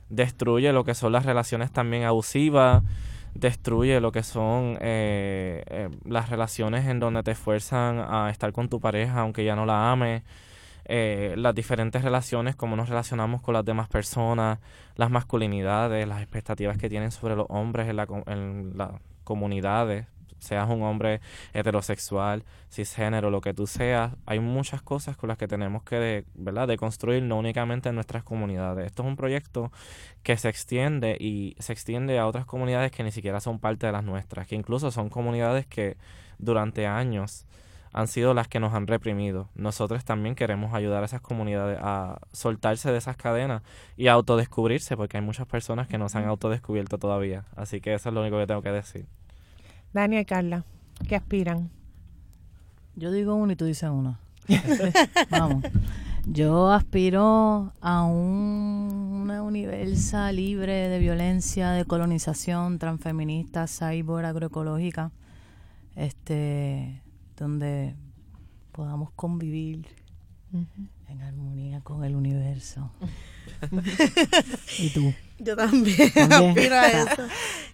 destruye 0.09 0.71
lo 0.73 0.83
que 0.83 0.93
son 0.93 1.13
las 1.13 1.25
relaciones 1.25 1.71
también 1.71 2.03
abusivas, 2.03 2.83
destruye 3.33 3.99
lo 4.01 4.11
que 4.11 4.23
son 4.23 4.77
eh, 4.81 5.63
eh, 5.67 5.89
las 6.05 6.29
relaciones 6.29 6.85
en 6.87 6.99
donde 6.99 7.23
te 7.23 7.31
esfuerzan 7.31 7.99
a 7.99 8.29
estar 8.29 8.51
con 8.51 8.69
tu 8.69 8.79
pareja 8.81 9.21
aunque 9.21 9.45
ya 9.45 9.55
no 9.55 9.65
la 9.65 9.91
ames, 9.91 10.23
eh, 10.93 11.35
las 11.37 11.55
diferentes 11.55 12.03
relaciones, 12.03 12.57
cómo 12.57 12.75
nos 12.75 12.89
relacionamos 12.89 13.41
con 13.41 13.53
las 13.53 13.63
demás 13.63 13.87
personas, 13.87 14.59
las 14.95 15.09
masculinidades, 15.09 16.05
las 16.05 16.21
expectativas 16.21 16.77
que 16.77 16.89
tienen 16.89 17.11
sobre 17.11 17.37
los 17.37 17.45
hombres 17.47 17.87
en, 17.87 17.95
la, 17.95 18.07
en 18.27 18.73
las 18.75 18.91
comunidades, 19.23 20.07
seas 20.39 20.69
un 20.69 20.83
hombre 20.83 21.21
heterosexual, 21.53 22.43
cisgénero, 22.69 23.29
lo 23.29 23.39
que 23.39 23.53
tú 23.53 23.67
seas, 23.67 24.11
hay 24.25 24.41
muchas 24.41 24.81
cosas 24.81 25.15
con 25.15 25.29
las 25.29 25.37
que 25.37 25.47
tenemos 25.47 25.83
que, 25.83 26.25
¿verdad?, 26.33 26.67
de 26.67 26.75
construir 26.75 27.23
no 27.23 27.37
únicamente 27.37 27.87
en 27.87 27.95
nuestras 27.95 28.25
comunidades. 28.25 28.87
Esto 28.87 29.03
es 29.03 29.07
un 29.07 29.15
proyecto 29.15 29.71
que 30.23 30.35
se 30.35 30.49
extiende 30.49 31.15
y 31.17 31.55
se 31.59 31.71
extiende 31.71 32.19
a 32.19 32.27
otras 32.27 32.45
comunidades 32.45 32.91
que 32.91 33.03
ni 33.03 33.11
siquiera 33.11 33.39
son 33.39 33.59
parte 33.59 33.85
de 33.85 33.93
las 33.93 34.03
nuestras, 34.03 34.45
que 34.45 34.55
incluso 34.55 34.91
son 34.91 35.09
comunidades 35.09 35.67
que 35.67 35.95
durante 36.37 36.85
años 36.85 37.45
han 37.93 38.07
sido 38.07 38.33
las 38.33 38.47
que 38.47 38.59
nos 38.59 38.73
han 38.73 38.87
reprimido. 38.87 39.49
Nosotros 39.55 40.05
también 40.05 40.35
queremos 40.35 40.73
ayudar 40.73 41.03
a 41.03 41.05
esas 41.05 41.21
comunidades 41.21 41.77
a 41.81 42.19
soltarse 42.31 42.91
de 42.91 42.97
esas 42.97 43.17
cadenas 43.17 43.63
y 43.97 44.07
a 44.07 44.13
autodescubrirse, 44.13 44.95
porque 44.95 45.17
hay 45.17 45.23
muchas 45.23 45.47
personas 45.47 45.87
que 45.87 45.97
no 45.97 46.09
se 46.09 46.17
han 46.17 46.25
autodescubierto 46.25 46.97
todavía. 46.97 47.45
Así 47.55 47.81
que 47.81 47.93
eso 47.93 48.09
es 48.09 48.15
lo 48.15 48.21
único 48.21 48.37
que 48.37 48.47
tengo 48.47 48.61
que 48.61 48.71
decir. 48.71 49.05
Dania 49.93 50.21
y 50.21 50.25
Carla, 50.25 50.63
¿qué 51.07 51.15
aspiran? 51.15 51.69
Yo 52.95 53.11
digo 53.11 53.35
uno 53.35 53.53
y 53.53 53.55
tú 53.55 53.65
dices 53.65 53.89
uno. 53.89 54.17
Vamos. 55.29 55.63
Yo 56.25 56.71
aspiro 56.71 57.73
a 57.81 58.03
un, 58.03 59.21
una 59.23 59.41
universa 59.41 60.31
libre 60.31 60.87
de 60.87 60.99
violencia, 60.99 61.71
de 61.71 61.83
colonización, 61.85 62.77
transfeminista, 62.77 63.65
cyborg, 63.67 64.25
agroecológica, 64.25 65.11
este, 65.95 67.01
donde 67.41 67.95
podamos 68.71 69.09
convivir 69.13 69.87
en 70.53 71.21
armonía 71.23 71.81
con 71.81 72.03
el 72.03 72.15
universo. 72.15 72.91
¿Y 74.77 74.89
tú? 74.89 75.11
Yo 75.39 75.55
también, 75.55 76.11
aspiro 76.15 76.75
a 76.79 76.87
eso. 76.87 77.27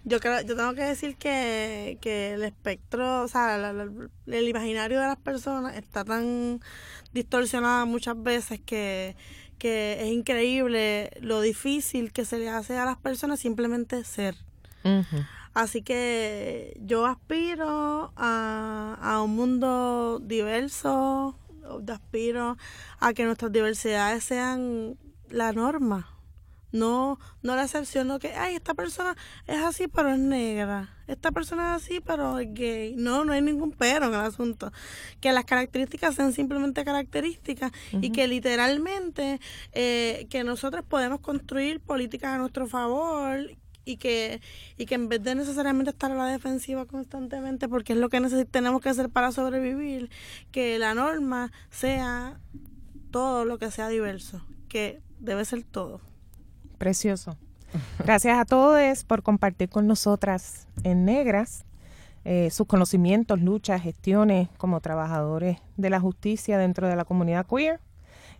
Yo, 0.04 0.20
creo, 0.20 0.40
yo 0.40 0.56
tengo 0.56 0.72
que 0.72 0.84
decir 0.84 1.16
que, 1.16 1.98
que 2.00 2.32
el 2.32 2.44
espectro, 2.44 3.24
o 3.24 3.28
sea, 3.28 3.56
el 4.26 4.48
imaginario 4.48 5.00
de 5.00 5.06
las 5.06 5.18
personas 5.18 5.76
está 5.76 6.02
tan 6.02 6.60
distorsionado 7.12 7.84
muchas 7.84 8.20
veces 8.22 8.60
que, 8.64 9.16
que 9.58 9.98
es 10.00 10.08
increíble 10.08 11.10
lo 11.20 11.42
difícil 11.42 12.10
que 12.10 12.24
se 12.24 12.38
le 12.38 12.48
hace 12.48 12.78
a 12.78 12.86
las 12.86 12.96
personas 12.96 13.38
simplemente 13.38 14.02
ser. 14.04 14.34
Así 15.58 15.82
que 15.82 16.78
yo 16.84 17.04
aspiro 17.04 18.12
a, 18.14 18.96
a 19.02 19.20
un 19.20 19.34
mundo 19.34 20.20
diverso, 20.20 21.36
aspiro 21.92 22.56
a 23.00 23.12
que 23.12 23.24
nuestras 23.24 23.50
diversidades 23.50 24.22
sean 24.22 24.96
la 25.28 25.52
norma, 25.52 26.14
no, 26.70 27.18
no 27.42 27.56
la 27.56 27.64
excepción, 27.64 28.06
no 28.06 28.20
que, 28.20 28.34
ay, 28.34 28.54
esta 28.54 28.74
persona 28.74 29.16
es 29.48 29.58
así 29.58 29.88
pero 29.88 30.10
es 30.12 30.20
negra, 30.20 30.94
esta 31.08 31.32
persona 31.32 31.74
es 31.74 31.82
así 31.82 32.00
pero 32.06 32.38
es 32.38 32.54
gay. 32.54 32.94
No, 32.96 33.24
no 33.24 33.32
hay 33.32 33.42
ningún 33.42 33.72
pero 33.72 34.06
en 34.06 34.14
el 34.14 34.20
asunto. 34.20 34.70
Que 35.20 35.32
las 35.32 35.44
características 35.44 36.14
sean 36.14 36.32
simplemente 36.32 36.84
características 36.84 37.72
y 38.00 38.12
que 38.12 38.28
literalmente 38.28 39.40
eh, 39.72 40.28
que 40.30 40.44
nosotros 40.44 40.84
podemos 40.88 41.18
construir 41.18 41.80
políticas 41.80 42.34
a 42.34 42.38
nuestro 42.38 42.68
favor 42.68 43.50
y 43.88 43.96
que, 43.96 44.42
y 44.76 44.84
que 44.84 44.96
en 44.96 45.08
vez 45.08 45.22
de 45.22 45.34
necesariamente 45.34 45.90
estar 45.90 46.12
a 46.12 46.14
la 46.14 46.26
defensiva 46.26 46.84
constantemente, 46.84 47.68
porque 47.68 47.94
es 47.94 47.98
lo 47.98 48.10
que 48.10 48.20
tenemos 48.50 48.82
que 48.82 48.90
hacer 48.90 49.08
para 49.08 49.32
sobrevivir, 49.32 50.10
que 50.52 50.78
la 50.78 50.92
norma 50.94 51.50
sea 51.70 52.38
todo 53.10 53.46
lo 53.46 53.58
que 53.58 53.70
sea 53.70 53.88
diverso, 53.88 54.44
que 54.68 55.00
debe 55.20 55.44
ser 55.46 55.62
todo. 55.62 56.02
Precioso. 56.76 57.38
Gracias 58.04 58.38
a 58.38 58.44
todos 58.44 59.04
por 59.04 59.22
compartir 59.22 59.70
con 59.70 59.86
nosotras 59.86 60.68
en 60.84 61.06
Negras 61.06 61.64
eh, 62.24 62.50
sus 62.50 62.66
conocimientos, 62.66 63.40
luchas, 63.40 63.80
gestiones 63.80 64.50
como 64.58 64.80
trabajadores 64.80 65.58
de 65.78 65.88
la 65.88 65.98
justicia 65.98 66.58
dentro 66.58 66.88
de 66.88 66.96
la 66.96 67.06
comunidad 67.06 67.46
queer. 67.46 67.80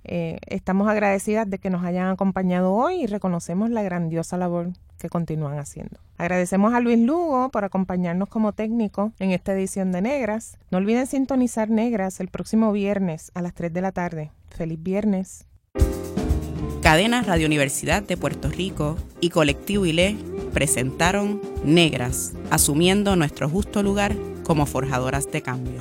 Eh, 0.04 0.38
estamos 0.46 0.88
agradecidas 0.88 1.48
de 1.48 1.58
que 1.58 1.70
nos 1.70 1.84
hayan 1.84 2.08
acompañado 2.08 2.74
hoy 2.74 3.02
y 3.02 3.06
reconocemos 3.06 3.70
la 3.70 3.82
grandiosa 3.82 4.36
labor 4.36 4.72
que 4.98 5.08
continúan 5.08 5.58
haciendo. 5.58 6.00
Agradecemos 6.16 6.74
a 6.74 6.80
Luis 6.80 6.98
Lugo 6.98 7.50
por 7.50 7.64
acompañarnos 7.64 8.28
como 8.28 8.52
técnico 8.52 9.12
en 9.18 9.30
esta 9.30 9.52
edición 9.52 9.92
de 9.92 10.02
Negras. 10.02 10.58
No 10.70 10.78
olviden 10.78 11.06
sintonizar 11.06 11.70
Negras 11.70 12.20
el 12.20 12.28
próximo 12.28 12.72
viernes 12.72 13.30
a 13.34 13.42
las 13.42 13.54
3 13.54 13.72
de 13.72 13.80
la 13.80 13.92
tarde. 13.92 14.32
Feliz 14.50 14.82
viernes. 14.82 15.46
Cadena 16.82 17.22
Radio 17.22 17.46
Universidad 17.46 18.02
de 18.02 18.16
Puerto 18.16 18.48
Rico 18.48 18.96
y 19.20 19.30
Colectivo 19.30 19.84
ILE 19.84 20.16
presentaron 20.52 21.40
Negras, 21.64 22.32
asumiendo 22.50 23.14
nuestro 23.16 23.48
justo 23.48 23.82
lugar 23.82 24.16
como 24.44 24.64
forjadoras 24.66 25.30
de 25.30 25.42
cambio. 25.42 25.80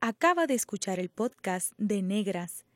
Acaba 0.00 0.46
de 0.46 0.54
escuchar 0.54 1.00
el 1.00 1.10
podcast 1.10 1.72
de 1.78 2.00
Negras. 2.00 2.65